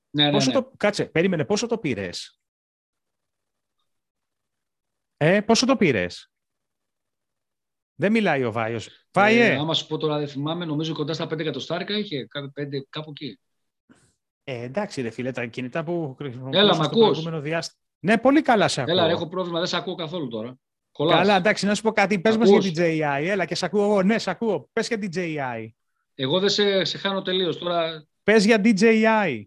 Ναι, 0.09 0.25
ναι, 0.25 0.31
πόσο 0.31 0.51
ναι. 0.51 0.61
Το... 0.61 0.71
Κάτσε, 0.77 1.05
περίμενε, 1.05 1.45
πόσο 1.45 1.67
το 1.67 1.77
πήρες; 1.77 2.39
Ε, 5.17 5.41
πόσο 5.41 5.65
το 5.65 5.75
πήρες; 5.75 6.31
Δεν 7.95 8.11
μιλάει 8.11 8.43
ο 8.43 8.51
Βάιος. 8.51 8.89
Βάιε. 9.11 9.45
Ε, 9.45 9.55
άμα 9.55 9.73
σου 9.73 9.87
πω 9.87 9.97
τώρα 9.97 10.17
δεν 10.17 10.27
θυμάμαι, 10.27 10.65
νομίζω 10.65 10.93
κοντά 10.93 11.13
στα 11.13 11.25
5 11.25 11.39
εκατοστάρικα 11.39 11.97
είχε, 11.97 12.27
κάπου 12.89 13.09
εκεί. 13.09 13.39
Ε, 14.43 14.61
εντάξει 14.61 15.01
ρε 15.01 15.09
φίλε, 15.09 15.31
τα 15.31 15.45
κινητά 15.45 15.83
που 15.83 16.15
χρησιμοποιούσα 16.17 16.59
Έλα, 16.59 16.73
στο 16.73 16.89
προηγούμενο 16.89 17.41
διάστημα. 17.41 17.81
Ναι, 17.99 18.17
πολύ 18.17 18.41
καλά 18.41 18.67
σε 18.67 18.81
ακούω. 18.81 18.93
Έλα, 18.93 19.09
έχω 19.09 19.27
πρόβλημα, 19.27 19.59
δεν 19.59 19.67
σε 19.67 19.77
ακούω 19.77 19.95
καθόλου 19.95 20.27
τώρα. 20.27 20.57
Κολλάς. 20.95 21.17
Καλά, 21.17 21.35
εντάξει, 21.35 21.65
να 21.65 21.75
σου 21.75 21.81
πω 21.81 21.91
κάτι. 21.91 22.19
Πες 22.19 22.37
μας 22.37 22.49
για 22.49 22.59
την 22.59 22.73
JI. 22.77 23.23
Έλα 23.25 23.45
και 23.45 23.55
σε 23.55 23.65
ακούω 23.65 23.83
εγώ. 23.83 24.03
Ναι, 24.03 24.17
σε 24.17 24.29
ακούω. 24.29 24.69
Πες 24.73 24.87
για 24.87 24.97
την 24.97 25.09
JI. 25.15 25.67
Εγώ 26.15 26.39
δεν 26.39 26.49
σε, 26.49 26.83
σε 26.83 26.97
χάνω 26.97 27.21
τελείως 27.21 27.57
τώρα. 27.57 28.07
Πες 28.23 28.45
για 28.45 28.61
DJI. 28.63 29.43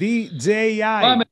DJI. 0.00 1.00
Πάμε. 1.00 1.24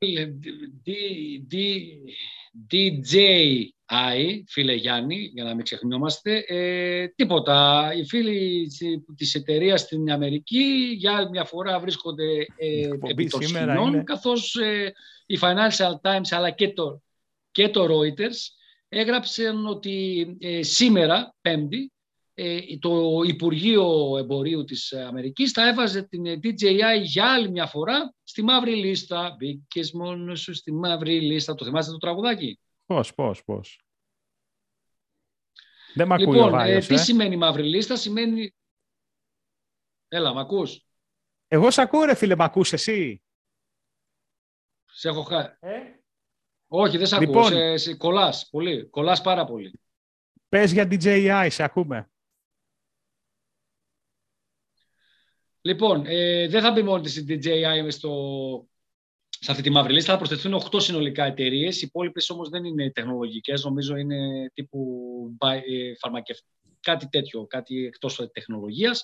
DJI, 2.71 4.43
φίλε 4.47 4.73
Γιάννη, 4.73 5.29
για 5.33 5.43
να 5.43 5.55
μην 5.55 5.63
ξεχνιόμαστε. 5.63 6.43
Ε, 6.47 7.07
τίποτα. 7.07 7.89
Οι 7.95 8.05
φίλοι 8.05 8.67
της 9.15 9.35
εταιρείας 9.35 9.81
στην 9.81 10.11
Αμερική 10.11 10.93
για 10.97 11.15
άλλη 11.15 11.29
μια 11.29 11.45
φορά 11.45 11.79
βρίσκονται 11.79 12.45
ε, 12.55 12.89
επί 13.09 13.27
των 13.27 13.41
σκηνών, 13.41 14.03
καθώς 14.03 14.55
ε, 14.55 14.93
η 15.25 15.39
Financial 15.41 16.01
Times 16.01 16.27
αλλά 16.29 16.49
και 16.49 16.73
το 16.73 17.01
και 17.57 17.69
το 17.69 17.85
Reuters 17.89 18.35
έγραψαν 18.89 19.65
ότι 19.65 20.37
ε, 20.39 20.63
σήμερα, 20.63 21.35
Πέμπτη, 21.41 21.91
ε, 22.33 22.77
το 22.79 23.21
Υπουργείο 23.25 24.17
Εμπορίου 24.17 24.63
της 24.63 24.93
Αμερικής 24.93 25.51
θα 25.51 25.67
έβαζε 25.67 26.03
την 26.03 26.23
DJI 26.43 27.01
για 27.01 27.33
άλλη 27.33 27.49
μια 27.49 27.67
φορά 27.67 28.13
στη 28.23 28.43
μαύρη 28.43 28.75
λίστα. 28.75 29.35
Μπήκες 29.37 29.91
μόνος 29.91 30.41
σου 30.41 30.53
στη 30.53 30.73
μαύρη 30.73 31.21
λίστα. 31.21 31.55
Το 31.55 31.65
θυμάστε 31.65 31.91
το 31.91 31.97
τραγουδάκι; 31.97 32.59
Πώς, 32.85 33.13
πώς, 33.13 33.43
πώς. 33.43 33.81
Δεν 35.93 36.07
μ' 36.07 36.13
ακούει 36.13 36.25
λοιπόν, 36.25 36.53
ο 36.53 36.59
ε, 36.59 36.79
τι 36.79 36.93
ε. 36.93 36.97
σημαίνει 36.97 37.37
μαύρη 37.37 37.63
λίστα, 37.63 37.95
σημαίνει... 37.95 38.55
Έλα, 40.07 40.33
μ' 40.33 40.37
ακούς; 40.37 40.85
Εγώ 41.47 41.71
σ' 41.71 41.77
ακούω 41.77 42.03
ρε 42.03 42.15
φίλε, 42.15 42.35
μ' 42.35 42.41
ακούς 42.41 42.73
εσύ; 42.73 43.23
Σε 44.85 45.09
έχω 45.09 45.23
χάσει. 45.23 45.57
Ε; 45.59 45.96
Όχι, 46.67 46.97
δεν 46.97 47.07
σε 47.07 47.15
ακούω. 47.15 47.25
Λοιπόν, 47.25 47.51
σε, 47.51 47.77
σε, 47.77 47.95
κολλάς 47.95 48.47
πολύ. 48.51 48.85
Κολλάς 48.89 49.21
πάρα 49.21 49.45
πολύ. 49.45 49.79
Πες 50.49 50.71
για 50.71 50.87
DJI, 50.91 51.47
σε 51.49 51.63
ακούμε. 51.63 52.09
Λοιπόν, 55.61 56.03
ε, 56.05 56.47
δεν 56.47 56.61
θα 56.61 56.71
μπει 56.71 56.83
μόνο 56.83 57.01
της 57.01 57.25
DJI 57.27 57.87
στο, 57.87 58.11
σε 59.29 59.51
αυτή 59.51 59.63
τη 59.63 59.69
μαύρη 59.69 59.93
λίστα. 59.93 60.11
Θα 60.11 60.17
προσθεθούν 60.17 60.61
8 60.71 60.81
συνολικά 60.81 61.25
εταιρείες. 61.25 61.81
Οι 61.81 61.85
υπόλοιπες 61.85 62.29
όμως 62.29 62.49
δεν 62.49 62.63
είναι 62.63 62.91
τεχνολογικές. 62.91 63.63
Νομίζω 63.63 63.95
είναι 63.95 64.51
τύπου 64.53 64.97
ε, 65.39 65.95
φαρμακευτικά. 65.99 66.51
Κάτι 66.79 67.09
τέτοιο, 67.09 67.45
κάτι 67.47 67.85
εκτός 67.85 68.29
τεχνολογίας. 68.31 69.03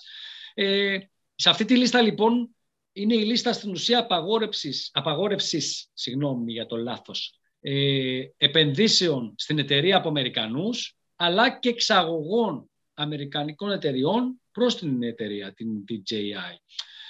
Ε, 0.54 0.98
σε 1.34 1.50
αυτή 1.50 1.64
τη 1.64 1.76
λίστα 1.76 2.02
λοιπόν 2.02 2.54
είναι 2.92 3.14
η 3.14 3.24
λίστα 3.24 3.52
στην 3.52 3.70
ουσία 3.70 3.98
απαγόρευσης, 3.98 4.90
απαγόρευσης 4.92 5.90
συγγνώμη 5.94 6.52
για 6.52 6.66
το 6.66 6.76
λάθος, 6.76 7.38
ε, 7.66 8.22
επενδύσεων 8.36 9.34
στην 9.36 9.58
εταιρεία 9.58 9.96
από 9.96 10.08
Αμερικανούς, 10.08 10.96
αλλά 11.16 11.58
και 11.58 11.68
εξαγωγών 11.68 12.70
Αμερικανικών 12.94 13.70
εταιριών 13.70 14.40
προς 14.52 14.76
την 14.76 15.02
εταιρεία, 15.02 15.52
την 15.52 15.68
DJI. 15.88 16.56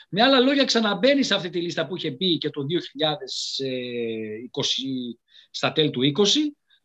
Με 0.08 0.22
άλλα 0.22 0.40
λόγια, 0.40 0.64
ξαναμπαίνεις 0.64 1.26
σε 1.26 1.34
αυτή 1.34 1.50
τη 1.50 1.60
λίστα 1.60 1.86
που 1.86 1.96
είχε 1.96 2.10
μπει 2.10 2.38
και 2.38 2.50
το 2.50 2.60
2020, 2.62 2.66
στα 5.50 5.72
τέλη 5.72 5.90
του 5.90 6.00
20 6.00 6.12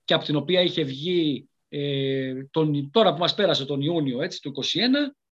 και 0.04 0.14
από 0.14 0.26
την 0.26 0.36
οποία 0.36 0.62
είχε 0.62 0.84
βγει 0.84 1.50
ε, 1.70 2.34
τον, 2.52 2.92
τώρα 2.92 3.14
που 3.14 3.20
μας 3.20 3.36
πέρασε 3.36 3.66
τον 3.66 3.82
Ιούνιο 3.82 4.22
έτσι, 4.22 4.42
του 4.42 4.54
2021. 4.56 4.60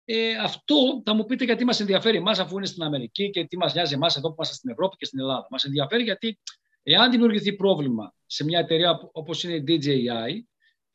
Ε, 0.05 0.35
αυτό 0.35 1.01
θα 1.05 1.13
μου 1.13 1.25
πείτε 1.25 1.43
γιατί 1.43 1.65
μας 1.65 1.79
ενδιαφέρει 1.79 2.17
εμάς 2.17 2.39
αφού 2.39 2.57
είναι 2.57 2.65
στην 2.65 2.83
Αμερική 2.83 3.29
και 3.29 3.45
τι 3.45 3.57
μας 3.57 3.73
νοιάζει 3.73 3.93
εμάς 3.93 4.15
εδώ 4.15 4.27
που 4.27 4.33
είμαστε 4.33 4.55
στην 4.55 4.69
Ευρώπη 4.69 4.95
και 4.95 5.05
στην 5.05 5.19
Ελλάδα. 5.19 5.47
Μας 5.49 5.63
ενδιαφέρει 5.63 6.03
γιατί 6.03 6.39
Εάν 6.83 7.11
δημιουργηθεί 7.11 7.53
πρόβλημα 7.53 8.13
σε 8.25 8.43
μια 8.43 8.59
εταιρεία 8.59 9.09
όπως 9.11 9.43
είναι 9.43 9.53
η 9.53 9.63
DJI, 9.67 10.43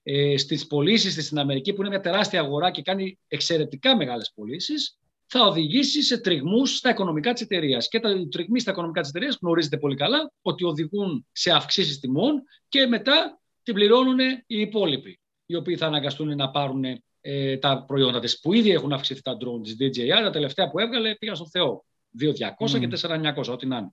ε, 0.03 0.37
στις 0.37 0.67
πωλήσεις 0.67 1.15
της 1.15 1.25
στην 1.25 1.39
Αμερική, 1.39 1.73
που 1.73 1.81
είναι 1.81 1.91
μια 1.91 2.01
τεράστια 2.01 2.41
αγορά 2.41 2.71
και 2.71 2.83
κάνει 2.83 3.19
εξαιρετικά 3.29 3.97
μεγάλες 3.97 4.33
πωλήσεις, 4.35 4.99
θα 5.27 5.47
οδηγήσει 5.47 6.03
σε 6.03 6.19
τριγμούς 6.19 6.77
στα 6.77 6.91
οικονομικά 6.91 7.33
της 7.33 7.43
εταιρείας. 7.43 7.89
Και 7.89 8.01
τα 8.01 8.29
τριγμοί 8.31 8.61
στα 8.61 8.71
οικονομικά 8.71 9.01
της 9.01 9.11
εταιρείας 9.11 9.39
γνωρίζετε 9.41 9.79
πολύ 9.79 9.97
καλά 9.97 10.33
ότι 10.43 10.65
οδηγούν 10.65 11.27
σε 11.33 11.51
αυξήσεις 11.51 11.99
τιμών 11.99 12.43
και 12.69 12.87
μετά 12.87 13.41
την 13.63 13.75
πληρώνουν 13.75 14.19
οι 14.47 14.61
υπόλοιποι, 14.61 15.21
οι 15.47 15.55
οποίοι 15.55 15.77
θα 15.77 15.87
αναγκαστούν 15.87 16.37
να 16.37 16.51
πάρουν 16.51 16.85
ε, 17.21 17.57
τα 17.57 17.85
προϊόντα 17.87 18.21
της, 18.21 18.41
που 18.41 18.53
ήδη 18.53 18.71
έχουν 18.71 18.93
αυξηθεί 18.93 19.23
τα 19.23 19.37
drone 19.37 19.63
της 19.63 19.77
DJI, 19.81 20.23
τα 20.23 20.31
τελευταία 20.31 20.71
που 20.71 20.79
έβγαλε 20.79 21.15
πήγαν 21.15 21.37
στον 21.37 21.51
Θεό. 21.51 21.85
2.200 22.21 22.77
mm. 22.77 22.81
και 22.81 22.89
4.900, 23.37 23.53
ό,τι 23.53 23.67
να 23.67 23.77
είναι. 23.77 23.93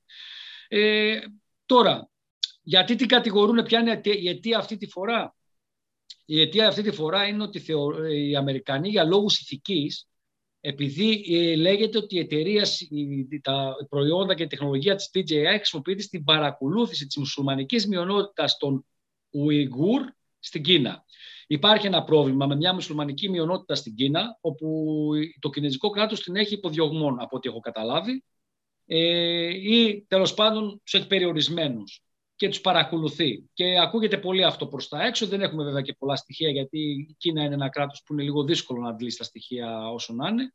Ε, 0.67 1.19
Τώρα, 1.65 2.09
γιατί 2.61 2.95
την 2.95 3.07
κατηγορούν, 3.07 3.63
ποια 3.63 3.79
είναι 3.79 4.01
η 4.03 4.29
αιτία 4.29 4.57
αυτή 4.57 4.77
τη 4.77 4.87
φορά; 4.87 5.35
Η 6.25 6.41
αιτία 6.41 6.67
αυτή 6.67 6.81
τη 6.81 6.91
φορά 6.91 7.27
είναι 7.27 7.43
ότι 7.43 7.63
οι 8.11 8.35
Αμερικανοί 8.35 8.89
για 8.89 9.03
λόγους 9.03 9.39
ηθικής, 9.39 10.07
επειδή 10.65 11.25
ε, 11.29 11.55
λέγεται 11.55 11.97
ότι 11.97 12.15
η 12.15 12.19
εταιρεία, 12.19 12.65
τα 13.41 13.75
προϊόντα 13.89 14.33
και 14.35 14.43
η 14.43 14.47
τεχνολογία 14.47 14.95
της 14.95 15.09
DJI 15.13 15.55
χρησιμοποιείται 15.55 16.01
στην 16.01 16.23
παρακολούθηση 16.23 17.05
της 17.05 17.17
μουσουλμανικής 17.17 17.87
μειονότητας 17.87 18.57
των 18.57 18.85
Ουιγούρ 19.29 20.01
στην 20.39 20.63
Κίνα. 20.63 21.05
Υπάρχει 21.47 21.87
ένα 21.87 22.03
πρόβλημα 22.03 22.45
με 22.45 22.55
μια 22.55 22.73
μουσουλμανική 22.73 23.29
μειονότητα 23.29 23.75
στην 23.75 23.95
Κίνα, 23.95 24.37
όπου 24.41 25.09
το 25.39 25.49
κινέζικο 25.49 25.89
κράτος 25.89 26.23
την 26.23 26.35
έχει 26.35 26.53
υποδιωγμόν, 26.53 27.19
από 27.21 27.35
ό,τι 27.35 27.49
έχω 27.49 27.59
καταλάβει, 27.59 28.11
ε, 28.11 28.32
ή 28.85 30.05
τέλος 30.07 30.33
πάντων 30.33 30.81
τους 30.83 30.93
έχει 30.93 31.07
περιορισμένου 31.07 31.83
και 32.35 32.49
τους 32.49 32.61
παρακολουθεί. 32.61 33.49
Και 33.53 33.79
ακούγεται 33.79 34.17
πολύ 34.17 34.43
αυτό 34.43 34.67
προς 34.67 34.87
τα 34.87 35.03
έξω. 35.03 35.27
Δεν 35.27 35.41
έχουμε 35.41 35.63
βέβαια 35.63 35.81
και 35.81 35.93
πολλά 35.93 36.15
στοιχεία 36.15 36.49
γιατί 36.49 36.79
η 36.79 37.15
Κίνα 37.17 37.43
είναι 37.43 37.53
ένα 37.53 37.69
κράτος 37.69 38.03
που 38.05 38.13
είναι 38.13 38.23
λίγο 38.23 38.43
δύσκολο 38.43 38.81
να 38.81 38.89
αντλήσει 38.89 39.17
τα 39.17 39.23
στοιχεία 39.23 39.91
όσο 39.91 40.13
να 40.13 40.27
είναι. 40.27 40.53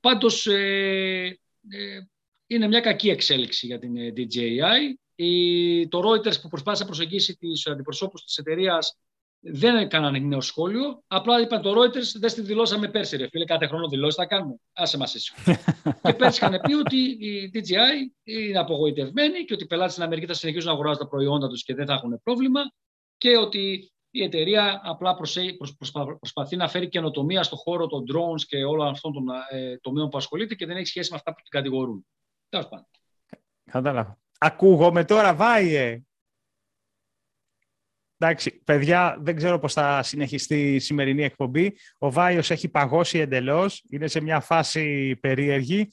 Πάντως 0.00 0.46
ε, 0.46 1.38
ε, 1.68 2.00
είναι 2.46 2.68
μια 2.68 2.80
κακή 2.80 3.10
εξέλιξη 3.10 3.66
για 3.66 3.78
την 3.78 3.96
ε, 3.96 4.12
DJI. 4.16 4.94
Η, 5.14 5.88
το 5.88 5.98
Reuters 5.98 6.40
που 6.40 6.48
προσπάθησε 6.48 6.82
να 6.82 6.88
προσεγγίσει 6.88 7.36
τις 7.36 7.66
αντιπροσώπους 7.66 8.24
της 8.24 8.36
εταιρείας 8.36 8.98
δεν 9.46 9.76
έκαναν 9.76 10.26
νέο 10.26 10.40
σχόλιο. 10.40 11.02
Απλά 11.06 11.40
είπαν 11.40 11.62
το 11.62 11.70
Reuters, 11.70 12.18
δεν 12.18 12.30
στη 12.30 12.40
δηλώσαμε 12.40 12.88
πέρσι. 12.88 13.16
Ρε 13.16 13.28
φίλε, 13.28 13.44
κάθε 13.44 13.66
χρόνο 13.66 13.88
δηλώσεις 13.88 14.14
θα 14.14 14.26
κάνουμε. 14.26 14.56
Άσε 14.72 14.96
μας 14.96 15.14
εσύ. 15.14 15.32
και 16.02 16.12
πέρσι 16.12 16.44
είχαν 16.44 16.60
πει 16.60 16.74
ότι 16.74 16.96
η 16.96 17.50
DJI 17.54 18.12
είναι 18.22 18.58
απογοητευμένη 18.58 19.44
και 19.44 19.54
ότι 19.54 19.64
οι 19.64 19.66
πελάτες 19.66 19.92
στην 19.92 20.04
Αμερική 20.04 20.26
θα 20.26 20.34
συνεχίσουν 20.34 20.66
να 20.68 20.72
αγοράζουν 20.72 20.98
τα 20.98 21.08
προϊόντα 21.08 21.48
τους 21.48 21.62
και 21.62 21.74
δεν 21.74 21.86
θα 21.86 21.92
έχουν 21.92 22.20
πρόβλημα 22.22 22.60
και 23.16 23.36
ότι 23.36 23.92
η 24.10 24.22
εταιρεία 24.22 24.80
απλά 24.84 25.16
προσπαθεί 26.18 26.56
να 26.56 26.68
φέρει 26.68 26.88
καινοτομία 26.88 27.42
στον 27.42 27.58
χώρο 27.58 27.86
των 27.86 28.04
drones 28.12 28.42
και 28.46 28.64
όλων 28.64 28.88
αυτών 28.88 29.12
των 29.12 29.24
ε, 29.50 29.76
τομέων 29.76 30.08
που 30.08 30.16
ασχολείται 30.16 30.54
και 30.54 30.66
δεν 30.66 30.76
έχει 30.76 30.86
σχέση 30.86 31.10
με 31.10 31.16
αυτά 31.16 31.30
που 31.34 31.40
την 31.42 31.50
κατηγορούν. 31.50 32.06
Τέλος 32.48 32.68
πάντων. 32.68 32.86
Κατάλαβα. 33.70 34.18
Ακούγομαι 34.38 35.04
τώρα, 35.04 35.34
Βάιε. 35.34 36.02
Εντάξει, 38.24 38.50
παιδιά, 38.64 39.16
δεν 39.20 39.36
ξέρω 39.36 39.58
πώς 39.58 39.72
θα 39.72 40.02
συνεχιστεί 40.02 40.74
η 40.74 40.78
σημερινή 40.78 41.22
εκπομπή. 41.24 41.76
Ο 41.98 42.10
Βάιος 42.10 42.50
έχει 42.50 42.68
παγώσει 42.68 43.18
εντελώς, 43.18 43.84
είναι 43.90 44.06
σε 44.06 44.20
μια 44.20 44.40
φάση 44.40 45.16
περίεργη. 45.20 45.88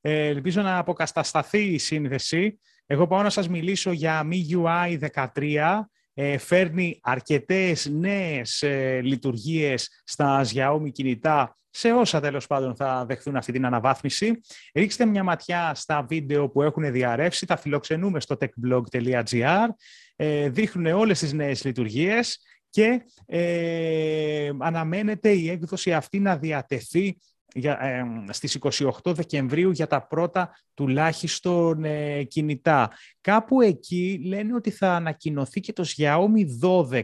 Ε, 0.00 0.26
ελπίζω 0.26 0.62
να 0.62 0.78
αποκατασταθεί 0.78 1.64
η 1.64 1.78
σύνδεση. 1.78 2.60
Εγώ 2.86 3.06
πάω 3.06 3.22
να 3.22 3.30
σας 3.30 3.48
μιλήσω 3.48 3.92
για 3.92 4.28
MIUI 4.30 4.98
13. 4.98 5.88
Ε, 6.14 6.38
φέρνει 6.38 6.98
αρκετές 7.02 7.88
νέες 7.90 8.62
ε, 8.62 9.00
λειτουργίες 9.02 10.02
στα 10.04 10.44
Xiaomi 10.44 10.92
κινητά 10.92 11.58
σε 11.70 11.92
όσα 11.92 12.20
τέλος 12.20 12.46
πάντων 12.46 12.76
θα 12.76 13.04
δεχθούν 13.06 13.36
αυτή 13.36 13.52
την 13.52 13.66
αναβάθμιση. 13.66 14.40
Ρίξτε 14.74 15.04
μια 15.04 15.22
ματιά 15.24 15.72
στα 15.74 16.02
βίντεο 16.02 16.48
που 16.48 16.62
έχουν 16.62 16.92
διαρρεύσει, 16.92 17.46
τα 17.46 17.56
φιλοξενούμε 17.56 18.20
στο 18.20 18.36
techblog.gr 18.40 19.66
ε, 20.09 20.09
δείχνουν 20.48 20.86
όλες 20.86 21.18
τις 21.18 21.32
νέες 21.32 21.64
λειτουργίες 21.64 22.38
και 22.70 23.02
ε, 23.26 24.50
αναμένεται 24.58 25.30
η 25.30 25.50
έκδοση 25.50 25.92
αυτή 25.92 26.20
να 26.20 26.36
διατεθεί 26.36 27.18
για, 27.54 27.82
ε, 27.82 28.04
στις 28.32 28.58
28 28.60 29.14
Δεκεμβρίου 29.14 29.70
για 29.70 29.86
τα 29.86 30.06
πρώτα 30.06 30.50
τουλάχιστον 30.74 31.84
ε, 31.84 32.22
κινητά. 32.22 32.90
Κάπου 33.20 33.60
εκεί 33.60 34.20
λένε 34.24 34.54
ότι 34.54 34.70
θα 34.70 34.94
ανακοινωθεί 34.94 35.60
και 35.60 35.72
το 35.72 35.84
Xiaomi 35.96 36.44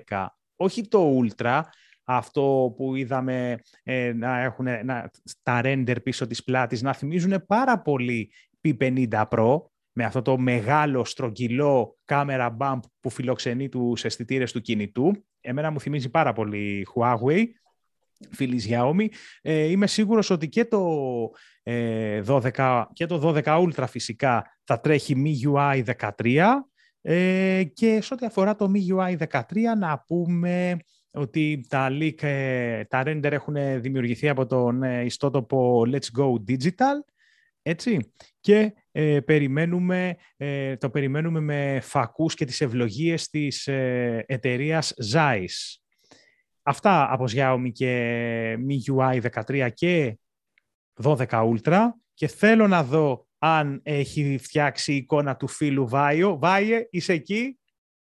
12, 0.09 0.27
όχι 0.57 0.89
το 0.89 1.21
Ultra, 1.21 1.61
αυτό 2.05 2.75
που 2.77 2.95
είδαμε 2.95 3.59
ε, 3.83 4.13
να 4.13 4.41
έχουν 4.41 4.65
να, 4.85 5.11
τα 5.43 5.61
render 5.65 5.97
πίσω 6.03 6.27
της 6.27 6.45
πλάτης 6.45 6.83
να 6.83 6.93
θυμίζουν 6.93 7.45
πάρα 7.47 7.81
πολύ 7.81 8.33
P50 8.65 9.25
Pro 9.29 9.61
με 9.99 10.05
αυτό 10.05 10.23
το 10.23 10.39
μεγάλο 10.39 11.05
στρογγυλό 11.05 11.99
κάμερα 12.05 12.57
bump 12.61 12.81
που 13.01 13.11
φιλοξενεί 13.11 13.69
τους 13.69 14.05
αισθητήρες 14.05 14.53
του 14.53 14.61
κινητού. 14.61 15.25
Εμένα 15.41 15.71
μου 15.71 15.81
θυμίζει 15.81 16.09
πάρα 16.09 16.33
πολύ 16.33 16.87
Huawei, 16.95 17.45
φίλης 18.31 18.69
Xiaomi. 18.71 19.07
Ε, 19.43 19.63
είμαι 19.63 19.87
σίγουρος 19.87 20.31
ότι 20.31 20.49
και 20.49 20.65
το, 20.65 20.85
ε, 21.63 22.23
12, 22.27 22.85
και 22.93 23.07
το 23.07 23.19
12 23.19 23.43
Ultra 23.45 23.85
φυσικά 23.89 24.59
θα 24.65 24.81
τρέχει 24.81 25.15
MIUI 25.25 25.83
13 26.25 26.47
ε, 27.01 27.65
και 27.75 28.01
σε 28.01 28.15
ό,τι 28.15 28.27
αφορά 28.27 28.57
το 28.57 28.73
MIUI 28.75 29.17
13 29.29 29.41
να 29.79 30.05
πούμε 30.07 30.77
ότι 31.11 31.67
τα 31.69 31.89
leak, 31.91 32.23
ε, 32.23 32.85
τα 32.85 33.03
render 33.07 33.31
έχουν 33.31 33.81
δημιουργηθεί 33.81 34.29
από 34.29 34.47
τον 34.47 34.83
ε, 34.83 35.05
ιστότοπο 35.05 35.83
Let's 35.87 36.21
Go 36.21 36.35
Digital 36.49 37.15
έτσι, 37.69 38.13
και 38.41 38.73
ε, 38.99 39.21
περιμένουμε, 39.21 40.17
το 40.79 40.91
περιμένουμε 40.91 41.41
με 41.41 41.81
φακούς 41.83 42.35
και 42.35 42.45
τις 42.45 42.61
ευλογίες 42.61 43.29
της 43.29 43.67
ε, 43.67 44.25
εταιρείας 44.29 44.95
Zeiss. 45.13 45.79
Αυτά 46.63 47.13
από 47.13 47.25
Xiaomi 47.29 47.73
και 47.73 48.57
MIUI 48.69 49.21
13 49.47 49.69
και 49.75 50.19
12 51.03 51.27
Ultra 51.27 51.89
και 52.15 52.27
θέλω 52.27 52.69
να 52.69 52.85
δω 52.85 53.27
αν 53.39 53.81
έχει 53.83 54.39
φτιάξει 54.39 54.93
η 54.93 54.97
εικόνα 54.97 55.37
του 55.37 55.49
φίλου 55.49 55.89
Βάιο. 55.89 56.39
Βάιε, 56.39 56.87
είσαι 56.91 57.13
εκεί; 57.13 57.59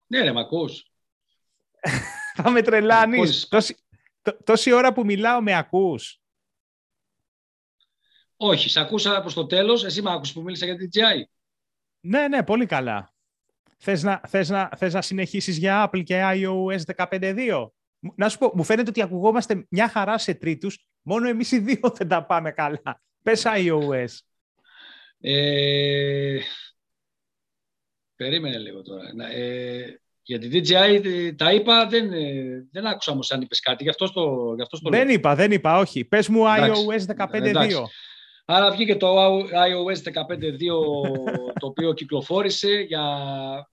Ναι 0.07 0.23
ρε, 0.23 0.33
μ' 0.33 0.39
ακούς. 0.39 0.91
Θα 2.37 2.51
με 2.51 2.63
τρελάνεις. 2.63 3.49
Τόση, 3.49 3.77
τόση 4.45 4.73
ώρα 4.73 4.93
που 4.93 5.05
μιλάω 5.05 5.43
με 5.43 5.57
ακούς. 5.57 6.24
Όχι, 8.37 8.69
σε 8.69 8.81
ακούσα 8.81 9.21
προς 9.21 9.35
το 9.35 9.47
τέλος. 9.47 9.85
Εσύ 9.85 10.03
με 10.03 10.13
άκουσες 10.13 10.35
που 10.35 10.43
μίλησα 10.43 10.65
για 10.65 10.77
την 10.77 10.89
DJI. 10.93 11.23
Ναι, 12.01 12.29
ναι, 12.29 12.43
πολύ 12.43 12.67
καλά. 12.67 13.15
Θες 13.79 14.03
να, 14.03 14.21
θες 14.27 14.49
να, 14.49 14.71
θες 14.77 14.95
να 14.95 15.03
συνεχίσεις 15.03 15.57
για 15.59 15.91
Apple 15.91 16.03
και 16.03 16.23
iOS 16.35 16.81
15.2. 16.97 17.69
Να 18.17 18.29
σου 18.29 18.39
πω, 18.39 18.53
μου 18.55 18.65
φαίνεται 18.65 18.89
ότι 18.89 19.03
ακουγόμαστε 19.03 19.67
μια 19.69 19.89
χαρά 19.89 20.19
σε 20.19 20.35
τρίτους, 20.35 20.87
μόνο 21.03 21.29
εμείς 21.29 21.53
οι 21.53 21.59
δύο 21.59 21.81
δεν 21.97 22.09
τα 22.09 22.25
πάμε 22.27 22.51
καλά. 22.51 23.03
Πες 23.23 23.43
iOS. 23.47 24.19
Ε, 25.21 26.39
περίμενε 28.17 28.59
λίγο 28.59 28.83
τώρα. 28.83 29.03
Ε, 29.33 30.01
για 30.23 30.39
την 30.39 30.51
DJI 30.53 31.33
τα 31.37 31.53
είπα, 31.53 31.87
δεν, 31.87 32.13
ε, 32.13 32.67
δεν 32.71 32.87
άκουσα 32.87 33.13
όμως 33.13 33.31
αν 33.31 33.41
είπες 33.41 33.61
κάτι, 33.61 33.83
γι' 33.83 33.89
αυτό 33.89 34.07
στο, 34.07 34.53
γι 34.57 34.63
αυτό 34.63 34.77
στο 34.77 34.91
Δεν 34.91 35.05
λέω. 35.05 35.15
είπα, 35.15 35.35
δεν 35.35 35.53
είπα, 35.53 35.79
όχι. 35.79 36.05
Πες 36.05 36.29
μου 36.29 36.43
iOS 36.45 37.07
15.2. 37.17 37.85
Άρα 38.45 38.71
βγήκε 38.71 38.97
το 38.97 39.39
iOS 39.39 40.13
15.2 40.13 40.13
το 41.61 41.67
οποίο 41.67 41.93
κυκλοφόρησε 41.93 42.69
για 42.69 43.05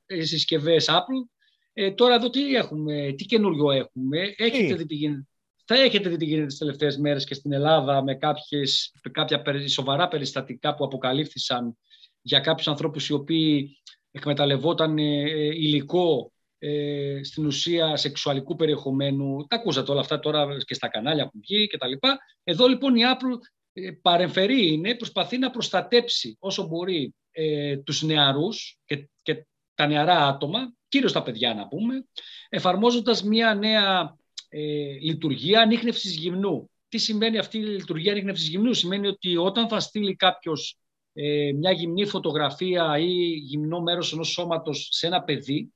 συσκευές 0.06 0.90
Apple. 0.90 1.30
Ε, 1.74 1.92
τώρα 1.92 2.16
εδώ 2.16 2.30
τι 2.30 2.56
έχουμε, 2.56 3.14
τι 3.18 3.26
καινούριο 3.26 3.72
έχουμε. 3.72 4.34
Έχετε 4.38 4.76
δει 4.76 4.86
τι 4.86 4.96
γίνεται. 4.96 5.26
Θα 5.66 5.76
έχετε 5.76 6.10
δει 6.10 6.18
τι 6.18 6.26
γίνεται 6.26 6.48
τις 6.48 6.58
τελευταίες 6.58 6.98
μέρες 6.98 7.26
και 7.26 7.34
στην 7.34 7.54
Ελλάδα 7.54 8.04
με 8.04 8.16
κάποιες, 8.16 8.94
κάποια 9.12 9.68
σοβαρά 9.68 10.08
περιστατικά 10.08 10.76
που 10.76 10.84
αποκαλύφθησαν 10.84 11.78
για 12.22 12.40
κάποιους 12.40 12.68
ανθρώπους 12.68 13.08
οι 13.08 13.14
οποίοι 13.14 13.78
εκμεταλλευόταν 14.12 14.98
ε, 14.98 15.04
υλικό 15.46 16.32
ε, 16.58 17.20
στην 17.24 17.46
ουσία 17.46 17.96
σεξουαλικού 17.96 18.56
περιεχομένου. 18.56 19.46
Τα 19.48 19.56
ακούσατε 19.56 19.92
όλα 19.92 20.00
αυτά 20.00 20.20
τώρα 20.20 20.58
και 20.66 20.74
στα 20.74 20.88
κανάλια 20.88 21.26
που 21.26 21.40
βγει 21.42 21.68
και 21.68 21.78
τα 21.78 21.88
λοιπά. 21.88 22.18
Εδώ 22.44 22.68
λοιπόν 22.68 22.96
η 22.96 23.02
Apple 23.14 23.38
ε, 23.74 23.92
παρεμφερεί 23.92 24.74
είναι, 24.74 24.96
προσπαθεί 24.96 25.38
να 25.38 25.50
προστατέψει 25.50 26.36
όσο 26.40 26.68
μπορεί 26.68 27.14
ε, 27.32 27.78
τους 27.78 28.02
νεαρούς 28.02 28.80
και, 28.86 29.10
και 29.22 29.46
τα 29.76 29.88
νεαρά 29.88 30.28
άτομα, 30.28 30.74
κυρίως 30.88 31.12
τα 31.12 31.24
παιδιά 31.24 31.54
να 31.54 31.68
πούμε, 31.68 32.06
εφαρμόζοντας 32.50 33.24
μια 33.24 33.56
νέα 33.56 34.18
ε, 34.50 34.60
λειτουργία 35.02 35.62
ανείχνευσης 35.62 36.16
γυμνού. 36.16 36.70
Τι 36.88 36.98
σημαίνει 36.98 37.38
αυτή 37.38 37.58
η 37.58 37.62
λειτουργία 37.62 38.12
ανείχνευσης 38.12 38.48
γυμνού; 38.48 38.74
Σημαίνει 38.74 39.08
ότι 39.08 39.38
όταν 39.38 39.68
θα 39.68 39.80
στείλει 39.80 40.16
κάποιος 40.16 40.78
ε, 41.14 41.52
μια 41.52 41.72
γυμνή 41.72 42.06
φωτογραφία 42.06 42.98
ή 42.98 43.12
γυμνό 43.34 43.82
μέρος 43.82 44.14
ενός 44.14 44.30
σώματος 44.30 44.88
σε 44.92 45.08
ένα 45.08 45.24
παιδί, 45.24 45.74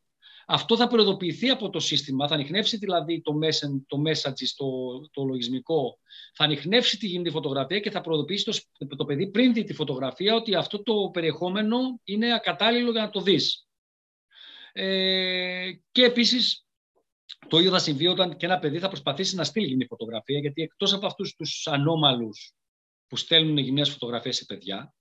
αυτό 0.48 0.78
θα 0.78 0.88
προειδοποιηθεί 0.88 1.50
από 1.50 1.70
το 1.70 1.80
σύστημα, 1.80 2.28
θα 2.28 2.34
ανοιχνεύσει 2.34 2.78
δηλαδή 2.78 3.22
το, 3.22 3.34
message, 3.44 3.82
το 3.88 3.98
message 4.08 4.46
στο 4.46 4.66
το 5.12 5.24
λογισμικό, 5.24 6.00
θα 6.34 6.44
ανοιχνεύσει 6.44 6.98
τη 6.98 7.08
γυμνή 7.08 7.30
φωτογραφία 7.30 7.80
και 7.80 7.92
θα 7.92 8.02
προειδοποιήσει 8.02 8.46
το, 8.78 8.96
το 8.96 9.06
παιδί 9.06 9.28
πριν 9.28 9.54
δει 9.54 9.64
τη 9.64 9.74
φωτογραφία 9.74 10.36
ότι 10.36 10.56
αυτό 10.56 10.84
το 10.84 11.10
περιεχόμενο 11.14 11.78
είναι 12.04 12.34
ακατάλληλο 12.34 12.92
για 12.92 13.02
να 13.02 13.10
το 13.10 13.22
δεις. 13.22 13.68
Ε, 14.72 15.72
και 15.92 16.04
επίσης 16.04 16.66
το 17.48 17.58
ίδιο 17.58 17.72
θα 17.72 17.80
συμβεί 17.80 18.08
όταν 18.08 18.38
και 18.38 18.46
ένα 18.46 18.60
παιδί 18.60 18.80
θα 18.80 18.88
προσπαθήσει 18.88 19.36
να 19.36 19.44
στείλει 19.44 19.68
γυμνή 19.68 19.86
φωτογραφία, 19.86 20.40
γιατί 20.40 20.62
εκτός 20.62 20.94
από 20.94 21.06
αυτούς 21.06 21.36
τους 21.36 21.68
ανώμαλους 21.68 22.54
που 23.08 23.18
στέλνουν 23.18 23.58
γυμνές 23.58 23.90
φωτογραφίες 23.90 24.36
σε 24.36 24.46
παιδιά, 24.46 24.95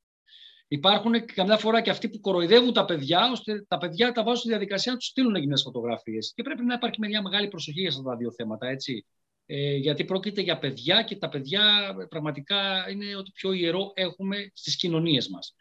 Υπάρχουν 0.75 1.25
καμιά 1.25 1.57
φορά 1.57 1.81
και 1.81 1.91
αυτοί 1.91 2.09
που 2.09 2.21
κοροϊδεύουν 2.21 2.73
τα 2.73 2.85
παιδιά, 2.85 3.31
ώστε 3.31 3.65
τα 3.69 3.79
παιδιά 3.79 4.13
τα 4.13 4.23
βάζουν 4.23 4.41
στη 4.41 4.49
διαδικασία 4.49 4.93
να 4.93 4.99
τους 4.99 5.07
στείλουν 5.07 5.37
γυμνέ 5.37 5.57
φωτογραφίες. 5.57 6.33
Και 6.35 6.43
πρέπει 6.43 6.65
να 6.65 6.75
υπάρχει 6.75 7.01
μια 7.01 7.23
μεγάλη 7.23 7.49
προσοχή 7.49 7.81
για 7.81 7.89
αυτά 7.89 8.03
τα 8.03 8.17
δύο 8.17 8.33
θέματα. 8.33 8.67
Έτσι. 8.67 9.07
Ε, 9.47 9.77
γιατί 9.77 10.05
πρόκειται 10.05 10.41
για 10.41 10.59
παιδιά 10.59 11.03
και 11.03 11.17
τα 11.17 11.29
παιδιά 11.29 11.63
πραγματικά 12.09 12.91
είναι 12.91 13.17
ό,τι 13.17 13.31
πιο 13.31 13.53
ιερό 13.53 13.93
έχουμε 13.95 14.51
στις 14.55 14.77
κοινωνίες 14.77 15.29
μας. 15.29 15.55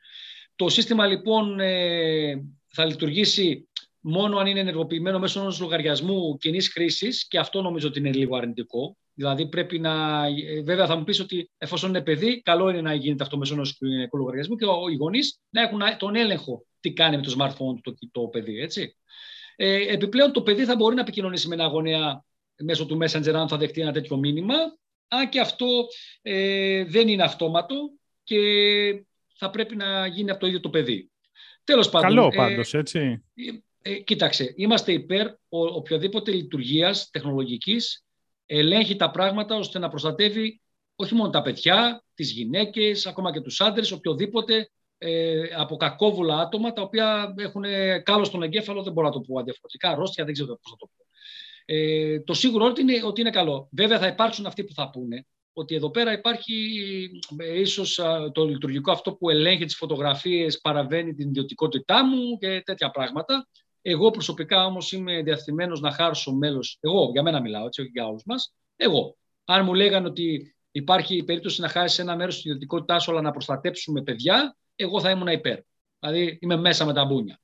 Το 0.56 0.70
σύστημα 0.70 1.06
λοιπόν 1.08 1.60
ε, 1.60 2.44
θα 2.68 2.86
λειτουργήσει 2.86 3.68
μόνο 4.00 4.38
αν 4.38 4.48
είναι 4.48 4.60
ενεργοποιημένο 4.60 5.20
μέσω 5.20 5.40
ενός 5.40 5.60
λογαριασμού 5.60 6.38
κοινής 6.38 6.70
χρήσης 6.70 7.28
και 7.28 7.40
αυτό 7.40 7.62
νομίζω 7.62 7.88
ότι 7.88 8.00
είναι 8.00 8.12
λίγο 8.12 8.36
αρνητικό. 8.36 8.98
Δηλαδή 9.14 9.48
πρέπει 9.48 9.80
να. 9.80 10.26
Ε, 10.26 10.62
βέβαια, 10.62 10.86
θα 10.86 10.96
μου 10.96 11.04
πεις 11.04 11.20
ότι 11.20 11.52
εφόσον 11.58 11.90
είναι 11.90 12.02
παιδί, 12.02 12.42
καλό 12.42 12.70
είναι 12.70 12.82
να 12.82 12.94
γίνεται 12.94 13.24
αυτό 13.24 13.38
μέσω 13.38 13.54
ενός 13.54 13.78
κοινωνικού 13.78 14.18
λογαριασμού 14.18 14.56
και 14.56 14.66
οι 14.92 14.96
γονείς 14.96 15.40
να 15.50 15.62
έχουν 15.62 15.82
τον 15.98 16.16
έλεγχο 16.16 16.66
τι 16.80 16.94
κάνει 16.94 17.16
με 17.16 17.22
το 17.22 17.36
smartphone 17.40 17.80
το, 17.82 17.94
το 18.12 18.22
παιδί. 18.22 18.60
Έτσι. 18.60 18.98
Ε, 19.56 19.94
επιπλέον, 19.94 20.32
το 20.32 20.42
παιδί 20.42 20.66
θα 20.66 20.76
μπορεί 20.76 20.96
να 20.96 21.02
επικοινωνήσει 21.02 21.48
με 21.48 21.56
ένα 21.56 21.66
γονέα 21.66 22.24
μέσω 22.56 22.86
του 22.86 22.98
Messenger 23.02 23.34
αν 23.34 23.48
θα 23.48 23.58
δεχτεί 23.58 23.82
ένα 23.82 23.92
τέτοιο 23.92 24.18
μήνυμα. 24.18 24.56
Αν 25.08 25.30
και 25.30 25.40
αυτό 25.40 25.68
ε, 26.22 26.84
δεν 26.84 27.08
είναι 27.08 27.24
αυτόματο 27.24 27.76
και 28.24 28.40
θα 29.36 29.50
πρέπει 29.50 29.76
να 29.76 30.08
γίνει 30.08 30.32
από 30.32 30.40
το 30.40 30.48
ίδιο 30.48 30.60
το 30.60 30.70
παιδί. 30.70 31.12
Τέλος 31.64 31.90
πάντων. 31.90 32.10
Καλό 32.10 32.30
ε, 32.34 32.36
πάντως, 32.36 32.74
έτσι. 32.74 33.24
Ε, 33.34 33.92
ε, 33.92 34.00
κοίταξε, 34.00 34.54
είμαστε 34.56 34.92
υπέρ 34.92 35.28
οποιοδήποτε 35.50 36.32
λειτουργίας 36.32 37.10
τεχνολογικής 37.10 38.03
ελέγχει 38.58 38.96
τα 38.96 39.12
πράγματα 39.12 39.56
ώστε 39.56 39.80
να 39.80 39.90
προστατεύει 39.90 40.62
όχι 40.96 41.16
μόνο 41.16 41.30
τα 41.30 41.42
παιδιά, 41.42 42.04
τις 42.14 42.32
γυναίκες, 42.32 43.06
ακόμα 43.06 43.32
και 43.32 43.42
τους 43.42 43.62
άντρες, 43.62 43.92
οποιοδήποτε 43.92 44.70
ε, 44.98 45.42
από 45.58 45.78
κακόβουλα 45.78 46.38
άτομα 46.38 46.74
τα 46.74 46.82
οποία 46.82 47.34
έχουν 47.38 47.64
κάλος 48.04 48.28
στον 48.28 48.44
εγκέφαλο, 48.44 48.84
δεν 48.84 48.94
μπορώ 48.94 49.08
να 49.08 49.14
το 49.14 49.20
πω 49.20 49.44
διαφορετικά, 49.44 49.90
αρρώστια, 49.90 50.26
δεν 50.26 50.34
ξέρω 50.34 50.60
πώς 50.62 50.72
θα 50.72 50.76
το 50.78 50.86
πω. 50.86 51.06
Ε, 51.66 52.20
το 52.20 52.34
σίγουρο 52.34 52.74
είναι 52.80 53.06
ότι 53.06 53.22
είναι 53.22 53.30
καλό. 53.30 53.70
Βέβαια 53.72 54.00
θα 54.00 54.08
υπάρξουν 54.08 54.46
αυτοί 54.46 54.64
που 54.64 54.74
θα 54.74 54.90
πούνε 54.90 55.26
ότι 55.54 55.76
εδώ 55.76 55.92
πέρα 55.92 56.14
υπάρχει 56.14 56.54
ε, 57.38 57.60
ίσως 57.60 58.00
το 58.32 58.46
λειτουργικό 58.46 58.92
αυτό 58.92 59.14
που 59.14 59.30
ελέγχει 59.30 59.66
τις 59.66 59.76
φωτογραφίες 59.76 60.60
παραβαίνει 60.62 61.14
την 61.14 61.28
ιδιωτικότητά 61.28 62.06
μου 62.06 62.38
και 62.38 62.62
τέτοια 62.66 62.90
πράγματα. 62.90 63.48
Εγώ 63.86 64.12
προσωπικά 64.12 64.66
όμως 64.66 64.92
είμαι 64.92 65.22
διαθυμένο 65.22 65.80
να 65.80 65.92
χάρσω 65.92 66.34
μέλος. 66.34 66.78
Εγώ, 66.82 67.10
για 67.12 67.24
μένα 67.24 67.42
μιλάω, 67.42 67.66
έτσι, 67.66 67.82
όχι 67.82 67.90
για 67.94 68.08
όλους 68.08 68.24
μας. 68.26 68.54
Εγώ. 68.76 69.18
Αν 69.46 69.66
μου 69.66 69.74
λέγανε 69.74 70.08
ότι 70.08 70.56
υπάρχει 70.72 71.24
περίπτωση 71.24 71.62
να 71.62 71.68
χάσεις 71.68 72.00
ένα 72.00 72.16
μέρος 72.16 72.42
τη 72.42 72.50
ιδιωτικότητά 72.50 73.00
σου, 73.00 73.12
αλλά 73.12 73.22
να 73.22 73.32
προστατέψουμε 73.32 74.02
παιδιά, 74.02 74.58
εγώ 74.76 75.00
θα 75.00 75.10
ήμουν 75.10 75.28
υπέρ. 75.28 75.60
Δηλαδή 76.00 76.38
είμαι 76.42 76.56
μέσα 76.56 76.86
με 76.86 76.94
τα 76.94 77.06
μπούνια. 77.06 77.40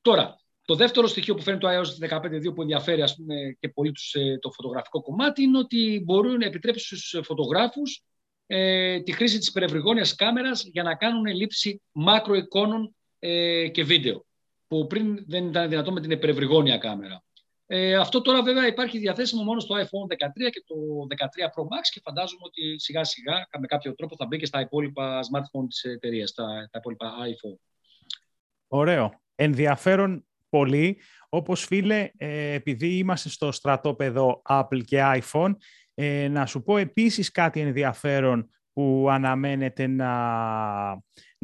Τώρα, 0.00 0.36
το 0.64 0.74
δεύτερο 0.74 1.06
στοιχείο 1.06 1.34
που 1.34 1.42
φέρνει 1.42 1.60
το 1.60 1.68
iOS 1.68 2.08
15.2 2.08 2.54
που 2.54 2.62
ενδιαφέρει 2.62 3.02
ας 3.02 3.16
πούμε, 3.16 3.56
και 3.58 3.68
πολύ 3.68 3.92
τους, 3.92 4.14
ε, 4.14 4.38
το 4.40 4.50
φωτογραφικό 4.50 5.02
κομμάτι 5.02 5.42
είναι 5.42 5.58
ότι 5.58 6.02
μπορούν 6.04 6.38
να 6.38 6.46
επιτρέψουν 6.46 6.98
στους 6.98 7.26
φωτογράφους 7.26 8.02
ε, 8.46 9.00
τη 9.00 9.12
χρήση 9.12 9.38
της 9.38 9.50
περιβρυγόνιας 9.50 10.14
κάμερας 10.14 10.64
για 10.64 10.82
να 10.82 10.94
κάνουν 10.94 11.24
λήψη 11.24 11.82
μακροεικόνων 11.92 12.94
ε, 13.18 13.68
και 13.68 13.84
βίντεο 13.84 14.24
που 14.66 14.86
πριν 14.86 15.24
δεν 15.26 15.46
ήταν 15.46 15.68
δυνατό 15.68 15.92
με 15.92 16.00
την 16.00 16.10
υπερευρυγόνια 16.10 16.78
κάμερα. 16.78 17.24
Ε, 17.66 17.94
αυτό 17.94 18.20
τώρα 18.20 18.42
βέβαια 18.42 18.66
υπάρχει 18.66 18.98
διαθέσιμο 18.98 19.42
μόνο 19.42 19.60
στο 19.60 19.74
iPhone 19.76 20.12
13 20.12 20.50
και 20.50 20.64
το 20.66 20.74
13 21.08 21.44
Pro 21.44 21.62
Max 21.62 21.82
και 21.92 22.00
φαντάζομαι 22.04 22.42
ότι 22.44 22.78
σιγά 22.78 23.04
σιγά 23.04 23.48
με 23.60 23.66
κάποιο 23.66 23.94
τρόπο 23.94 24.16
θα 24.18 24.26
μπει 24.26 24.38
και 24.38 24.46
στα 24.46 24.60
υπόλοιπα 24.60 25.20
smartphone 25.20 25.66
της 25.68 25.82
εταιρείας, 25.84 26.32
τα, 26.32 26.44
τα 26.44 26.78
υπόλοιπα 26.78 27.06
iPhone. 27.06 27.58
Ωραίο. 28.68 29.20
Ενδιαφέρον 29.34 30.26
πολύ. 30.48 31.00
Όπως 31.28 31.64
φίλε, 31.64 32.10
ε, 32.16 32.52
επειδή 32.52 32.96
είμαστε 32.96 33.28
στο 33.28 33.52
στρατόπεδο 33.52 34.42
Apple 34.48 34.84
και 34.84 35.20
iPhone, 35.22 35.54
Ε, 35.96 36.28
να 36.28 36.46
σου 36.46 36.62
πω 36.62 36.76
επίσης 36.76 37.30
κάτι 37.30 37.60
ενδιαφέρον 37.60 38.50
που 38.72 39.06
αναμένεται 39.10 39.86
να, 39.86 40.10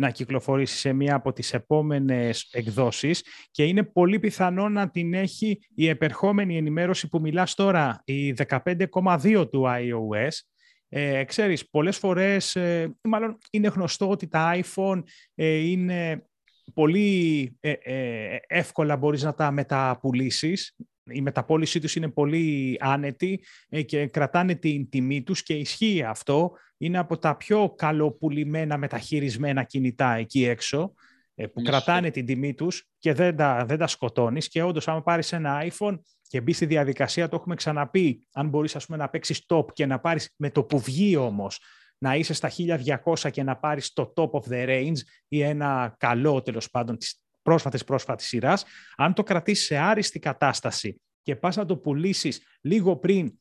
να 0.01 0.11
κυκλοφορήσει 0.11 0.77
σε 0.77 0.93
μία 0.93 1.15
από 1.15 1.33
τις 1.33 1.53
επόμενες 1.55 2.49
εκδόσεις 2.53 3.25
και 3.51 3.65
είναι 3.65 3.83
πολύ 3.83 4.19
πιθανό 4.19 4.69
να 4.69 4.91
την 4.91 5.15
έχει 5.15 5.59
η 5.75 5.89
επερχόμενη 5.89 6.57
ενημέρωση 6.57 7.09
που 7.09 7.21
μιλάς 7.21 7.55
τώρα, 7.55 8.03
η 8.05 8.33
15,2 8.33 9.49
του 9.51 9.65
iOS. 9.67 10.33
Ε, 10.89 11.25
ξέρεις, 11.25 11.71
πολλές 11.71 11.97
φορές, 11.99 12.57
ε, 12.57 12.97
μάλλον 13.03 13.39
είναι 13.51 13.69
γνωστό 13.69 14.09
ότι 14.11 14.29
τα 14.29 14.61
iPhone 14.63 15.03
ε, 15.35 15.47
είναι 15.47 16.25
πολύ 16.75 17.57
ε, 17.61 17.73
ε, 17.83 18.39
εύκολα 18.47 18.97
μπορείς 18.97 19.23
να 19.23 19.35
τα 19.35 19.51
μεταπουλήσεις. 19.51 20.77
Η 21.05 21.21
μεταπόλησή 21.21 21.81
τους 21.81 21.97
είναι 21.97 22.09
πολύ 22.09 22.77
άνετη 22.81 23.45
και 23.87 24.07
κρατάνε 24.07 24.55
την 24.55 24.89
τιμή 24.89 25.23
τους 25.23 25.43
και 25.43 25.55
ισχύει 25.55 26.03
αυτό. 26.03 26.53
Είναι 26.77 26.99
από 26.99 27.19
τα 27.19 27.37
πιο 27.37 27.75
καλοπουλημένα 27.77 28.77
μεταχειρισμένα 28.79 29.63
κινητά 29.63 30.15
εκεί 30.15 30.45
έξω 30.45 30.95
ε, 31.35 31.47
που 31.47 31.63
κρατάνε 31.63 32.11
την 32.11 32.27
τιμή 32.27 32.55
τους 32.55 32.89
και 32.99 33.13
δεν 33.13 33.37
τα, 33.37 33.65
δεν 33.65 33.79
τα 33.79 33.87
σκοτώνεις. 33.87 34.49
Και 34.49 34.63
όντως 34.63 34.89
άμα 34.89 35.03
πάρεις 35.03 35.33
ένα 35.33 35.67
iPhone 35.71 35.99
και 36.23 36.41
μπεις 36.41 36.57
στη 36.57 36.67
διαδικασία, 36.67 37.29
το 37.29 37.37
έχουμε 37.37 37.55
ξαναπεί, 37.55 38.27
αν 38.33 38.49
μπορείς 38.49 38.77
ας 38.77 38.87
πούμε, 38.87 38.99
να 38.99 39.09
παίξεις 39.09 39.45
top 39.49 39.73
και 39.73 39.87
να 39.87 40.01
πάρεις 40.01 40.35
με 40.37 40.51
το 40.51 40.65
που 40.65 40.79
βγει 40.79 41.17
όμως 41.17 41.61
να 41.99 42.17
είσαι 42.17 42.35
στα 42.35 42.51
1200 43.05 43.31
και 43.31 43.43
να 43.43 43.57
πάρεις 43.57 43.93
το 43.93 44.13
top 44.17 44.31
of 44.31 44.53
the 44.53 44.69
range 44.69 44.99
ή 45.29 45.43
ένα 45.43 45.95
καλό 45.99 46.43
τέλος 46.43 46.71
πάντων 46.71 46.99
της 46.99 47.23
πρόσφατης 47.43 47.85
πρόσφατης 47.85 48.27
σειράς, 48.27 48.65
αν 48.97 49.15
το 49.15 49.23
κρατήσεις 49.23 49.67
σε 49.67 49.77
άριστη 49.77 50.19
κατάσταση 50.19 51.01
και 51.23 51.37
πας 51.37 51.57
να 51.57 51.67
το 51.67 51.77
πουλήσεις 51.77 52.43
λίγο 52.61 52.97
πριν 52.97 53.33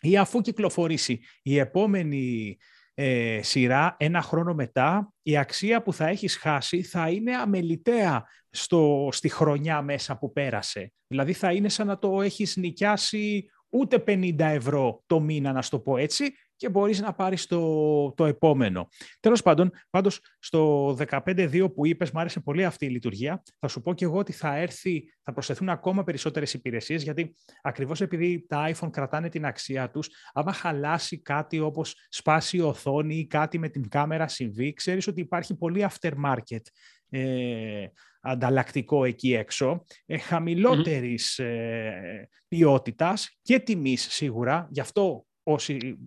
ή 0.00 0.16
αφού 0.16 0.40
κυκλοφορήσει 0.40 1.20
η 1.42 1.58
επόμενη 1.58 2.56
ε, 2.94 3.40
σειρά 3.42 3.96
ένα 3.98 4.22
χρόνο 4.22 4.54
μετά, 4.54 5.12
η 5.22 5.36
αξία 5.36 5.82
που 5.82 5.92
θα 5.92 6.06
έχεις 6.06 6.36
χάσει 6.36 6.82
θα 6.82 7.10
είναι 7.10 7.36
αμεληταία 7.36 8.24
στο, 8.50 9.08
στη 9.12 9.28
χρονιά 9.28 9.82
μέσα 9.82 10.18
που 10.18 10.32
πέρασε. 10.32 10.92
Δηλαδή 11.06 11.32
θα 11.32 11.52
είναι 11.52 11.68
σαν 11.68 11.86
να 11.86 11.98
το 11.98 12.22
έχεις 12.22 12.56
νοικιάσει 12.56 13.50
ούτε 13.68 14.04
50 14.06 14.38
ευρώ 14.38 15.02
το 15.06 15.20
μήνα, 15.20 15.52
να 15.52 15.62
στο 15.62 15.80
πω 15.80 15.96
έτσι, 15.96 16.34
και 16.64 16.70
μπορείς 16.70 17.00
να 17.00 17.14
πάρεις 17.14 17.46
το, 17.46 18.12
το 18.12 18.24
επόμενο. 18.24 18.88
Τέλος 19.20 19.42
πάντων, 19.42 19.70
πάντως 19.90 20.20
στο 20.38 20.88
15.2 21.08 21.74
που 21.74 21.86
είπες, 21.86 22.10
μου 22.10 22.20
άρεσε 22.20 22.40
πολύ 22.40 22.64
αυτή 22.64 22.86
η 22.86 22.88
λειτουργία. 22.88 23.42
Θα 23.58 23.68
σου 23.68 23.80
πω 23.80 23.94
και 23.94 24.04
εγώ 24.04 24.18
ότι 24.18 24.32
θα 24.32 24.56
έρθει, 24.56 25.04
θα 25.22 25.32
προσθεθούν 25.32 25.68
ακόμα 25.68 26.04
περισσότερες 26.04 26.54
υπηρεσίες, 26.54 27.02
γιατί 27.02 27.34
ακριβώς 27.62 28.00
επειδή 28.00 28.46
τα 28.48 28.70
iPhone 28.74 28.90
κρατάνε 28.90 29.28
την 29.28 29.46
αξία 29.46 29.90
τους, 29.90 30.08
άμα 30.32 30.52
χαλάσει 30.52 31.22
κάτι 31.22 31.58
όπως 31.58 31.94
σπάσει 32.08 32.56
η 32.56 32.60
οθόνη 32.60 33.14
ή 33.14 33.26
κάτι 33.26 33.58
με 33.58 33.68
την 33.68 33.88
κάμερα 33.88 34.28
συμβεί, 34.28 34.72
ξέρεις 34.72 35.06
ότι 35.06 35.20
υπάρχει 35.20 35.56
πολύ 35.56 35.86
aftermarket 35.90 36.62
ε, 37.10 37.86
ανταλλακτικό 38.20 39.04
εκεί 39.04 39.34
έξω, 39.34 39.84
ε, 40.06 40.18
χαμηλότερης 40.18 41.38
ε, 41.38 42.28
ποιότητας 42.48 43.38
και 43.42 43.58
τιμής 43.58 44.06
σίγουρα. 44.10 44.68
Γι' 44.70 44.80
αυτό 44.80 45.24
όσοι, 45.44 45.98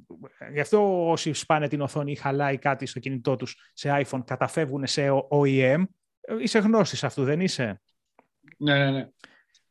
γι' 0.54 0.60
αυτό 0.60 1.10
όσοι 1.10 1.34
σπάνε 1.34 1.68
την 1.68 1.82
οθόνη 1.82 2.12
ή 2.12 2.16
χαλάει 2.16 2.58
κάτι 2.58 2.86
στο 2.86 3.00
κινητό 3.00 3.36
τους 3.36 3.72
σε 3.74 4.06
iPhone 4.06 4.22
καταφεύγουν 4.26 4.88
σε 4.88 5.08
OEM. 5.30 5.84
Είσαι 6.40 6.60
γνώστης 6.60 7.04
αυτού, 7.04 7.24
δεν 7.24 7.42
είσαι; 7.42 7.82
Ναι, 8.58 8.78
ναι, 8.78 8.92
ναι. 8.92 9.08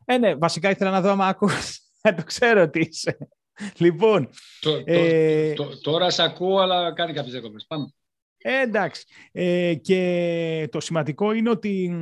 Ε, 0.04 0.18
ναι, 0.18 0.34
βασικά 0.34 0.70
ήθελα 0.70 0.90
να 0.90 1.00
δω 1.00 1.10
άμα 1.10 1.26
ακούς. 1.26 1.80
το 2.16 2.24
ξέρω 2.24 2.62
ότι 2.62 2.80
είσαι. 2.80 3.18
Λοιπόν. 3.76 4.28
Το, 4.60 4.82
ε... 4.84 5.52
το, 5.52 5.80
τώρα 5.80 6.10
σε 6.10 6.22
ακούω, 6.22 6.58
αλλά 6.58 6.92
κάνει 6.92 7.12
κάποιες 7.12 7.34
δεκοπές. 7.34 7.66
Πάμε. 7.66 7.94
Ε, 8.48 8.60
εντάξει. 8.60 9.04
Ε, 9.32 9.74
και 9.74 10.68
το 10.70 10.80
σημαντικό 10.80 11.32
είναι 11.32 11.50
ότι 11.50 11.92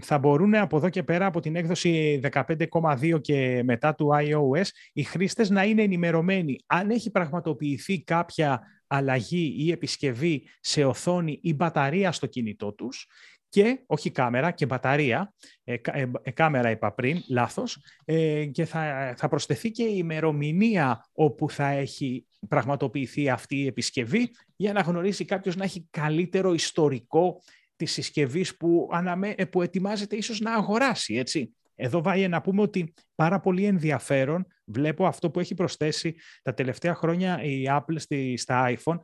θα 0.00 0.18
μπορούν 0.18 0.54
από 0.54 0.76
εδώ 0.76 0.88
και 0.88 1.02
πέρα 1.02 1.26
από 1.26 1.40
την 1.40 1.56
έκδοση 1.56 2.20
15,2 2.32 3.20
και 3.20 3.62
μετά 3.64 3.94
του 3.94 4.10
iOS 4.12 4.66
οι 4.92 5.02
χρήστες 5.02 5.50
να 5.50 5.64
είναι 5.64 5.82
ενημερωμένοι. 5.82 6.58
Αν 6.66 6.90
έχει 6.90 7.10
πραγματοποιηθεί 7.10 8.02
κάποια 8.02 8.60
αλλαγή 8.86 9.54
ή 9.58 9.70
επισκευή 9.70 10.48
σε 10.60 10.84
οθόνη 10.84 11.38
ή 11.42 11.54
μπαταρία 11.54 12.12
στο 12.12 12.26
κινητό 12.26 12.72
τους 12.72 13.06
και, 13.52 13.82
όχι 13.86 14.10
κάμερα, 14.10 14.50
και 14.50 14.66
μπαταρία, 14.66 15.32
ε, 15.64 15.74
ε, 15.82 16.10
ε 16.22 16.30
κάμερα 16.30 16.70
είπα 16.70 16.92
πριν, 16.92 17.22
λάθος, 17.28 17.78
ε, 18.04 18.44
και 18.44 18.64
θα, 18.64 19.14
θα 19.16 19.28
προσθεθεί 19.28 19.70
και 19.70 19.82
η 19.82 19.94
ημερομηνία 19.96 21.04
όπου 21.12 21.50
θα 21.50 21.68
έχει 21.68 22.26
πραγματοποιηθεί 22.48 23.30
αυτή 23.30 23.56
η 23.56 23.66
επισκευή 23.66 24.30
για 24.56 24.72
να 24.72 24.80
γνωρίσει 24.80 25.24
κάποιος 25.24 25.56
να 25.56 25.64
έχει 25.64 25.86
καλύτερο 25.90 26.52
ιστορικό 26.52 27.42
της 27.76 27.92
συσκευής 27.92 28.56
που, 28.56 28.88
αναμε... 28.92 29.34
Ε, 29.36 29.44
που 29.44 29.62
ετοιμάζεται 29.62 30.16
ίσως 30.16 30.40
να 30.40 30.54
αγοράσει, 30.54 31.14
έτσι. 31.14 31.54
Εδώ 31.74 32.02
βάει 32.02 32.28
να 32.28 32.40
πούμε 32.40 32.62
ότι 32.62 32.94
πάρα 33.14 33.40
πολύ 33.40 33.64
ενδιαφέρον 33.64 34.46
βλέπω 34.64 35.06
αυτό 35.06 35.30
που 35.30 35.40
έχει 35.40 35.54
προσθέσει 35.54 36.14
τα 36.42 36.54
τελευταία 36.54 36.94
χρόνια 36.94 37.42
η 37.42 37.64
Apple 37.68 37.96
στη, 37.96 38.36
στα 38.36 38.76
iPhone 38.76 38.98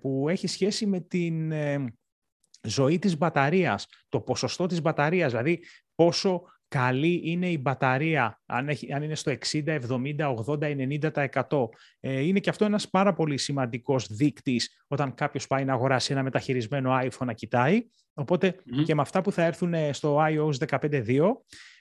που 0.00 0.28
έχει 0.28 0.46
σχέση 0.46 0.86
με 0.86 1.00
την 1.00 1.52
ε, 1.52 1.84
ζωή 2.62 2.98
της 2.98 3.18
μπαταρίας, 3.18 3.86
το 4.08 4.20
ποσοστό 4.20 4.66
της 4.66 4.82
μπαταρίας, 4.82 5.30
δηλαδή 5.30 5.60
πόσο 5.94 6.42
καλή 6.68 7.20
είναι 7.24 7.50
η 7.50 7.58
μπαταρία, 7.60 8.40
αν, 8.46 8.68
έχει, 8.68 8.92
αν 8.92 9.02
είναι 9.02 9.14
στο 9.14 9.32
60, 9.52 9.78
70, 9.88 10.34
80, 10.46 10.74
90%. 11.50 11.68
Ε, 12.00 12.20
είναι 12.20 12.40
και 12.40 12.50
αυτό 12.50 12.64
ένας 12.64 12.88
πάρα 12.88 13.12
πολύ 13.12 13.38
σημαντικός 13.38 14.06
δείκτης 14.06 14.84
όταν 14.86 15.14
κάποιος 15.14 15.46
πάει 15.46 15.64
να 15.64 15.72
αγοράσει 15.72 16.12
ένα 16.12 16.22
μεταχειρισμένο 16.22 16.98
iPhone 17.02 17.26
να 17.26 17.32
κοιτάει. 17.32 17.86
Οπότε 18.14 18.54
και 18.84 18.94
με 18.94 19.00
αυτά 19.00 19.20
που 19.20 19.32
θα 19.32 19.44
έρθουν 19.44 19.74
ε, 19.74 19.92
στο 19.92 20.18
iOS 20.20 20.78
15.2 20.80 21.32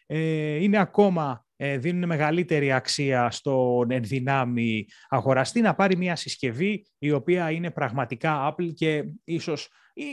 ε, 0.05 0.55
είναι 0.63 0.77
ακόμα, 0.77 1.45
ε, 1.45 1.46
δίνουν 1.57 2.07
μεγαλύτερη 2.07 2.71
αξία 2.71 3.31
στον 3.31 3.91
ενδυνάμει 3.91 4.85
αγοραστή 5.09 5.61
να 5.61 5.75
πάρει 5.75 5.97
μια 5.97 6.15
συσκευή 6.15 6.85
η 6.97 7.11
οποία 7.11 7.51
είναι 7.51 7.71
πραγματικά 7.71 8.53
Apple 8.55 8.73
και 8.73 9.03
ίσως 9.23 9.69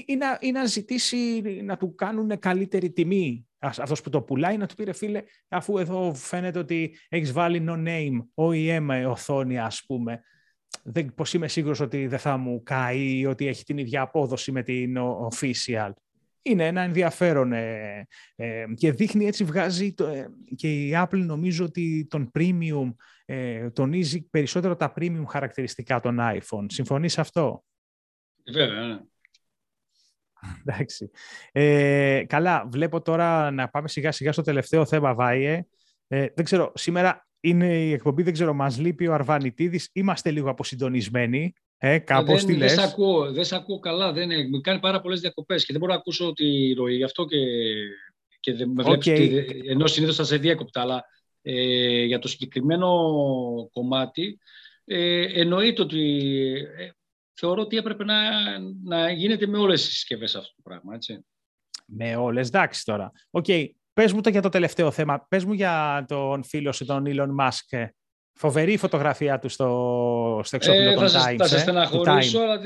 ή, 0.07 0.17
να, 0.17 0.39
ή 0.41 0.51
να 0.51 0.65
ζητήσει 0.65 1.41
να 1.65 1.77
του 1.77 1.95
κάνουν 1.95 2.39
καλύτερη 2.39 2.93
τιμή 2.93 3.47
αυτός 3.59 4.01
που 4.01 4.11
το 4.11 4.23
πουλάει 4.23 4.57
να 4.57 4.67
του 4.67 4.75
πει 4.75 4.93
φίλε 4.93 5.23
αφού 5.49 5.79
εδώ 5.79 6.15
φαίνεται 6.15 6.59
ότι 6.59 6.97
έχεις 7.09 7.33
βάλει 7.33 7.65
no 7.69 7.87
name 7.87 8.19
OEM 8.35 9.11
οθόνη 9.11 9.59
ας 9.59 9.85
πούμε 9.87 10.21
δεν, 10.83 11.15
πως 11.15 11.35
είμαι 11.35 11.49
σίγουρος 11.49 11.81
ότι 11.81 12.07
δεν 12.07 12.19
θα 12.19 12.37
μου 12.37 12.63
καεί 12.63 13.19
ή 13.19 13.27
ότι 13.27 13.47
έχει 13.47 13.65
την 13.65 13.79
ίδια 13.79 14.03
απόδοση 14.03 14.53
με 14.53 14.63
την 14.63 14.97
official. 15.31 15.91
Είναι 16.47 16.67
ένα 16.67 16.81
ενδιαφέρον 16.81 17.53
ε, 17.53 18.07
ε, 18.37 18.65
και 18.75 18.93
δείχνει 18.93 19.27
έτσι 19.27 19.45
βγάζει 19.45 19.95
το, 19.95 20.07
ε, 20.07 20.29
και 20.57 20.87
η 20.87 20.93
Apple 20.97 21.25
νομίζω 21.25 21.65
ότι 21.65 22.07
τον 22.11 22.31
premium 22.39 22.95
τονίζει 23.73 24.23
περισσότερο 24.23 24.77
τα 24.77 24.93
premium 24.97 25.25
χαρακτηριστικά 25.29 26.01
των 26.01 26.19
iPhone. 26.21 26.65
Συμφωνείς 26.67 27.19
αυτό; 27.19 27.65
Βέβαια, 28.53 28.87
ναι. 28.87 28.99
Εντάξει. 30.61 31.11
Ε, 31.53 32.25
καλά, 32.27 32.67
βλέπω 32.71 33.03
τώρα 33.03 33.51
να 33.51 33.69
πάμε 33.69 33.89
σιγά 33.89 34.13
σιγά 34.13 34.33
στο 34.33 34.43
τελευταίο 34.43 34.87
θέμα, 34.87 35.15
Βάιε. 35.15 35.67
Ε, 36.09 36.27
δεν 36.35 36.45
ξέρω, 36.45 36.73
σήμερα 36.75 37.29
είναι 37.41 37.85
η 37.85 37.93
εκπομπή, 37.93 38.23
δεν 38.23 38.33
ξέρω, 38.33 38.55
μας 38.55 38.79
λείπει 38.79 39.07
ο 39.07 39.15
Αρβανιτίδης. 39.15 39.91
Είμαστε 39.93 40.31
λίγο 40.31 40.51
αποσυντονισμένοι. 40.51 41.53
Ε, 41.87 41.99
κάπως 41.99 42.45
δεν, 42.45 42.55
τι 42.55 42.61
δεν, 42.61 42.68
σε 42.68 42.82
ακούω, 42.82 43.32
δεν 43.32 43.45
σε 43.45 43.57
ακούω 43.57 43.78
καλά. 43.78 44.12
Δεν, 44.12 44.30
μου 44.51 44.61
κάνει 44.61 44.80
πάρα 44.80 45.01
πολλές 45.01 45.20
διακοπές 45.20 45.64
και 45.64 45.72
δεν 45.72 45.80
μπορώ 45.80 45.93
να 45.93 45.99
ακούσω 45.99 46.32
τη 46.32 46.72
ροή. 46.72 46.97
Γι' 46.97 47.05
αυτό 47.05 47.24
και, 47.24 47.37
και 48.41 48.55
δεν 48.55 48.70
με 48.70 48.82
βλέπεις, 48.82 49.12
okay. 49.12 49.61
ενώ 49.68 49.87
συνήθως 49.87 50.16
θα 50.16 50.24
σε 50.24 50.37
διέκοπτα. 50.37 50.80
Αλλά 50.80 51.05
ε, 51.43 52.05
για 52.05 52.18
το 52.18 52.28
συγκεκριμένο 52.28 52.89
κομμάτι 53.72 54.39
ε, 54.85 55.41
εννοείται 55.41 55.82
ότι 55.82 56.22
ε, 56.76 56.91
θεωρώ 57.35 57.62
ότι 57.62 57.76
έπρεπε 57.76 58.05
να, 58.05 58.18
να 58.85 59.11
γίνεται 59.11 59.47
με 59.47 59.59
όλες 59.59 59.85
τις 59.85 59.93
συσκευές 59.93 60.35
αυτό 60.35 60.53
το 60.57 60.62
πράγμα, 60.62 60.95
έτσι. 60.95 61.26
Με 61.87 62.16
όλες, 62.16 62.49
εντάξει 62.49 62.85
τώρα. 62.85 63.12
OK, 63.31 63.45
okay. 63.49 63.68
πες 63.93 64.12
μου 64.12 64.20
το 64.20 64.30
για 64.30 64.43
το 64.43 64.49
τελευταίο 64.49 64.91
θέμα. 64.91 65.26
Πες 65.28 65.45
μου 65.45 65.53
για 65.53 66.05
τον 66.09 66.45
φίλο 66.45 66.72
σου, 66.72 66.85
τον 66.85 67.05
Elon 67.07 67.35
Musk. 67.41 67.87
Φοβερή 68.37 68.76
φωτογραφία 68.76 69.39
του 69.39 69.49
στο, 69.49 70.41
στο 70.45 70.57
εξώφυλλο 70.57 70.91
ε, 70.91 70.95
των 70.95 71.09
θα 71.09 71.30
Times. 71.30 71.37
Θα 71.37 71.47
σε, 71.47 71.59
στεναχωρήσω, 71.59 72.39
αλλά, 72.39 72.61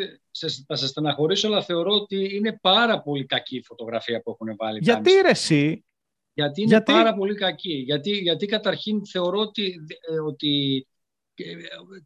θα 0.67 0.77
σε 0.77 0.87
στεναχωρήσω, 0.87 1.47
αλλά 1.47 1.63
θεωρώ 1.63 1.93
ότι 1.93 2.37
είναι 2.37 2.59
πάρα 2.63 3.01
πολύ 3.01 3.27
κακή 3.27 3.57
η 3.57 3.63
φωτογραφία 3.63 4.23
που 4.23 4.31
έχουν 4.31 4.57
βάλει. 4.57 4.79
Γιατί 4.83 5.11
ρε 5.23 5.31
εσύ; 5.31 5.85
Γιατί 6.33 6.61
είναι 6.61 6.71
γιατί... 6.71 6.93
πάρα 6.93 7.15
πολύ 7.15 7.35
κακή. 7.35 7.75
Γιατί, 7.75 8.11
γιατί 8.11 8.47
καταρχήν 8.47 9.07
θεωρώ 9.07 9.39
ότι, 9.39 9.75
ε, 10.11 10.21
ότι 10.21 10.87
ε, 11.35 11.53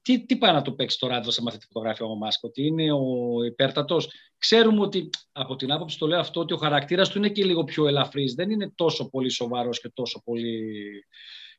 τι, 0.02 0.26
τι 0.26 0.36
πάει 0.36 0.52
να 0.52 0.62
το 0.62 0.72
παίξει 0.72 0.98
τώρα 0.98 1.16
εδώ 1.16 1.30
σε 1.30 1.42
αυτή 1.46 1.58
τη 1.58 1.66
φωτογραφία 1.66 2.06
ο 2.06 2.14
Μάσκο, 2.14 2.48
ότι 2.48 2.66
είναι 2.66 2.92
ο 2.92 3.44
υπέρτατος. 3.44 4.10
Ξέρουμε 4.38 4.80
ότι 4.80 5.10
από 5.32 5.56
την 5.56 5.72
άποψη 5.72 5.98
το 5.98 6.06
λέω 6.06 6.20
αυτό 6.20 6.40
ότι 6.40 6.52
ο 6.52 6.56
χαρακτήρας 6.56 7.08
του 7.08 7.18
είναι 7.18 7.28
και 7.28 7.44
λίγο 7.44 7.64
πιο 7.64 7.86
ελαφρύς. 7.86 8.34
Δεν 8.34 8.50
είναι 8.50 8.72
τόσο 8.74 9.08
πολύ 9.08 9.30
σοβαρός 9.30 9.80
και 9.80 9.90
τόσο 9.94 10.22
πολύ. 10.24 10.70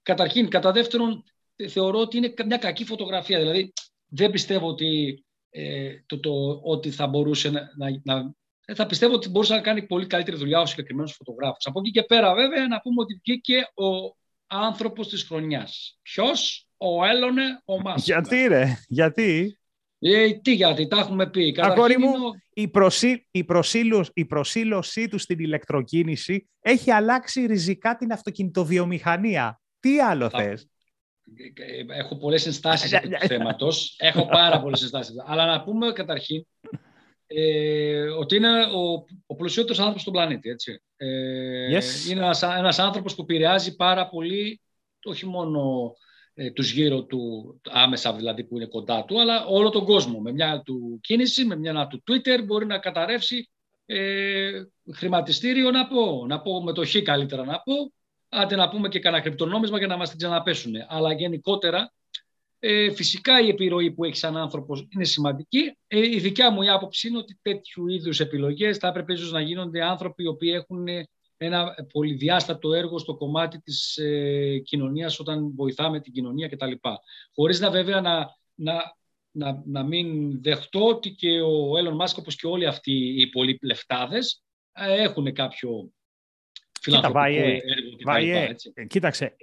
Καταρχήν, 0.02 0.50
κατά 0.50 0.72
δεύτερον, 0.72 1.24
θεωρώ 1.70 2.00
ότι 2.00 2.18
είναι 2.18 2.34
μια 2.46 2.58
κακή 2.58 2.86
φωτογραφία. 2.86 3.40
Δηλαδή, 3.40 3.74
δεν 4.06 4.32
πιστεύω 4.32 4.68
ότι, 4.68 5.24
ε, 5.50 5.90
το, 6.06 6.20
το, 6.20 6.60
ότι 6.64 6.92
θα 6.92 7.08
μπορούσε 7.08 7.50
να, 7.50 7.70
να, 8.04 8.34
ε, 8.66 8.76
θα 8.76 8.86
πιστεύω 8.86 9.14
ότι 9.14 9.30
μπορούσε 9.30 9.54
να 9.54 9.62
κάνει 9.62 9.86
πολύ 9.86 10.08
καλύτερη 10.08 10.38
δουλειά 10.38 10.62
ο 10.62 10.66
συγκεκριμένος 10.66 11.14
φωτογράφος. 11.14 11.66
Από 11.66 11.80
εκεί 11.80 11.92
και 11.92 12.04
πέρα, 12.04 12.34
βέβαια, 12.34 12.68
να 12.68 12.82
πούμε 12.82 13.02
ότι 13.02 13.22
βγήκε 13.24 13.58
ο 13.74 14.16
άνθρωπος 14.48 15.10
της 15.10 15.24
χρονιάς. 15.24 16.00
Ποιος, 16.02 16.68
ο 16.78 17.06
Έλλονε, 17.06 17.44
ο 17.66 17.82
Μάσκα. 17.82 18.02
Γιατί, 18.14 18.48
ρε, 18.48 18.78
γιατί; 18.88 19.58
Ε, 20.00 20.34
τι 20.34 20.54
γιατί, 20.54 20.88
τα 20.88 20.98
έχουμε 20.98 21.30
πει. 21.30 21.56
Αγόρι 21.58 21.98
μου, 21.98 22.14
η, 22.54 22.68
προσή, 22.68 23.28
η, 23.32 23.46
η 24.14 24.26
προσήλωσή 24.26 25.08
του 25.08 25.18
στην 25.18 25.40
ηλεκτροκίνηση 25.40 26.50
έχει 26.62 26.92
αλλάξει 26.92 27.46
ριζικά 27.46 27.96
την 27.96 28.12
αυτοκινητοβιομηχανία. 28.12 29.62
Τι 29.80 30.00
άλλο 30.00 30.30
θα... 30.30 30.40
θες; 30.40 30.68
Έχω 31.88 32.18
πολλές 32.18 32.46
ενστάσεις 32.46 32.94
από 32.94 33.10
του 33.10 33.28
θέματος. 33.28 33.96
Έχω 33.98 34.26
πάρα 34.26 34.62
πολλές 34.62 34.82
ενστάσεις. 34.82 35.16
Αλλά 35.26 35.46
να 35.46 35.64
πούμε 35.64 35.92
καταρχήν 35.92 36.46
ε, 37.28 38.02
ότι 38.02 38.36
είναι 38.36 38.64
ο, 38.64 39.06
ο 39.26 39.36
πλουσιότερος 39.36 39.78
άνθρωπος 39.78 40.02
στον 40.02 40.14
πλανήτη. 40.14 40.50
Έτσι. 40.50 40.82
Ε, 40.98 41.80
Είναι 42.10 42.22
ένας, 42.22 42.42
ένας 42.42 42.80
άνθρωπος 42.80 43.16
που 43.16 43.22
επηρεάζει 43.22 43.76
πάρα 43.76 44.08
πολύ 44.08 44.62
όχι 45.04 45.26
μόνο 45.26 45.94
ε, 46.34 46.52
τους 46.52 46.72
γύρω 46.72 47.04
του, 47.04 47.62
άμεσα 47.70 48.14
δηλαδή 48.14 48.44
που 48.44 48.56
είναι 48.56 48.66
κοντά 48.66 49.06
του, 49.06 49.20
αλλά 49.20 49.46
όλο 49.46 49.70
τον 49.70 49.86
κόσμο. 49.86 50.20
Με 50.20 50.32
μια 50.32 50.62
του 50.66 51.00
κίνηση, 51.02 51.46
με 51.46 51.56
μια 51.56 51.88
του 51.88 52.04
Twitter 52.12 52.44
μπορεί 52.46 52.66
να 52.66 52.78
καταρρεύσει 52.78 53.50
ε, 53.86 54.64
χρηματιστήριο 54.94 55.72
να 55.72 55.88
πω, 55.88 56.26
να 56.28 56.42
πω 56.42 56.64
με 56.64 56.74
το 56.74 56.86
χ 56.86 56.96
καλύτερα 57.04 57.44
να 57.44 57.62
πω, 57.62 57.94
άντε 58.34 58.56
να 58.56 58.70
πούμε 58.70 58.88
και 58.88 59.00
κανένα 59.00 59.24
κρυπτονόμισμα 59.24 59.78
για 59.78 59.88
να 59.88 59.98
μας 59.98 60.10
την 60.10 60.18
ξαναπέσουν. 60.18 60.74
Αλλά 60.88 61.14
γενικότερα, 61.14 61.94
ε, 62.60 62.92
φυσικά 62.92 63.42
η 63.42 63.48
επιρροή 63.50 63.92
που 63.92 64.04
έχει 64.04 64.16
σαν 64.16 64.38
άνθρωπος 64.38 64.88
είναι 64.90 65.04
σημαντική. 65.04 65.78
Ε, 65.88 66.00
η 66.00 66.20
δικιά 66.20 66.52
μου 66.52 66.62
η 66.62 66.70
άποψη 66.70 67.08
είναι 67.08 67.18
ότι 67.18 67.40
τέτοιου 67.42 67.88
είδους 67.88 68.20
επιλογές 68.20 68.78
θα 68.78 68.88
έπρεπε 68.88 69.14
ίσως 69.14 69.32
να 69.32 69.42
γίνονται 69.42 69.84
άνθρωποι 69.84 70.24
οι 70.24 70.28
οποίοι 70.28 70.52
έχουν 70.56 70.88
ένα 71.38 71.76
πολυδιάστατο 71.94 72.74
έργο 72.74 73.00
στο 73.00 73.16
κομμάτι 73.16 73.62
της 73.62 73.98
ε, 73.98 74.60
κοινωνίας 74.64 75.20
όταν 75.20 75.52
βοηθάμε 75.56 76.00
την 76.00 76.14
κοινωνία 76.14 76.48
κτλ. 76.48 76.72
Χωρίς 77.36 77.60
να 77.60 77.70
βέβαια 77.70 78.02
να, 78.02 78.36
να, 78.56 78.96
να, 79.32 79.62
να 79.66 79.84
μην 79.84 80.42
δεχτώ 80.42 80.88
ότι 80.88 81.10
και 81.10 81.42
ο 81.42 81.78
Έλλον 81.78 81.96
Μάσκ 81.96 82.18
όπως 82.18 82.36
και 82.36 82.48
όλοι 82.48 82.66
αυτοί 82.66 82.92
οι 82.92 83.28
πολλοί 83.28 83.60
λεφτάδες 83.62 84.44
ε, 84.74 85.02
έχουν 85.02 85.34
κάποιο 85.34 85.92
φιλανθρωπικό 86.82 87.26
έργο 87.26 87.83
κτλ. 87.96 88.84
Κοίταξε, 88.88 89.36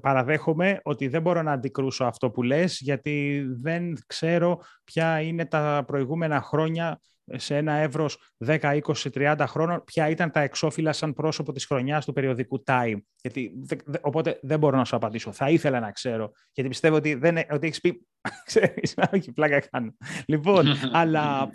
παραδέχομαι 0.00 0.80
ότι 0.82 1.08
δεν 1.08 1.22
μπορώ 1.22 1.42
να 1.42 1.52
αντικρούσω 1.52 2.04
αυτό 2.04 2.30
που 2.30 2.42
λες 2.42 2.78
γιατί 2.80 3.46
δεν 3.60 3.96
ξέρω 4.06 4.60
ποια 4.84 5.20
είναι 5.20 5.46
τα 5.46 5.84
προηγούμενα 5.86 6.40
χρόνια 6.40 7.00
σε 7.32 7.56
ένα 7.56 7.72
εύρος 7.72 8.18
10, 8.46 8.58
20, 8.60 8.80
30 9.14 9.44
χρόνων, 9.48 9.84
ποια 9.84 10.08
ήταν 10.08 10.30
τα 10.30 10.40
εξώφυλλα 10.40 10.92
σαν 10.92 11.12
πρόσωπο 11.12 11.52
της 11.52 11.66
χρονιάς 11.66 12.04
του 12.04 12.12
περιοδικού 12.12 12.62
Time. 12.66 12.96
Γιατί, 13.22 13.52
οπότε 14.00 14.38
δεν 14.42 14.58
μπορώ 14.58 14.76
να 14.76 14.84
σου 14.84 14.96
απαντήσω. 14.96 15.32
Θα 15.32 15.50
ήθελα 15.50 15.80
να 15.80 15.92
ξέρω. 15.92 16.32
Γιατί 16.52 16.70
πιστεύω 16.70 16.96
ότι, 16.96 17.14
δεν, 17.14 17.36
ότι 17.50 17.66
έχεις 17.66 17.80
πει... 17.80 18.06
Ξέρεις, 18.46 18.94
όχι, 19.12 19.32
πλάκα 19.32 19.60
κάνω. 19.70 19.94
Λοιπόν, 20.26 20.66
αλλά, 20.92 21.50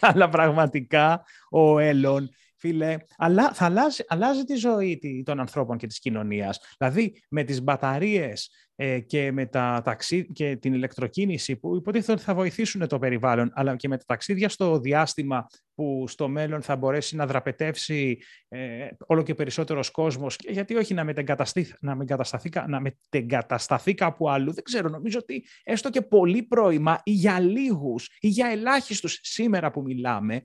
αλλά, 0.00 0.28
πραγματικά 0.28 1.24
ο 1.50 1.78
Έλλον 1.78 2.28
φίλε, 2.66 2.96
αλλά 3.16 3.52
θα 3.52 3.64
αλλάζει, 3.64 4.04
αλλάζει 4.08 4.44
τη 4.44 4.54
ζωή 4.54 5.22
των 5.24 5.40
ανθρώπων 5.40 5.76
και 5.76 5.86
της 5.86 5.98
κοινωνίας. 5.98 6.60
Δηλαδή, 6.78 7.22
με 7.28 7.42
τις 7.42 7.62
μπαταρίες 7.62 8.50
ε, 8.65 8.65
και 9.06 9.32
με 9.32 9.46
τα 9.46 9.80
ταξί... 9.84 10.32
και 10.32 10.56
την 10.56 10.74
ηλεκτροκίνηση 10.74 11.56
που 11.56 11.76
υποτίθεται 11.76 12.12
ότι 12.12 12.22
θα 12.22 12.34
βοηθήσουν 12.34 12.88
το 12.88 12.98
περιβάλλον, 12.98 13.50
αλλά 13.54 13.76
και 13.76 13.88
με 13.88 13.96
τα 13.96 14.04
ταξίδια 14.06 14.48
στο 14.48 14.78
διάστημα 14.78 15.46
που 15.74 16.04
στο 16.08 16.28
μέλλον 16.28 16.62
θα 16.62 16.76
μπορέσει 16.76 17.16
να 17.16 17.26
δραπετεύσει 17.26 18.18
ε, 18.48 18.88
όλο 19.06 19.22
και 19.22 19.34
περισσότερος 19.34 19.90
κόσμος, 19.90 20.36
γιατί 20.48 20.74
όχι 20.74 20.94
να 20.94 21.04
μετεγκατασταθεί, 21.04 21.74
να, 21.80 21.94
μετεγκατασταθεί, 21.94 22.50
να 22.66 22.80
μετεγκατασταθεί 22.80 23.94
κάπου 23.94 24.30
αλλού. 24.30 24.52
Δεν 24.52 24.64
ξέρω, 24.64 24.88
νομίζω 24.88 25.18
ότι 25.18 25.46
έστω 25.62 25.90
και 25.90 26.02
πολύ 26.02 26.42
πρόημα 26.42 27.00
ή 27.04 27.10
για 27.10 27.40
λίγους 27.40 28.10
ή 28.20 28.28
για 28.28 28.48
ελάχιστους 28.48 29.18
σήμερα 29.22 29.70
που 29.70 29.82
μιλάμε, 29.82 30.40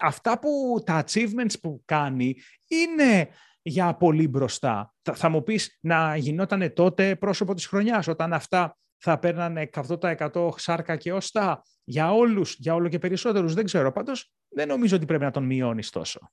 αυτά 0.00 0.38
που 0.38 0.82
τα 0.84 1.04
achievements 1.04 1.54
που 1.62 1.82
κάνει 1.84 2.36
είναι 2.68 3.28
για 3.62 3.94
πολύ 3.94 4.28
μπροστά. 4.28 4.94
Θα, 5.02 5.14
θα 5.14 5.28
μου 5.28 5.42
πεις 5.42 5.78
να 5.80 6.16
γινόταν 6.16 6.72
τότε 6.72 7.16
πρόσωπο 7.16 7.54
της 7.54 7.66
χρονιάς, 7.66 8.06
όταν 8.06 8.32
αυτά 8.32 8.76
θα 8.96 9.18
παίρνανε 9.18 9.70
100% 9.72 10.48
σάρκα 10.56 10.96
και 10.96 11.12
ώστα 11.12 11.62
για 11.84 12.12
όλους, 12.12 12.56
για 12.58 12.74
όλο 12.74 12.88
και 12.88 12.98
περισσότερους, 12.98 13.54
δεν 13.54 13.64
ξέρω. 13.64 13.92
Πάντως 13.92 14.30
δεν 14.48 14.68
νομίζω 14.68 14.96
ότι 14.96 15.06
πρέπει 15.06 15.24
να 15.24 15.30
τον 15.30 15.44
μειώνεις 15.44 15.90
τόσο. 15.90 16.30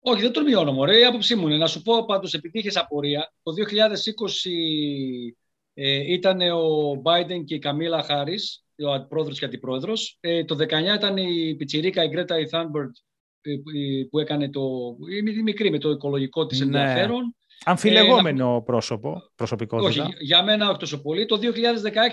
Όχι, 0.00 0.20
δεν 0.20 0.32
τον 0.32 0.44
μειώνω, 0.44 0.72
μωρέ. 0.72 0.98
Η 0.98 1.04
άποψή 1.04 1.34
μου 1.34 1.46
είναι 1.46 1.56
να 1.56 1.66
σου 1.66 1.82
πω 1.82 2.04
πάντως, 2.04 2.34
επειδή 2.34 2.58
είχες 2.58 2.76
απορία, 2.76 3.32
το 3.42 3.52
2020 3.52 5.34
ε, 5.74 6.12
ήταν 6.12 6.40
ο 6.40 7.02
Biden 7.04 7.44
και 7.44 7.54
η 7.54 7.58
Καμίλα 7.58 8.02
Χάρης, 8.02 8.64
ο 8.82 8.92
αντιπρόεδρος 8.92 9.38
και 9.38 9.44
αντιπρόεδρος. 9.44 10.16
Ε, 10.20 10.44
το 10.44 10.54
19 10.54 10.94
ήταν 10.96 11.16
η 11.16 11.54
Πιτσιρίκα, 11.54 12.04
η 12.04 12.08
Γκρέτα, 12.08 12.38
η 12.38 12.48
Θάνμπερτ 12.48 12.96
που 14.10 14.18
έκανε 14.18 14.50
το, 14.50 14.60
η 15.36 15.42
μικρή 15.42 15.70
με 15.70 15.78
το 15.78 15.90
οικολογικό 15.90 16.46
της 16.46 16.60
ναι. 16.60 16.64
ενδιαφέρον. 16.64 17.36
Αμφιλεγόμενο 17.64 18.56
ε, 18.56 18.62
πρόσωπο, 18.64 19.22
προσωπικότητα. 19.34 20.04
Όχι, 20.04 20.14
για 20.18 20.42
μένα 20.42 20.68
όχι 20.68 20.78
τόσο 20.78 21.02
πολύ. 21.02 21.26
Το 21.26 21.38
2016 21.42 21.42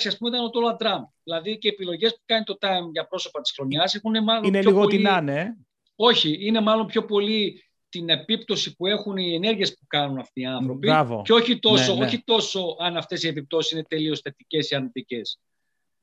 ας 0.08 0.18
πούμε 0.18 0.30
ήταν 0.30 0.46
ο 0.46 0.50
Τόλα 0.50 0.76
Τραμπ. 0.76 1.04
Δηλαδή 1.24 1.58
και 1.58 1.68
οι 1.68 1.72
επιλογές 1.72 2.12
που 2.12 2.22
κάνει 2.26 2.44
το 2.44 2.58
Time 2.62 2.92
για 2.92 3.08
πρόσωπα 3.08 3.42
της 3.42 3.52
χρονιάς 3.52 3.96
έχουν 3.96 4.24
μάλλον 4.24 4.44
Είναι 4.44 4.60
πιο 4.60 4.70
λίγο 4.70 4.82
πολύ... 4.82 4.98
τι 4.98 5.04
να 5.04 5.18
είναι. 5.18 5.58
Όχι, 5.96 6.38
είναι 6.40 6.62
μάλλον 6.62 6.86
πιο 6.86 7.06
πολύ 7.06 7.64
την 7.90 8.10
επίπτωση 8.10 8.76
που 8.76 8.86
έχουν 8.88 9.18
οι 9.18 9.34
ενέργειες 9.34 9.74
που 9.74 9.86
κάνουν 9.88 10.18
αυτοί 10.18 10.42
οι 10.42 10.46
άνθρωποι. 10.46 10.88
Μπράβο. 10.88 11.22
Και 11.26 11.34
όχι 11.34 11.60
τόσο, 11.60 11.94
ναι, 11.94 12.00
ναι. 12.00 12.06
όχι 12.06 12.24
τόσο 12.24 12.76
αν 12.80 12.98
αυτές 12.98 13.24
οι 13.24 13.28
επιπτώσεις 13.28 13.72
είναι 13.72 13.84
τελείως 13.88 14.20
θετικές 14.20 14.70
ή 14.70 14.76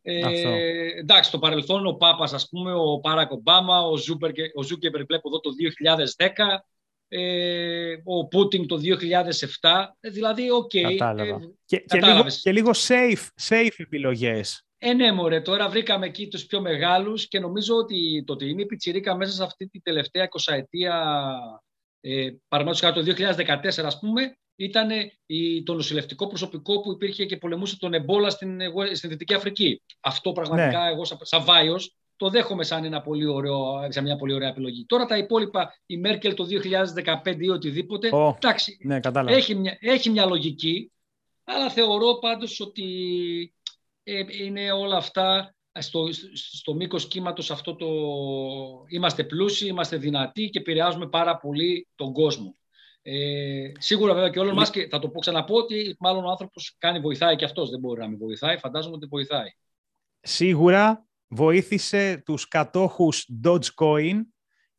αρνητικές. 0.05 0.45
Ε, 0.45 0.99
εντάξει, 0.99 1.29
στο 1.29 1.39
παρελθόν 1.39 1.87
ο 1.87 1.93
Πάπας, 1.93 2.33
ας 2.33 2.49
πούμε, 2.49 2.73
ο 2.73 2.99
Μπαράκ 2.99 3.31
Ομπάμα, 3.31 3.81
ο, 3.83 3.97
Ζούπερ, 3.97 4.31
ο 4.55 4.63
Ζούκερμπεργκ 4.63 5.05
βλέπω 5.05 5.29
εδώ 5.29 5.41
το 5.41 5.51
2010, 5.51 6.63
ε, 7.09 7.97
ο 8.05 8.27
Πούτιν 8.27 8.67
το 8.67 8.77
2007, 8.77 9.95
ε, 10.01 10.11
δηλαδή, 10.11 10.51
OK. 10.51 10.71
Okay, 10.75 11.17
ε, 11.19 11.35
και, 11.65 11.79
και, 11.79 12.01
λίγο, 12.01 12.27
και 12.43 12.53
λίγο 12.53 12.71
safe, 12.75 13.27
safe 13.49 13.75
επιλογές. 13.77 14.63
Ε, 14.79 14.93
ναι, 14.93 15.13
μωρέ, 15.13 15.41
τώρα 15.41 15.69
βρήκαμε 15.69 16.07
εκεί 16.07 16.29
τους 16.29 16.47
πιο 16.47 16.61
μεγάλους 16.61 17.29
και 17.29 17.41
νομίζω 17.41 17.75
ότι 17.75 18.25
το 18.27 18.33
ότι 18.33 18.49
είναι 18.49 18.63
η 18.63 18.67
Πιτσιρίκα 18.67 19.17
μέσα 19.17 19.33
σε 19.33 19.43
αυτή 19.43 19.69
τη 19.69 19.81
τελευταία 19.81 20.29
20ετία, 20.49 21.21
ε, 22.01 22.31
παραδείγματος 22.49 23.05
το 23.05 23.15
2014 23.81 23.85
ας 23.85 23.99
πούμε, 23.99 24.39
ήταν 24.57 24.89
το 25.65 25.75
νοσηλευτικό 25.75 26.27
προσωπικό 26.27 26.81
που 26.81 26.93
υπήρχε 26.93 27.25
και 27.25 27.37
πολεμούσε 27.37 27.79
τον 27.79 27.95
εμπόλα 27.95 28.31
στην, 28.31 28.61
στην 28.93 29.11
Δυτική 29.11 29.35
Αφρική. 29.35 29.83
Αυτό 30.01 30.33
πραγματικά 30.33 30.85
ναι. 30.85 30.91
εγώ 30.91 31.05
σαν 31.05 31.45
Βάιος 31.45 31.97
το 32.19 32.29
δέχομαι 32.29 32.65
σαν, 32.65 32.85
ένα 32.85 33.01
πολύ 33.01 33.27
ωραίο, 33.27 33.89
σαν 33.89 34.05
μια 34.05 34.17
πολύ 34.17 34.33
ωραία 34.33 34.49
επιλογή. 34.49 34.85
Τώρα 34.85 35.05
τα 35.05 35.17
υπόλοιπα, 35.17 35.75
η 35.87 35.97
Μέρκελ 35.97 36.35
το 36.35 36.47
2015 37.25 37.37
ή 37.39 37.49
οτιδήποτε, 37.49 38.11
oh, 38.13 38.35
εντάξει, 38.37 38.79
ναι, 38.83 39.01
έχει, 39.27 39.55
μια, 39.55 39.77
έχει 39.81 40.11
μια 40.11 40.27
λογική, 40.27 40.93
αλλά 41.45 41.71
θεωρώ 41.71 42.19
πάντως 42.19 42.61
ότι 42.61 42.85
ε, 44.03 44.23
είναι 44.45 44.73
όλα 44.73 44.97
αυτά 44.97 45.55
στο, 45.79 46.09
στο 46.35 46.75
μήκος 46.75 47.09
κύματος 47.09 47.51
αυτό 47.51 47.77
το... 47.77 47.87
Είμαστε 48.89 49.25
πλούσιοι, 49.25 49.67
είμαστε 49.67 49.97
δυνατοί 49.97 50.51
και 50.51 50.59
επηρεάζουμε 50.59 51.09
πάρα 51.09 51.37
πολύ 51.37 51.89
τον 51.95 52.13
κόσμο. 52.13 52.55
Ε, 53.03 53.73
σίγουρα 53.79 54.15
βέβαια 54.15 54.31
και 54.31 54.39
όλων 54.39 54.55
μας 54.55 54.71
και 54.71 54.89
θα 54.91 54.99
το 54.99 55.09
πω 55.09 55.21
ξαναπώ 55.21 55.57
ότι 55.57 55.97
μάλλον 55.99 56.25
ο 56.25 56.29
άνθρωπος 56.29 56.77
κάνει 56.79 57.01
βοηθάει 57.01 57.37
και 57.37 57.45
αυτός 57.45 57.71
δεν 57.71 57.81
μπορεί 57.81 58.01
να 58.01 58.09
μην 58.09 58.19
βοηθάει, 58.19 58.59
φαντάζομαι 58.59 58.95
ότι 58.95 59.07
βοηθάει. 59.07 59.49
Σίγουρα 60.21 61.07
βοήθησε 61.29 62.23
τους 62.25 62.49
κατόχους 62.49 63.29
Dogecoin 63.45 64.21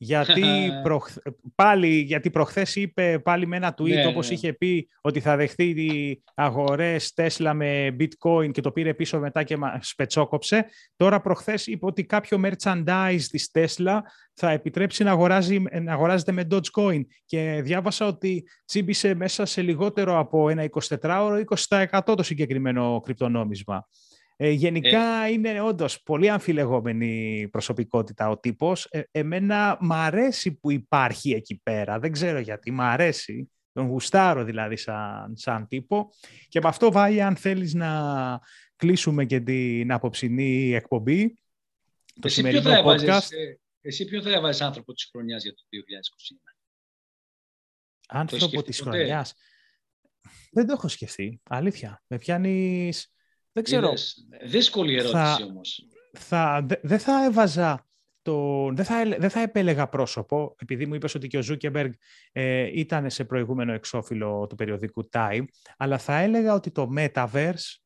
γιατί, 0.01 0.43
προχ... 0.83 1.07
πάλι, 1.55 1.87
γιατί 1.87 2.29
προχθές 2.29 2.75
είπε 2.75 3.19
πάλι 3.19 3.47
με 3.47 3.55
ένα 3.55 3.75
tweet 3.77 3.93
ναι, 3.93 4.05
όπως 4.05 4.27
ναι. 4.27 4.33
είχε 4.33 4.53
πει 4.53 4.89
ότι 5.01 5.19
θα 5.19 5.35
δεχτεί 5.35 6.23
αγορές 6.35 7.13
Tesla 7.15 7.51
με 7.55 7.95
bitcoin 7.99 8.51
και 8.51 8.61
το 8.61 8.71
πήρε 8.71 8.93
πίσω 8.93 9.19
μετά 9.19 9.43
και 9.43 9.57
σπετσόκοψε. 9.79 10.65
Τώρα 10.95 11.21
προχθές 11.21 11.67
είπε 11.67 11.85
ότι 11.85 12.05
κάποιο 12.05 12.41
merchandise 12.43 13.21
της 13.31 13.51
Tesla 13.53 13.99
θα 14.33 14.51
επιτρέψει 14.51 15.03
να, 15.03 15.11
αγοράζει, 15.11 15.63
να 15.81 15.93
αγοράζεται 15.93 16.31
με 16.31 16.47
Dogecoin 16.51 17.01
και 17.25 17.59
διάβασα 17.63 18.07
ότι 18.07 18.47
τσίμπησε 18.65 19.13
μέσα 19.13 19.45
σε 19.45 19.61
λιγότερο 19.61 20.19
από 20.19 20.49
ένα 20.49 20.69
24ωρο 20.99 21.43
20% 21.99 21.99
το 22.15 22.23
συγκεκριμένο 22.23 23.01
κρυπτονόμισμα. 23.03 23.87
Ε, 24.41 24.49
γενικά 24.49 25.23
ε. 25.23 25.31
είναι 25.31 25.61
όντως 25.61 26.03
πολύ 26.03 26.29
αμφιλεγόμενη 26.29 27.47
προσωπικότητα 27.51 28.29
ο 28.29 28.39
τύπος. 28.39 28.85
Ε, 28.85 29.01
εμένα 29.11 29.77
μ' 29.81 29.93
αρέσει 29.93 30.53
που 30.53 30.71
υπάρχει 30.71 31.31
εκεί 31.31 31.59
πέρα. 31.63 31.99
Δεν 31.99 32.11
ξέρω 32.11 32.39
γιατί, 32.39 32.71
μ' 32.71 32.81
αρέσει. 32.81 33.51
Τον 33.71 33.87
γουστάρω 33.87 34.43
δηλαδή 34.43 34.75
σαν, 34.75 35.33
σαν 35.35 35.67
τύπο. 35.67 36.09
Και 36.47 36.59
με 36.61 36.67
αυτό, 36.67 36.91
Βάη, 36.91 37.21
αν 37.21 37.35
θέλεις 37.35 37.73
να 37.73 38.39
κλείσουμε 38.75 39.25
και 39.25 39.39
την 39.39 39.91
αποψινή 39.91 40.73
εκπομπή, 40.73 41.33
το 42.13 42.21
εσύ 42.23 42.35
σημερινό 42.35 42.61
ποιο 42.61 42.71
podcast. 42.71 43.01
Έβαζες, 43.01 43.31
ε, 43.31 43.59
εσύ 43.81 44.05
ποιο 44.05 44.21
θα 44.21 44.31
έβαζες 44.31 44.61
άνθρωπο 44.61 44.93
της 44.93 45.09
χρονιάς 45.11 45.43
για 45.43 45.53
το 45.53 45.61
2021. 45.69 46.55
Άνθρωπο 48.07 48.63
της 48.63 48.81
χρονιάς. 48.81 49.33
Δεν 50.51 50.65
το 50.65 50.73
έχω 50.73 50.87
σκεφτεί, 50.87 51.41
αλήθεια. 51.43 52.03
Με 52.07 52.17
πιάνεις... 52.17 53.13
Δεν 53.61 53.63
ξέρω. 53.63 53.93
δύσκολη 54.45 54.93
ερώτηση 54.93 55.13
θα, 55.13 55.45
όμως. 55.49 55.85
Θα, 56.11 56.65
δεν 56.81 56.99
θα 56.99 57.25
έβαζα 57.25 57.87
το, 58.21 58.69
δεν, 58.73 58.85
θα, 58.85 59.03
δεν 59.19 59.29
θα 59.29 59.41
επέλεγα 59.41 59.87
πρόσωπο, 59.87 60.55
επειδή 60.59 60.85
μου 60.85 60.93
είπες 60.93 61.15
ότι 61.15 61.27
και 61.27 61.37
ο 61.37 61.41
Ζούκερμπεργκ 61.41 61.91
ε, 62.31 62.79
ήταν 62.79 63.09
σε 63.09 63.23
προηγούμενο 63.23 63.73
εξώφυλλο 63.73 64.47
του 64.49 64.55
περιοδικού 64.55 65.09
Time, 65.11 65.43
αλλά 65.77 65.97
θα 65.97 66.17
έλεγα 66.17 66.53
ότι 66.53 66.71
το 66.71 66.89
Metaverse, 66.97 67.77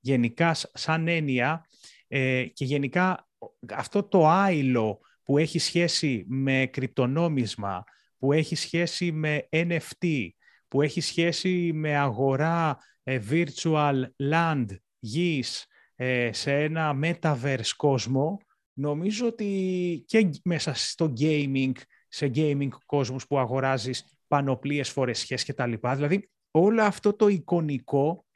γενικά 0.00 0.54
σαν 0.72 1.08
έννοια 1.08 1.66
ε, 2.08 2.44
και 2.52 2.64
γενικά 2.64 3.28
αυτό 3.74 4.02
το 4.02 4.28
άϊλο 4.28 5.00
που 5.22 5.38
έχει 5.38 5.58
σχέση 5.58 6.24
με 6.28 6.68
κρυπτονόμισμα, 6.72 7.84
που 8.18 8.32
έχει 8.32 8.54
σχέση 8.54 9.12
με 9.12 9.48
NFT, 9.50 10.28
που 10.68 10.82
έχει 10.82 11.00
σχέση 11.00 11.70
με 11.74 11.96
αγορά 11.96 12.78
ε, 13.02 13.20
virtual 13.30 14.04
land, 14.30 14.66
γης, 15.02 15.66
ε, 15.94 16.32
σε 16.32 16.62
ένα 16.62 16.98
metaverse 17.02 17.72
κόσμο, 17.76 18.40
νομίζω 18.72 19.26
ότι 19.26 20.04
και 20.06 20.30
μέσα 20.44 20.74
στο 20.74 21.12
gaming, 21.18 21.72
σε 22.08 22.30
gaming 22.34 22.68
κόσμους 22.86 23.26
που 23.26 23.38
αγοράζεις 23.38 24.18
πανοπλίες 24.28 24.90
φορεσιές 24.90 25.44
και 25.44 25.54
τα 25.54 25.66
λοιπά, 25.66 25.94
δηλαδή 25.94 26.30
όλο 26.50 26.82
αυτό 26.82 27.12
το 27.12 27.28
εικονικό 27.28 28.26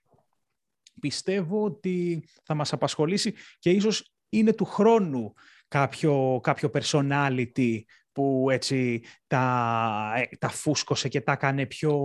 πιστεύω 1.01 1.64
ότι 1.64 2.25
θα 2.45 2.55
μας 2.55 2.73
απασχολήσει 2.73 3.35
και 3.59 3.71
ίσως 3.71 4.12
είναι 4.29 4.53
του 4.53 4.64
χρόνου 4.64 5.33
κάποιο, 5.69 6.41
κάποιο 6.43 6.71
personality 6.75 7.81
που 8.12 8.47
έτσι 8.51 9.03
τα, 9.27 10.12
ε, 10.17 10.37
τα 10.37 10.49
φούσκωσε 10.49 11.09
και 11.09 11.21
τα 11.21 11.33
έκανε 11.33 11.67
πιο, 11.67 12.01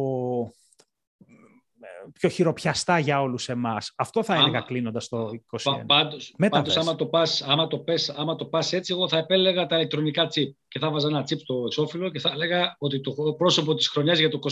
πιο 2.14 2.30
χειροπιαστά 2.30 3.00
για 3.00 3.22
όλους 3.22 3.50
εμάς. 3.50 3.94
Αυτό 3.96 4.24
θα 4.24 4.36
έλεγα 4.36 4.60
κλείνοντας 4.60 5.08
το 5.08 5.30
2021. 5.30 5.86
Πάντως, 5.86 6.34
πάντως 6.50 6.78
άμα, 6.78 6.96
το 6.96 7.06
πας, 7.06 7.42
άμα, 7.42 7.68
το 7.68 7.80
πες, 7.80 8.10
άμα 8.10 8.36
το 8.36 8.46
πας 8.46 8.74
έτσι, 8.74 8.94
εγώ 8.94 9.08
θα 9.08 9.18
επέλεγα 9.18 9.66
τα 9.66 9.76
ηλεκτρονικά 9.76 10.28
τσίπ 10.28 10.56
και 10.68 10.80
θα 10.80 10.92
βάζα 10.92 11.08
ένα 11.08 11.24
τσίπ 11.24 11.40
στο 11.40 11.64
εξώφυλλο 11.66 12.10
και 12.10 12.20
θα 12.20 12.30
έλεγα 12.34 12.76
ότι 12.80 13.02
το 13.02 13.14
πρόσωπο 13.38 13.74
της 13.74 13.88
χρονιάς 13.88 14.20
για 14.20 14.30
το 14.30 14.40
2021 14.44 14.48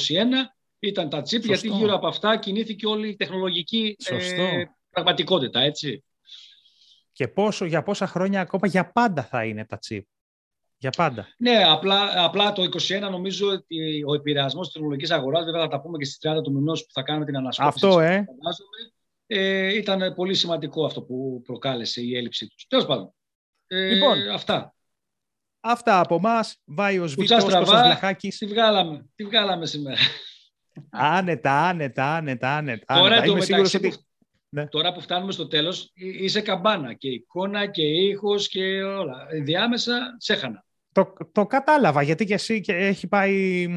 ήταν 0.79 1.09
τα 1.09 1.21
τσίπ, 1.21 1.43
γιατί 1.43 1.67
γύρω 1.67 1.93
από 1.93 2.07
αυτά 2.07 2.37
κινήθηκε 2.37 2.87
όλη 2.87 3.09
η 3.09 3.15
τεχνολογική 3.15 3.95
ε, 4.09 4.63
πραγματικότητα, 4.89 5.59
έτσι. 5.59 6.03
Και 7.11 7.27
πόσο, 7.27 7.65
για 7.65 7.83
πόσα 7.83 8.07
χρόνια 8.07 8.41
ακόμα 8.41 8.67
για 8.67 8.91
πάντα 8.91 9.23
θα 9.23 9.45
είναι 9.45 9.65
τα 9.65 9.77
τσίπ. 9.77 10.07
Για 10.81 10.89
πάντα. 10.89 11.27
Ναι, 11.37 11.63
απλά, 11.63 12.23
απλά 12.23 12.51
το 12.51 12.63
2021 12.63 12.99
νομίζω 13.11 13.47
ότι 13.47 14.03
ο 14.07 14.13
επηρεασμός 14.13 14.65
της 14.65 14.73
τεχνολογικής 14.73 15.11
αγοράς, 15.11 15.45
βέβαια 15.45 15.61
θα 15.61 15.67
τα 15.67 15.81
πούμε 15.81 15.97
και 15.97 16.05
στις 16.05 16.31
30 16.31 16.43
του 16.43 16.51
μηνός 16.51 16.85
που 16.85 16.91
θα 16.91 17.01
κάνουμε 17.01 17.25
την 17.25 17.37
ανασκόπηση. 17.37 17.85
Αυτό, 17.85 17.99
ε. 17.99 18.25
ε. 19.27 19.73
Ήταν 19.73 20.13
πολύ 20.13 20.33
σημαντικό 20.33 20.85
αυτό 20.85 21.01
που 21.01 21.41
προκάλεσε 21.45 22.01
η 22.01 22.17
έλλειψη 22.17 22.47
τους. 22.47 22.67
Τέλος 22.67 22.85
πάντων. 22.85 23.13
Ε, 23.67 23.93
λοιπόν, 23.93 24.29
αυτά. 24.29 24.73
Αυτά 25.59 25.99
από 25.99 26.15
εμά. 26.15 26.39
Βάιο 26.65 27.07
Βίτο, 27.07 27.45
Βλαχάκης. 27.45 28.37
Τι 28.37 28.45
βγάλαμε, 28.45 29.05
τι 29.15 29.23
βγάλαμε 29.23 29.65
σήμερα. 29.65 29.97
Άνετα, 30.89 31.67
άνετα, 31.67 32.15
άνετα, 32.15 32.55
άνετα. 32.55 32.95
Τώρα, 32.95 33.25
Είμαι 33.25 33.41
σίγουρος 33.41 33.73
ότι... 33.73 33.93
Ναι. 34.51 34.67
Τώρα 34.67 34.93
που 34.93 35.01
φτάνουμε 35.01 35.31
στο 35.31 35.47
τέλος, 35.47 35.91
είσαι 35.93 36.41
καμπάνα 36.41 36.93
και 36.93 37.09
εικόνα 37.09 37.65
και 37.67 37.83
ήχος 37.83 38.47
και 38.47 38.83
όλα. 38.83 39.27
Διάμεσα, 39.43 40.15
σέχανα. 40.17 40.67
Το, 40.91 41.13
το 41.31 41.45
κατάλαβα, 41.45 42.01
γιατί 42.01 42.25
και 42.25 42.33
εσύ 42.33 42.61
και 42.61 42.73
έχει 42.73 43.07
πάει 43.07 43.67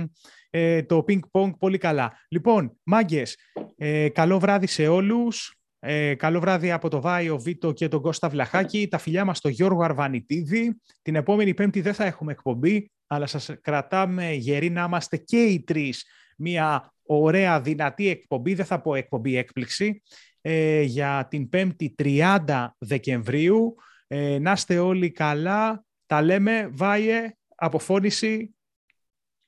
ε, 0.51 0.83
το 0.83 1.05
ping-pong 1.09 1.51
πολύ 1.59 1.79
καλά. 1.79 2.13
Λοιπόν, 2.29 2.79
μάγκες, 2.83 3.37
ε, 3.77 4.09
καλό 4.09 4.39
βράδυ 4.39 4.67
σε 4.67 4.89
όλους. 4.89 5.57
Ε, 5.79 6.15
καλό 6.15 6.41
βράδυ 6.41 6.71
από 6.71 6.89
το 6.89 7.01
Βάιο 7.01 7.39
Βίτο 7.39 7.73
και 7.73 7.89
τον 7.89 8.01
Κώστα 8.01 8.29
Βλαχάκη. 8.29 8.89
Τα 8.89 8.99
φιλιά 8.99 9.25
μας 9.25 9.39
στο 9.39 9.49
Γιώργο 9.49 9.83
Αρβανιτίδη. 9.83 10.81
Την 11.03 11.15
επόμενη 11.15 11.55
Πέμπτη 11.55 11.81
δεν 11.81 11.95
θα 11.95 12.05
έχουμε 12.05 12.33
εκπομπή, 12.33 12.91
αλλά 13.07 13.27
σας 13.27 13.51
κρατάμε 13.61 14.33
γεροί 14.33 14.71
να 14.71 14.85
είμαστε 14.85 15.17
και 15.17 15.43
οι 15.43 15.63
τρεις 15.63 16.07
μια 16.37 16.93
ωραία 17.03 17.61
δυνατή 17.61 18.09
εκπομπή, 18.09 18.55
δεν 18.55 18.65
θα 18.65 18.81
πω 18.81 18.95
εκπομπή 18.95 19.37
έκπληξη, 19.37 20.03
ε, 20.41 20.83
για 20.83 21.27
την 21.31 21.49
5η 21.53 21.95
30 21.95 22.77
Δεκεμβρίου. 22.79 23.75
Ε, 24.07 24.39
να 24.39 24.53
είστε 24.53 24.79
όλοι 24.79 25.11
καλά. 25.11 25.85
Τα 26.13 26.23
λέμε, 26.23 26.69
Βάιε, 26.73 27.37
αποφώνηση. 27.55 28.55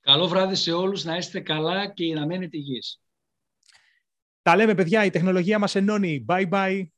Καλό 0.00 0.28
βράδυ 0.28 0.54
σε 0.54 0.72
όλους, 0.72 1.04
να 1.04 1.16
είστε 1.16 1.40
καλά 1.40 1.92
και 1.92 2.14
να 2.14 2.26
μένετε 2.26 2.56
υγιείς. 2.56 3.00
Τα 4.42 4.56
λέμε, 4.56 4.74
παιδιά, 4.74 5.04
η 5.04 5.10
τεχνολογία 5.10 5.58
μας 5.58 5.74
ενώνει. 5.74 6.24
Bye 6.28 6.48
bye. 6.50 6.88